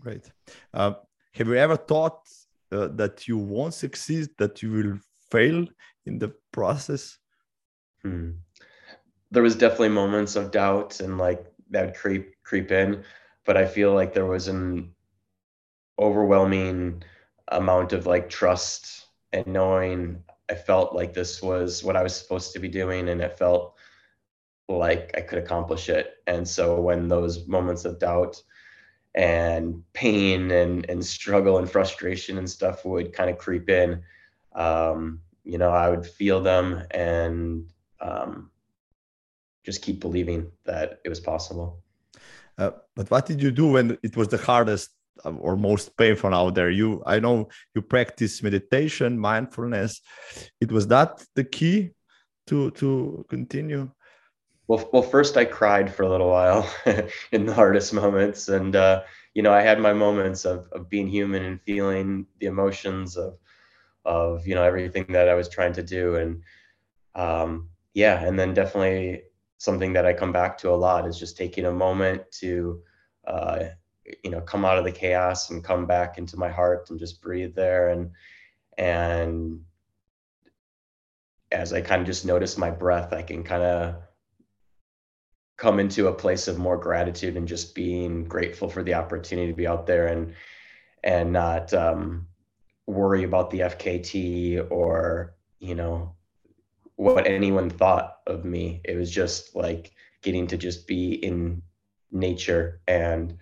Great. 0.00 0.30
Uh, 0.72 0.94
have 1.32 1.48
you 1.48 1.54
ever 1.54 1.76
thought 1.76 2.28
uh, 2.72 2.88
that 2.88 3.26
you 3.28 3.38
won't 3.38 3.74
succeed, 3.74 4.28
that 4.38 4.62
you 4.62 4.70
will 4.70 4.98
fail 5.30 5.66
in 6.06 6.18
the 6.18 6.32
process? 6.52 7.18
Hmm. 8.02 8.30
There 9.30 9.42
was 9.42 9.56
definitely 9.56 9.90
moments 9.90 10.36
of 10.36 10.50
doubt 10.50 11.00
and 11.00 11.18
like 11.18 11.44
that 11.70 11.86
would 11.86 11.94
creep 11.94 12.34
creep 12.44 12.72
in, 12.72 13.04
but 13.44 13.56
I 13.56 13.66
feel 13.66 13.92
like 13.92 14.14
there 14.14 14.26
was 14.26 14.48
an 14.48 14.94
overwhelming 15.98 17.02
amount 17.48 17.92
of 17.92 18.06
like 18.06 18.30
trust 18.30 19.06
and 19.32 19.46
knowing 19.46 20.22
I 20.48 20.54
felt 20.54 20.94
like 20.94 21.12
this 21.12 21.42
was 21.42 21.84
what 21.84 21.96
I 21.96 22.02
was 22.02 22.16
supposed 22.16 22.52
to 22.52 22.58
be 22.58 22.68
doing 22.68 23.08
and 23.10 23.20
it 23.20 23.38
felt 23.38 23.74
like 24.68 25.12
I 25.16 25.22
could 25.22 25.38
accomplish 25.38 25.88
it. 25.88 26.16
And 26.26 26.46
so 26.46 26.80
when 26.80 27.08
those 27.08 27.46
moments 27.46 27.84
of 27.84 27.98
doubt 27.98 28.40
and 29.14 29.82
pain 29.94 30.50
and, 30.50 30.88
and 30.90 31.04
struggle 31.04 31.58
and 31.58 31.70
frustration 31.70 32.38
and 32.38 32.48
stuff 32.48 32.84
would 32.84 33.12
kind 33.12 33.30
of 33.30 33.38
creep 33.38 33.70
in, 33.70 34.02
um, 34.54 35.20
you 35.44 35.56
know, 35.56 35.70
I 35.70 35.88
would 35.88 36.06
feel 36.06 36.42
them 36.42 36.82
and 36.90 37.70
um, 38.00 38.50
just 39.64 39.82
keep 39.82 40.00
believing 40.00 40.50
that 40.64 41.00
it 41.04 41.08
was 41.08 41.20
possible. 41.20 41.82
Uh, 42.58 42.72
but 42.94 43.10
what 43.10 43.24
did 43.24 43.40
you 43.40 43.50
do 43.50 43.68
when 43.68 43.96
it 44.02 44.16
was 44.16 44.28
the 44.28 44.36
hardest 44.36 44.90
uh, 45.24 45.30
or 45.30 45.56
most 45.56 45.96
painful 45.96 46.34
out 46.34 46.54
there? 46.54 46.70
You, 46.70 47.02
I 47.06 47.20
know 47.20 47.48
you 47.74 47.82
practice 47.82 48.42
meditation, 48.42 49.18
mindfulness. 49.18 50.02
It 50.60 50.70
was 50.70 50.86
that 50.88 51.24
the 51.34 51.44
key 51.44 51.90
to 52.48 52.70
to 52.72 53.24
continue. 53.28 53.90
Well, 54.68 54.88
well, 54.92 55.02
first 55.02 55.36
I 55.36 55.44
cried 55.46 55.92
for 55.92 56.02
a 56.02 56.08
little 56.10 56.28
while 56.28 56.70
in 57.32 57.46
the 57.46 57.54
hardest 57.54 57.92
moments, 57.94 58.48
and 58.48 58.76
uh, 58.76 59.02
you 59.34 59.42
know, 59.42 59.52
I 59.52 59.62
had 59.62 59.80
my 59.80 59.92
moments 59.92 60.44
of 60.44 60.68
of 60.72 60.88
being 60.90 61.08
human 61.08 61.44
and 61.44 61.60
feeling 61.62 62.26
the 62.38 62.46
emotions 62.46 63.16
of 63.16 63.38
of 64.04 64.46
you 64.46 64.54
know 64.54 64.64
everything 64.64 65.06
that 65.10 65.28
I 65.28 65.34
was 65.34 65.48
trying 65.48 65.74
to 65.74 65.82
do, 65.82 66.16
and 66.16 66.42
um, 67.14 67.70
yeah, 67.94 68.24
and 68.26 68.38
then 68.38 68.54
definitely 68.54 69.22
something 69.58 69.94
that 69.94 70.06
I 70.06 70.14
come 70.14 70.32
back 70.32 70.58
to 70.58 70.70
a 70.70 70.76
lot 70.76 71.06
is 71.08 71.18
just 71.18 71.36
taking 71.38 71.66
a 71.66 71.72
moment 71.72 72.22
to 72.40 72.82
uh, 73.26 73.64
you 74.24 74.30
know 74.30 74.40
come 74.42 74.64
out 74.64 74.78
of 74.78 74.84
the 74.84 74.92
chaos 74.92 75.50
and 75.50 75.64
come 75.64 75.86
back 75.86 76.18
into 76.18 76.36
my 76.38 76.50
heart 76.50 76.90
and 76.90 76.98
just 76.98 77.22
breathe 77.22 77.54
there. 77.54 77.90
And 77.90 78.10
and 78.78 79.60
as 81.50 81.72
I 81.72 81.80
kind 81.80 82.00
of 82.02 82.06
just 82.06 82.24
notice 82.26 82.58
my 82.58 82.70
breath, 82.70 83.12
I 83.12 83.22
can 83.22 83.42
kind 83.42 83.62
of 83.62 83.96
come 85.58 85.80
into 85.80 86.06
a 86.06 86.14
place 86.14 86.48
of 86.48 86.56
more 86.56 86.78
gratitude 86.78 87.36
and 87.36 87.46
just 87.46 87.74
being 87.74 88.24
grateful 88.24 88.70
for 88.70 88.82
the 88.82 88.94
opportunity 88.94 89.48
to 89.48 89.56
be 89.56 89.66
out 89.66 89.86
there 89.86 90.06
and 90.06 90.34
and 91.04 91.32
not 91.32 91.74
um, 91.74 92.26
worry 92.86 93.24
about 93.24 93.50
the 93.50 93.60
FKT 93.60 94.70
or 94.70 95.34
you 95.58 95.74
know 95.74 96.14
what 96.96 97.26
anyone 97.26 97.70
thought 97.70 98.18
of 98.26 98.44
me. 98.44 98.80
It 98.84 98.96
was 98.96 99.10
just 99.10 99.54
like 99.54 99.92
getting 100.22 100.46
to 100.48 100.56
just 100.56 100.86
be 100.86 101.12
in 101.12 101.62
nature 102.10 102.80
and 102.88 103.36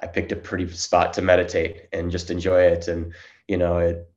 I 0.00 0.06
picked 0.06 0.32
a 0.32 0.36
pretty 0.36 0.68
spot 0.72 1.14
to 1.14 1.22
meditate 1.22 1.88
and 1.92 2.10
just 2.10 2.30
enjoy 2.30 2.62
it 2.62 2.88
and 2.88 3.12
you 3.48 3.56
know 3.56 3.78
it 3.78 4.08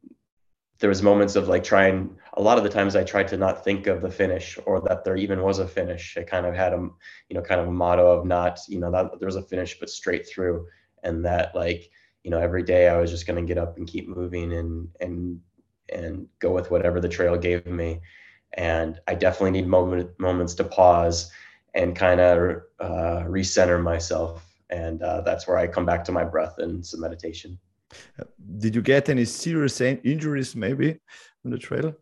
there 0.83 0.89
was 0.89 1.01
moments 1.01 1.37
of 1.37 1.47
like 1.47 1.63
trying 1.63 2.13
a 2.33 2.41
lot 2.41 2.57
of 2.57 2.65
the 2.65 2.69
times 2.69 2.93
I 2.93 3.05
tried 3.05 3.29
to 3.29 3.37
not 3.37 3.63
think 3.63 3.87
of 3.87 4.01
the 4.01 4.11
finish 4.11 4.59
or 4.65 4.81
that 4.81 5.05
there 5.05 5.15
even 5.15 5.41
was 5.41 5.59
a 5.59 5.65
finish. 5.65 6.17
I 6.17 6.23
kind 6.23 6.45
of 6.45 6.53
had 6.53 6.73
a, 6.73 6.89
you 7.29 7.35
know, 7.37 7.41
kind 7.41 7.61
of 7.61 7.69
a 7.69 7.71
motto 7.71 8.11
of 8.11 8.25
not, 8.25 8.59
you 8.67 8.81
know, 8.81 8.91
that 8.91 9.17
there 9.17 9.25
was 9.25 9.37
a 9.37 9.43
finish, 9.43 9.79
but 9.79 9.89
straight 9.89 10.27
through. 10.27 10.67
And 11.01 11.23
that 11.23 11.55
like, 11.55 11.89
you 12.25 12.31
know, 12.31 12.37
every 12.37 12.63
day 12.63 12.89
I 12.89 12.97
was 12.97 13.11
just 13.11 13.25
going 13.25 13.41
to 13.41 13.47
get 13.47 13.57
up 13.57 13.77
and 13.77 13.87
keep 13.87 14.09
moving 14.09 14.51
and, 14.51 14.89
and, 14.99 15.39
and 15.87 16.27
go 16.39 16.51
with 16.51 16.69
whatever 16.69 16.99
the 16.99 17.07
trail 17.07 17.37
gave 17.37 17.65
me. 17.65 18.01
And 18.55 18.99
I 19.07 19.15
definitely 19.15 19.51
need 19.51 19.67
moment, 19.67 20.19
moments 20.19 20.53
to 20.55 20.65
pause 20.65 21.31
and 21.73 21.95
kind 21.95 22.19
of 22.19 22.61
uh, 22.81 23.23
recenter 23.23 23.81
myself. 23.81 24.53
And 24.69 25.01
uh, 25.01 25.21
that's 25.21 25.47
where 25.47 25.57
I 25.57 25.65
come 25.67 25.85
back 25.85 26.03
to 26.03 26.11
my 26.11 26.25
breath 26.25 26.55
and 26.57 26.85
some 26.85 26.99
meditation. 26.99 27.57
Did 28.57 28.75
you 28.75 28.81
get 28.81 29.09
any 29.09 29.25
serious 29.25 29.79
injuries 29.81 30.55
maybe 30.55 30.99
on 31.45 31.51
the 31.51 31.57
trail? 31.57 31.95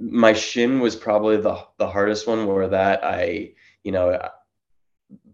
my 0.00 0.32
shin 0.32 0.80
was 0.80 0.96
probably 0.96 1.36
the 1.36 1.58
the 1.78 1.88
hardest 1.88 2.26
one 2.26 2.46
where 2.46 2.68
that 2.68 3.04
I, 3.04 3.52
you 3.82 3.92
know, 3.92 4.18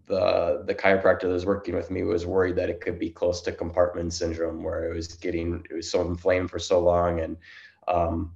the 0.07 0.63
the 0.65 0.75
chiropractor 0.75 1.21
that 1.21 1.27
was 1.29 1.45
working 1.45 1.75
with 1.75 1.91
me 1.91 2.03
was 2.03 2.25
worried 2.25 2.55
that 2.55 2.69
it 2.69 2.81
could 2.81 2.97
be 2.97 3.09
close 3.09 3.41
to 3.41 3.51
compartment 3.51 4.13
syndrome 4.13 4.63
where 4.63 4.91
it 4.91 4.95
was 4.95 5.07
getting 5.07 5.63
it 5.69 5.75
was 5.75 5.91
so 5.91 6.01
inflamed 6.01 6.49
for 6.49 6.59
so 6.59 6.79
long 6.79 7.19
and 7.19 7.37
um, 7.87 8.35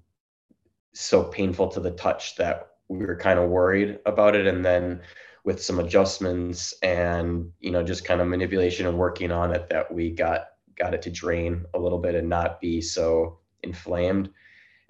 so 0.93 1.23
painful 1.23 1.67
to 1.69 1.79
the 1.79 1.91
touch 1.91 2.35
that 2.35 2.69
we 2.89 2.99
were 2.99 3.15
kind 3.15 3.39
of 3.39 3.49
worried 3.49 3.99
about 4.05 4.35
it 4.35 4.45
and 4.45 4.63
then 4.63 5.01
with 5.43 5.61
some 5.61 5.79
adjustments 5.79 6.73
and 6.83 7.51
you 7.59 7.71
know 7.71 7.83
just 7.83 8.05
kind 8.05 8.21
of 8.21 8.27
manipulation 8.27 8.85
and 8.85 8.97
working 8.97 9.31
on 9.31 9.51
it 9.51 9.67
that 9.69 9.91
we 9.91 10.11
got 10.11 10.49
got 10.77 10.93
it 10.93 11.01
to 11.01 11.11
drain 11.11 11.65
a 11.73 11.79
little 11.79 11.99
bit 11.99 12.15
and 12.15 12.29
not 12.29 12.59
be 12.61 12.81
so 12.81 13.39
inflamed 13.63 14.29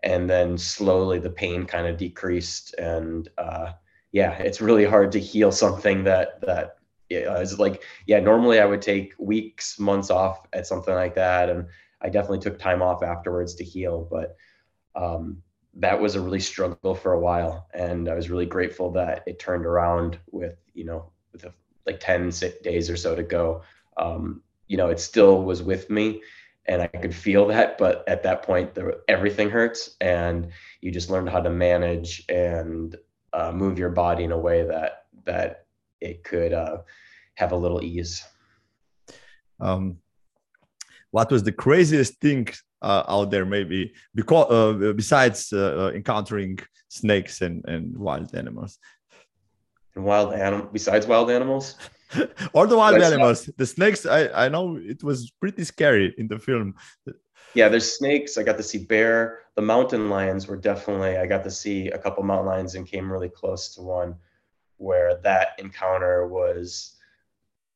and 0.03 0.30
then 0.30 0.57
slowly 0.57 1.19
the 1.19 1.30
pain 1.30 1.65
kind 1.65 1.88
of 1.88 1.97
decreased 1.97 2.73
and 2.76 3.30
uh, 3.38 3.72
yeah 4.11 4.34
it's 4.34 4.61
really 4.61 4.85
hard 4.85 5.11
to 5.11 5.19
heal 5.19 5.51
something 5.51 6.03
that 6.03 6.41
that 6.41 6.77
is 7.10 7.60
like 7.60 7.84
yeah 8.07 8.19
normally 8.19 8.60
i 8.60 8.65
would 8.65 8.81
take 8.81 9.14
weeks 9.19 9.77
months 9.77 10.10
off 10.10 10.47
at 10.53 10.65
something 10.65 10.95
like 10.95 11.14
that 11.14 11.47
and 11.47 11.68
i 12.01 12.10
definitely 12.10 12.39
took 12.39 12.57
time 12.57 12.81
off 12.81 13.03
afterwards 13.03 13.53
to 13.53 13.64
heal 13.64 14.07
but 14.10 14.35
um, 14.95 15.41
that 15.76 15.99
was 15.99 16.15
a 16.15 16.22
really 16.22 16.39
struggle 16.39 16.93
for 16.95 17.14
a 17.14 17.19
while. 17.19 17.68
And 17.73 18.07
I 18.07 18.14
was 18.14 18.30
really 18.30 18.45
grateful 18.45 18.91
that 18.91 19.23
it 19.26 19.39
turned 19.39 19.65
around 19.65 20.19
with, 20.31 20.55
you 20.73 20.85
know, 20.85 21.11
with 21.31 21.45
a, 21.45 21.53
like 21.85 21.99
10 21.99 22.31
days 22.64 22.89
or 22.89 22.97
so 22.97 23.15
to 23.15 23.23
go. 23.23 23.64
Um, 23.97 24.41
you 24.74 24.78
know, 24.78 24.90
it 24.90 25.00
still 25.00 25.44
was 25.44 25.62
with 25.62 25.91
me 25.91 26.24
and 26.66 26.82
I 26.82 26.88
could 26.88 27.14
feel 27.14 27.45
that. 27.50 27.78
But 27.78 28.04
at 28.08 28.24
that 28.24 28.41
point, 28.41 28.74
there, 28.74 28.95
everything 29.08 29.52
hurts, 29.52 29.95
and 30.02 30.50
you 30.82 30.90
just 30.90 31.12
learned 31.12 31.30
how 31.30 31.41
to 31.41 31.52
manage 31.52 32.26
and 32.28 32.95
uh, 33.34 33.52
move 33.52 33.78
your 33.78 33.91
body 33.91 34.24
in 34.24 34.32
a 34.32 34.38
way 34.48 34.64
that 34.64 35.06
that 35.26 35.66
it 36.02 36.24
could 36.24 36.54
uh, 36.54 36.78
have 37.36 37.52
a 37.52 37.56
little 37.56 37.84
ease. 37.84 38.26
Um, 39.60 40.00
what 41.12 41.30
was 41.32 41.44
the 41.44 41.52
craziest 41.52 42.20
thing 42.20 42.48
uh, 42.82 43.04
out 43.08 43.30
there, 43.30 43.45
maybe 43.45 43.94
because 44.16 44.48
uh, 44.50 44.94
besides 44.94 45.54
uh, 45.54 45.60
uh, 45.82 45.91
encountering 45.94 46.58
snakes 46.88 47.41
and, 47.41 47.64
and 47.68 47.95
wild 47.95 48.34
animals? 48.34 48.80
And 49.95 50.03
wild 50.03 50.34
animal 50.34 50.70
besides 50.72 51.06
wild 51.06 51.30
animals. 51.30 51.76
or 52.53 52.68
the 52.68 52.78
wild 52.78 53.02
animals. 53.02 53.49
The 53.57 53.65
snakes, 53.65 54.06
I, 54.06 54.45
I 54.45 54.49
know 54.49 54.78
it 54.78 55.03
was 55.03 55.32
pretty 55.32 55.64
scary 55.64 56.14
in 56.18 56.28
the 56.28 56.40
film. 56.40 56.76
Yeah, 57.53 57.70
there's 57.70 57.91
snakes. 57.91 58.38
I 58.38 58.44
got 58.44 58.57
to 58.57 58.64
see 58.64 58.80
bear. 58.80 59.40
The 59.56 59.61
mountain 59.61 60.10
lions 60.10 60.48
were 60.48 60.57
definitely, 60.57 61.18
I 61.18 61.28
got 61.28 61.44
to 61.44 61.52
see 61.52 61.90
a 61.90 61.98
couple 61.98 62.24
mountain 62.24 62.48
lions 62.48 62.76
and 62.76 62.88
came 62.88 63.11
really 63.11 63.30
close 63.30 63.74
to 63.76 63.82
one 63.82 64.15
where 64.78 65.15
that 65.22 65.49
encounter 65.60 66.28
was, 66.28 66.95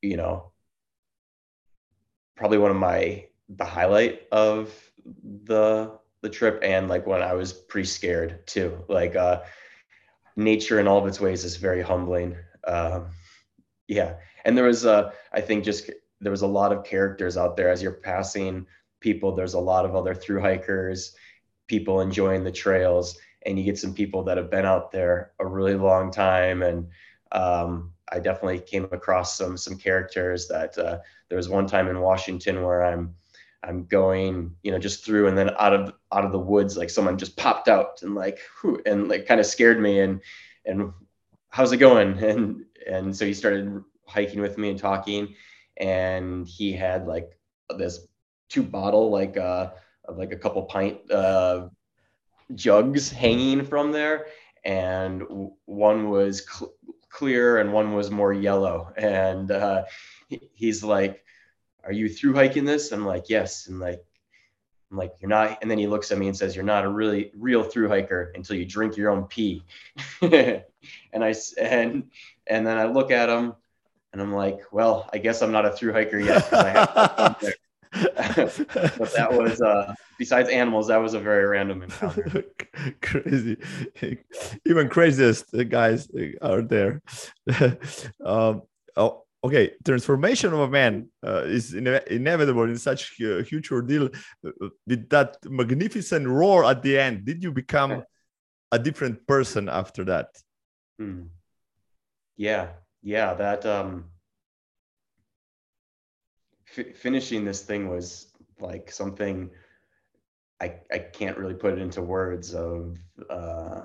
you 0.02 0.18
know, 0.18 0.52
probably 2.36 2.58
one 2.58 2.72
of 2.72 2.78
my, 2.78 3.26
the 3.50 3.66
highlight 3.66 4.24
of 4.32 4.74
the, 5.46 5.92
the 6.22 6.30
trip 6.30 6.60
and 6.64 6.90
like 6.90 7.06
when 7.06 7.22
I 7.22 7.34
was 7.34 7.54
pretty 7.54 7.88
scared 7.88 8.46
too. 8.48 8.84
Like, 8.88 9.16
uh, 9.16 9.42
nature 10.38 10.80
in 10.80 10.88
all 10.88 11.00
of 11.00 11.08
its 11.08 11.20
ways 11.20 11.44
is 11.44 11.58
very 11.58 11.82
humbling. 11.82 12.38
Um, 12.66 13.08
yeah. 13.88 14.16
And 14.46 14.58
there 14.58 14.66
was 14.66 14.86
a 14.86 15.12
i 15.34 15.42
think 15.42 15.66
just 15.66 15.90
there 16.22 16.32
was 16.32 16.44
a 16.44 16.48
lot 16.48 16.72
of 16.72 16.84
characters 16.84 17.36
out 17.36 17.58
there. 17.58 17.70
As 17.70 17.82
you're 17.82 17.92
passing 17.92 18.66
people 19.02 19.36
there's 19.36 19.56
a 19.56 19.60
lot 19.60 19.86
of 19.86 19.96
other 19.96 20.16
through 20.16 20.42
hikers 20.42 21.16
people 21.68 22.00
enjoying 22.00 22.44
the 22.44 22.52
trails 22.52 23.18
and 23.46 23.60
you 23.60 23.66
get 23.66 23.78
some 23.78 23.94
people 23.94 24.24
that 24.24 24.38
have 24.38 24.50
been 24.50 24.66
out 24.66 24.92
there 24.92 25.34
a 25.40 25.46
really 25.46 25.76
long 25.76 26.12
time. 26.12 26.64
And 26.64 26.88
um, 27.32 27.94
i 28.12 28.20
definitely 28.20 28.60
came 28.60 28.86
across 28.92 29.38
some 29.38 29.58
some 29.58 29.78
characters 29.78 30.48
that 30.48 30.78
uh, 30.78 31.00
there 31.30 31.38
was 31.38 31.50
one 31.50 31.68
time 31.68 31.88
in 31.90 32.00
washington 32.00 32.64
where 32.64 32.84
i'm 32.86 33.14
i'm 33.64 33.86
going 33.86 34.56
you 34.64 34.72
know 34.72 34.80
just 34.80 35.04
through 35.04 35.28
and 35.28 35.38
then 35.38 35.50
out 35.60 35.74
of 35.74 35.94
out 36.12 36.26
of 36.26 36.32
the 36.32 36.40
woods 36.40 36.78
like 36.78 36.90
someone 36.90 37.18
just 37.18 37.36
popped 37.38 37.68
out 37.68 38.02
and 38.02 38.16
like 38.16 38.40
whew, 38.62 38.82
and 38.86 39.08
like 39.08 39.26
kind 39.28 39.40
of 39.40 39.46
scared 39.46 39.80
me 39.80 40.00
and 40.00 40.22
and 40.66 40.92
how's 41.50 41.72
it 41.72 41.78
going? 41.78 42.18
And 42.24 42.66
and 42.88 43.16
so 43.16 43.26
he 43.26 43.34
started 43.34 43.84
hiking 44.06 44.40
with 44.42 44.58
me 44.58 44.70
and 44.70 44.80
talking 44.80 45.36
and 45.78 46.48
he 46.48 46.72
had 46.72 47.06
like 47.08 47.38
this 47.78 48.08
two 48.50 48.64
bottle 48.64 49.10
like 49.12 49.36
uh 49.36 49.72
of 50.06 50.18
like 50.18 50.32
a 50.32 50.38
couple 50.38 50.64
pint 50.64 51.12
uh 51.12 51.68
jugs 52.56 53.12
hanging 53.12 53.66
from 53.66 53.92
there 53.92 54.28
and 54.64 55.24
one 55.66 56.10
was 56.10 56.46
cl- 56.48 56.74
clear 57.10 57.58
and 57.58 57.74
one 57.74 57.94
was 57.94 58.10
more 58.10 58.32
yellow 58.32 58.94
and 58.96 59.52
uh 59.52 59.84
he's 60.54 60.82
like 60.82 61.26
are 61.88 61.94
you 61.94 62.08
through 62.08 62.36
hiking 62.36 62.66
this 62.66 62.92
i'm 62.92 63.06
like 63.06 63.30
yes 63.30 63.68
and 63.68 63.80
like 63.80 64.04
I'm 64.92 64.98
like, 64.98 65.16
you're 65.20 65.30
not. 65.30 65.60
And 65.62 65.70
then 65.70 65.78
he 65.78 65.88
looks 65.88 66.12
at 66.12 66.18
me 66.18 66.28
and 66.28 66.38
says, 66.38 66.56
you're 66.56 66.64
not 66.64 66.86
a 66.86 66.90
really 66.90 67.32
real 67.36 67.64
through 67.64 67.90
hiker 67.90 68.32
until 68.36 68.56
you 68.56 68.66
drink 68.66 68.96
your 68.96 69.12
own 69.12 69.26
pee. 69.26 69.64
and 70.22 70.64
I, 71.14 71.36
and, 71.60 72.10
and 72.48 72.66
then 72.66 72.78
I 72.78 72.86
look 72.86 73.12
at 73.12 73.30
him 73.30 73.54
and 74.14 74.22
I'm 74.22 74.34
like, 74.34 74.60
well, 74.72 75.10
I 75.12 75.18
guess 75.18 75.42
I'm 75.42 75.52
not 75.52 75.66
a 75.66 75.72
through 75.72 75.92
hiker 75.94 76.20
yet. 76.20 76.50
but 76.52 77.42
that 77.92 79.30
was, 79.32 79.62
uh, 79.62 79.94
besides 80.18 80.50
animals, 80.50 80.88
that 80.88 80.98
was 80.98 81.14
a 81.14 81.20
very 81.20 81.46
random 81.46 81.84
encounter. 81.84 82.46
Crazy. 83.02 83.58
Even 84.66 84.88
craziest 84.88 85.54
guys 85.68 86.08
are 86.42 86.62
there. 86.62 87.02
um, 88.24 88.62
oh, 88.96 89.24
okay, 89.44 89.72
transformation 89.86 90.54
of 90.54 90.60
a 90.60 90.70
man 90.70 91.10
uh, 91.26 91.44
is 91.44 91.74
ine- 91.74 92.02
inevitable 92.08 92.64
in 92.64 92.78
such 92.78 93.20
a 93.22 93.44
huge 93.44 93.72
ordeal. 93.72 94.10
Uh, 94.46 94.70
with 94.86 95.10
that 95.10 95.38
magnificent 95.46 96.28
roar 96.28 96.66
at 96.66 96.82
the 96.82 96.98
end, 96.98 97.26
did 97.26 97.44
you 97.44 97.52
become 97.52 98.04
a 98.72 98.80
different 98.80 99.26
person 99.28 99.70
after 99.70 100.04
that? 100.06 100.28
Hmm. 101.00 101.24
Yeah, 102.36 102.70
yeah, 103.02 103.34
that 103.34 103.66
um, 103.66 104.06
f- 106.78 106.96
finishing 106.96 107.46
this 107.46 107.62
thing 107.62 107.90
was 107.90 108.32
like 108.60 108.92
something 108.92 109.50
I 110.60 110.76
I 110.92 111.00
can't 111.00 111.38
really 111.38 111.54
put 111.54 111.74
it 111.74 111.80
into 111.80 112.02
words 112.02 112.54
of 112.54 112.98
uh, 113.30 113.82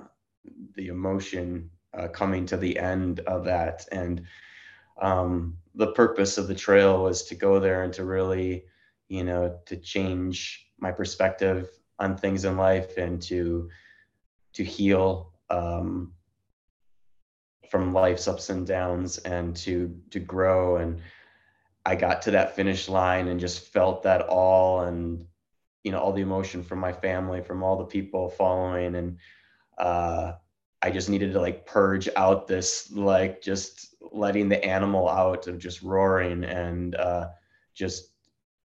the 0.75 0.89
emotion 0.89 1.71
uh, 1.95 2.09
coming 2.09 2.47
to 2.47 2.57
the 2.57 2.79
end 2.79 3.21
of 3.21 3.45
that 3.45 3.87
and 3.93 4.23
um, 5.01 5.57
the 5.75 5.93
purpose 5.93 6.39
of 6.39 6.49
the 6.49 6.55
trail 6.55 7.03
was 7.03 7.23
to 7.25 7.35
go 7.35 7.59
there 7.59 7.83
and 7.83 7.93
to 7.95 8.05
really 8.05 8.65
you 9.09 9.25
know 9.25 9.59
to 9.67 9.77
change 9.77 10.67
my 10.79 10.91
perspective 10.91 11.69
on 11.99 12.17
things 12.17 12.45
in 12.45 12.57
life 12.57 12.99
and 12.99 13.23
to 13.23 13.69
to 14.53 14.65
heal 14.65 15.33
um, 15.51 16.13
from 17.71 17.95
life's 17.95 18.29
ups 18.29 18.51
and 18.51 18.67
downs 18.67 19.19
and 19.19 19.57
to 19.57 19.97
to 20.11 20.19
grow. 20.21 20.77
And 20.77 21.01
I 21.87 21.95
got 21.97 22.23
to 22.23 22.33
that 22.33 22.55
finish 22.55 22.89
line 22.89 23.29
and 23.29 23.41
just 23.41 23.73
felt 23.73 24.03
that 24.03 24.23
all 24.23 24.83
and 24.83 25.25
you 25.85 25.93
know 25.93 25.99
all 25.99 26.13
the 26.13 26.23
emotion 26.23 26.63
from 26.63 26.79
my 26.79 26.93
family 26.93 27.41
from 27.41 27.63
all 27.63 27.77
the 27.77 27.85
people 27.85 28.29
following. 28.29 28.95
And 28.95 29.19
uh 29.79 30.33
I 30.83 30.91
just 30.91 31.09
needed 31.09 31.33
to 31.33 31.41
like 31.41 31.67
purge 31.67 32.09
out 32.17 32.47
this 32.47 32.91
like 32.93 33.41
just 33.41 33.95
letting 34.01 34.49
the 34.49 34.65
animal 34.65 35.09
out 35.09 35.47
of 35.47 35.59
just 35.59 35.83
roaring 35.83 36.45
and 36.45 36.95
uh 36.97 37.29
just 37.75 38.11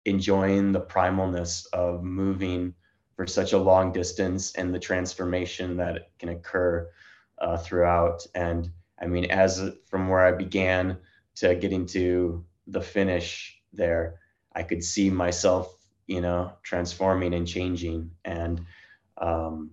enjoying 0.04 0.72
the 0.72 0.80
primalness 0.80 1.66
of 1.72 2.02
moving 2.02 2.74
for 3.16 3.26
such 3.26 3.52
a 3.52 3.58
long 3.58 3.92
distance 3.92 4.54
and 4.54 4.74
the 4.74 4.78
transformation 4.78 5.76
that 5.76 6.10
can 6.18 6.30
occur 6.30 6.88
uh, 7.38 7.56
throughout 7.56 8.26
and 8.34 8.70
I 9.02 9.06
mean, 9.06 9.30
as 9.30 9.60
from 9.86 10.08
where 10.08 10.24
I 10.24 10.32
began 10.32 10.96
to 11.36 11.54
getting 11.56 11.86
to 11.86 12.44
the 12.68 12.80
finish 12.80 13.60
there, 13.72 14.20
I 14.54 14.62
could 14.62 14.84
see 14.84 15.10
myself, 15.10 15.74
you 16.06 16.20
know, 16.20 16.52
transforming 16.62 17.34
and 17.34 17.46
changing. 17.46 18.12
And, 18.24 18.64
um, 19.18 19.72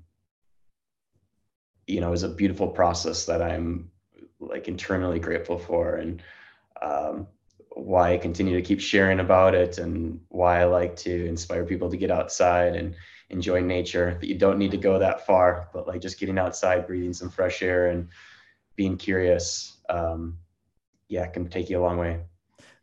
you 1.90 2.02
know, 2.02 2.14
is 2.14 2.24
a 2.24 2.30
beautiful 2.30 2.68
process 2.68 3.26
that 3.26 3.42
I'm 3.42 3.90
like 4.40 4.68
internally 4.68 5.20
grateful 5.20 5.58
for 5.58 5.96
and 5.96 6.22
um, 6.82 7.28
why 7.72 8.14
I 8.14 8.18
continue 8.18 8.56
to 8.56 8.62
keep 8.62 8.80
sharing 8.80 9.20
about 9.20 9.56
it 9.56 9.78
and 9.80 10.22
why 10.30 10.62
I 10.62 10.66
like 10.66 10.96
to 10.98 11.26
inspire 11.26 11.66
people 11.66 11.90
to 11.90 11.98
get 11.98 12.12
outside 12.12 12.76
and 12.76 12.96
enjoy 13.30 13.62
nature 13.62 14.18
that 14.20 14.28
you 14.28 14.36
don't 14.36 14.58
need 14.58 14.72
to 14.72 14.78
go 14.78 15.00
that 15.00 15.26
far, 15.26 15.70
but 15.74 15.88
like 15.88 16.02
just 16.02 16.20
getting 16.20 16.38
outside, 16.38 16.88
breathing 16.88 17.14
some 17.14 17.30
fresh 17.30 17.62
air 17.62 17.90
and 17.90 18.08
being 18.76 18.98
curious, 18.98 19.78
um, 19.90 20.38
yeah, 21.08 21.26
can 21.28 21.50
take 21.50 21.70
you 21.70 21.80
a 21.80 21.82
long 21.82 21.98
way. 21.98 22.22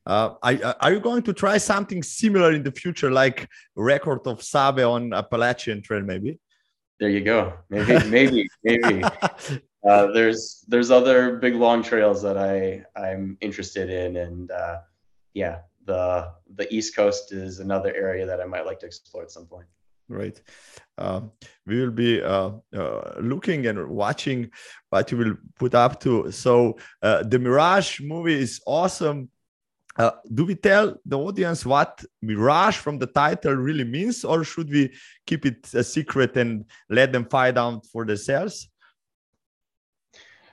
Uh, 0.05 0.35
are 0.81 0.93
you 0.93 1.01
going 1.01 1.23
to 1.23 1.33
try 1.33 1.59
something 1.59 2.03
similar 2.03 2.53
in 2.53 2.63
the 2.63 2.71
future, 2.71 3.11
like 3.11 3.49
record 3.75 4.27
of 4.27 4.43
Sabe 4.43 4.81
on 4.81 5.13
Appalachian 5.13 5.83
Trail, 5.83 6.03
maybe? 6.03 6.39
There 6.99 7.11
you 7.11 7.23
go. 7.23 7.55
Maybe, 7.69 8.09
maybe, 8.09 8.49
maybe. 8.63 9.03
Uh, 9.87 10.11
there's 10.11 10.65
there's 10.67 10.91
other 10.91 11.37
big 11.37 11.55
long 11.55 11.81
trails 11.81 12.21
that 12.21 12.37
I 12.37 12.83
I'm 13.01 13.39
interested 13.41 13.89
in, 13.89 14.17
and 14.17 14.51
uh, 14.51 14.79
yeah, 15.33 15.59
the 15.85 16.33
the 16.57 16.67
East 16.75 16.97
Coast 16.97 17.31
is 17.31 17.61
another 17.61 17.95
area 17.95 18.27
that 18.27 18.41
I 18.41 18.47
might 18.47 18.67
like 18.67 18.81
to 18.81 18.87
explore 18.87 19.23
at 19.23 19.31
some 19.31 19.47
point. 19.47 19.69
Great. 20.11 20.43
Um, 20.99 21.33
we 21.67 21.81
will 21.81 21.91
be 21.91 22.23
uh, 22.23 22.53
uh, 22.77 23.15
looking 23.21 23.67
and 23.67 23.89
watching 23.89 24.51
what 24.91 25.11
you 25.11 25.19
will 25.19 25.37
put 25.57 25.75
up 25.75 26.01
to. 26.01 26.31
So 26.31 26.79
uh, 27.03 27.23
the 27.25 27.39
Mirage 27.39 28.01
movie 28.01 28.41
is 28.41 28.61
awesome. 28.67 29.31
Uh, 29.99 30.11
do 30.35 30.45
we 30.45 30.55
tell 30.55 30.97
the 31.07 31.19
audience 31.19 31.65
what 31.65 32.05
Mirage 32.23 32.77
from 32.77 32.99
the 32.99 33.07
title 33.07 33.55
really 33.55 33.85
means, 33.85 34.25
or 34.25 34.45
should 34.45 34.71
we 34.71 34.93
keep 35.27 35.47
it 35.47 35.73
a 35.75 35.83
secret 35.83 36.37
and 36.37 36.65
let 36.91 37.13
them 37.13 37.25
find 37.25 37.57
out 37.57 37.87
for 37.87 38.05
themselves? 38.05 38.69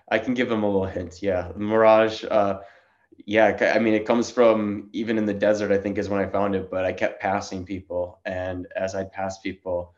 I 0.09 0.19
can 0.19 0.33
give 0.33 0.49
them 0.49 0.63
a 0.63 0.67
little 0.67 0.85
hint. 0.85 1.21
Yeah, 1.21 1.51
Mirage. 1.55 2.23
Uh, 2.29 2.59
yeah, 3.25 3.73
I 3.75 3.79
mean, 3.79 3.93
it 3.93 4.05
comes 4.05 4.29
from 4.31 4.89
even 4.93 5.17
in 5.17 5.25
the 5.25 5.33
desert. 5.33 5.71
I 5.71 5.77
think 5.77 5.97
is 5.97 6.09
when 6.09 6.21
I 6.21 6.27
found 6.27 6.55
it, 6.55 6.69
but 6.71 6.85
I 6.85 6.93
kept 6.93 7.21
passing 7.21 7.65
people, 7.65 8.19
and 8.25 8.67
as 8.75 8.95
I 8.95 9.03
passed 9.03 9.43
people, 9.43 9.93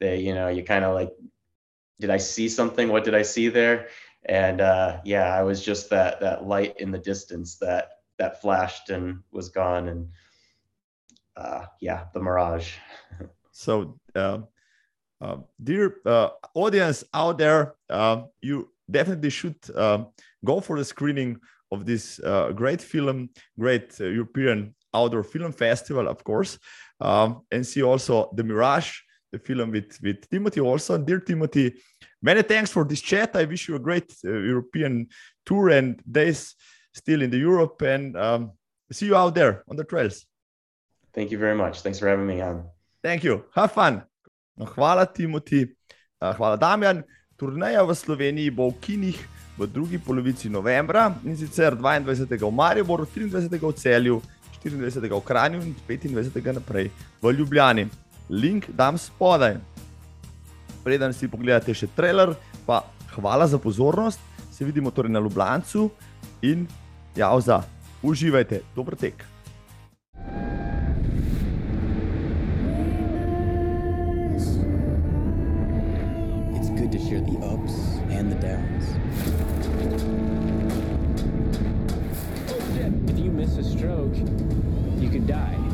they, 0.00 0.20
you 0.20 0.34
know, 0.34 0.48
you 0.48 0.62
kind 0.62 0.84
of 0.84 0.94
like 0.94 1.10
did 2.00 2.10
I 2.10 2.16
see 2.16 2.48
something? 2.48 2.88
What 2.88 3.04
did 3.04 3.14
I 3.14 3.22
see 3.22 3.48
there? 3.48 3.88
And 4.26 4.60
uh, 4.60 5.00
yeah, 5.04 5.34
I 5.34 5.42
was 5.42 5.64
just 5.64 5.90
that 5.90 6.20
that 6.20 6.46
light 6.46 6.80
in 6.80 6.90
the 6.90 6.98
distance 6.98 7.56
that 7.56 7.93
that 8.18 8.40
flashed 8.40 8.90
and 8.90 9.20
was 9.32 9.48
gone. 9.48 9.88
And 9.88 10.08
uh, 11.36 11.66
yeah, 11.80 12.04
the 12.12 12.20
mirage. 12.20 12.74
so, 13.52 13.98
uh, 14.14 14.38
uh, 15.20 15.36
dear 15.62 15.96
audience 16.54 17.04
out 17.14 17.38
there, 17.38 17.74
uh, 17.88 18.22
you 18.42 18.70
definitely 18.90 19.30
should 19.30 19.56
go 20.44 20.60
for 20.60 20.78
the 20.78 20.84
screening 20.84 21.40
of 21.74 21.84
this 21.84 22.20
uh, 22.20 22.52
great 22.52 22.80
film, 22.80 23.28
great 23.58 23.94
uh, 24.00 24.04
European 24.04 24.74
outdoor 24.94 25.24
film 25.24 25.52
festival, 25.52 26.08
of 26.08 26.22
course, 26.24 26.58
um, 27.00 27.42
and 27.50 27.66
see 27.66 27.82
also 27.82 28.30
the 28.34 28.44
Mirage, 28.44 29.00
the 29.32 29.38
film 29.38 29.70
with 29.70 29.98
with 30.02 30.28
Timothy 30.30 30.60
also. 30.60 30.94
And 30.94 31.06
dear 31.06 31.20
Timothy, 31.20 31.74
many 32.22 32.42
thanks 32.42 32.70
for 32.70 32.84
this 32.84 33.00
chat. 33.00 33.36
I 33.36 33.44
wish 33.44 33.68
you 33.68 33.76
a 33.76 33.86
great 33.88 34.10
uh, 34.24 34.30
European 34.30 35.08
tour 35.44 35.70
and 35.70 36.00
days 36.10 36.54
still 36.94 37.22
in 37.22 37.30
the 37.30 37.38
Europe, 37.38 37.82
and 37.82 38.16
um, 38.16 38.52
see 38.90 39.06
you 39.06 39.16
out 39.16 39.34
there 39.34 39.66
on 39.68 39.76
the 39.76 39.84
trails. 39.84 40.26
Thank 41.12 41.30
you 41.30 41.38
very 41.38 41.54
much. 41.54 41.82
Thanks 41.82 41.98
for 41.98 42.08
having 42.08 42.26
me 42.26 42.40
on. 42.40 42.64
Thank 43.02 43.24
you. 43.24 43.44
Have 43.54 43.72
fun. 43.72 44.02
No, 44.56 44.66
hvala, 44.66 45.06
Timothy. 45.06 45.74
Uh, 46.22 46.32
hvala, 46.34 46.56
Damjan. 46.56 47.02
Turneja 47.36 47.82
v 47.82 47.90
Sloveniji 47.94 48.50
bo 48.54 48.70
v 48.70 48.78
kinih 48.78 49.18
v 49.58 49.66
drugi 49.66 49.98
polovici 49.98 50.46
novembra 50.50 51.14
in 51.26 51.36
sicer 51.36 51.74
22. 51.74 52.38
v 52.38 52.50
Mariboru, 52.50 53.06
23. 53.06 53.50
v 53.58 53.74
Celju, 53.74 54.16
24. 54.62 55.10
v 55.10 55.22
Kranju 55.22 55.58
in 55.62 55.74
25. 55.86 56.30
naprej 56.54 56.90
v 57.22 57.24
Ljubljani. 57.34 57.90
Link 58.30 58.70
dam 58.70 58.98
spodaj. 58.98 59.58
Preden 60.86 61.12
si 61.14 61.26
pogledate 61.26 61.74
še 61.74 61.90
trailer, 61.94 62.34
pa 62.66 62.86
hvala 63.18 63.46
za 63.46 63.58
pozornost. 63.58 64.22
Se 64.54 64.64
vidimo 64.64 64.94
torej 64.94 65.10
na 65.10 65.18
Ljubljancu 65.18 65.90
in 66.42 66.66
ja, 67.16 67.40
za 67.40 67.62
uživajte, 68.02 68.60
dober 68.76 68.96
tek. 68.96 69.24
It's 76.54 76.70
good 76.70 76.92
to 76.92 76.98
share 76.98 77.20
the 77.20 77.38
ups 77.46 77.72
and 78.10 78.32
the 78.32 78.38
downs. 78.40 78.84
If 83.10 83.18
you 83.18 83.30
miss 83.30 83.58
a 83.58 83.62
stroke, 83.62 84.16
you 84.98 85.08
could 85.10 85.26
die. 85.26 85.73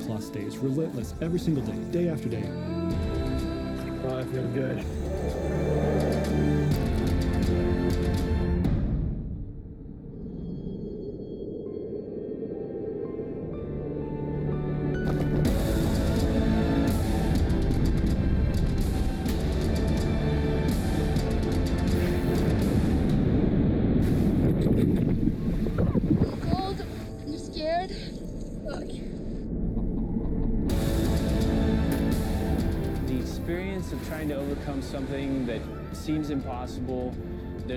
Plus 0.00 0.28
days, 0.28 0.58
relentless 0.58 1.14
every 1.20 1.38
single 1.38 1.62
day, 1.64 1.78
day 1.90 2.08
after 2.08 2.28
day. 2.28 2.44
Oh, 4.04 4.18
I 4.18 4.24
feel 4.24 4.46
good. 4.48 5.91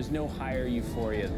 There's 0.06 0.14
no 0.14 0.28
higher 0.28 0.68
euphoria. 0.68 1.32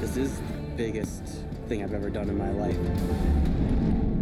This 0.00 0.16
is 0.16 0.38
the 0.38 0.44
biggest 0.76 1.24
thing 1.66 1.82
I've 1.82 1.92
ever 1.92 2.08
done 2.08 2.28
in 2.28 2.38
my 2.38 2.52
life. 2.52 4.13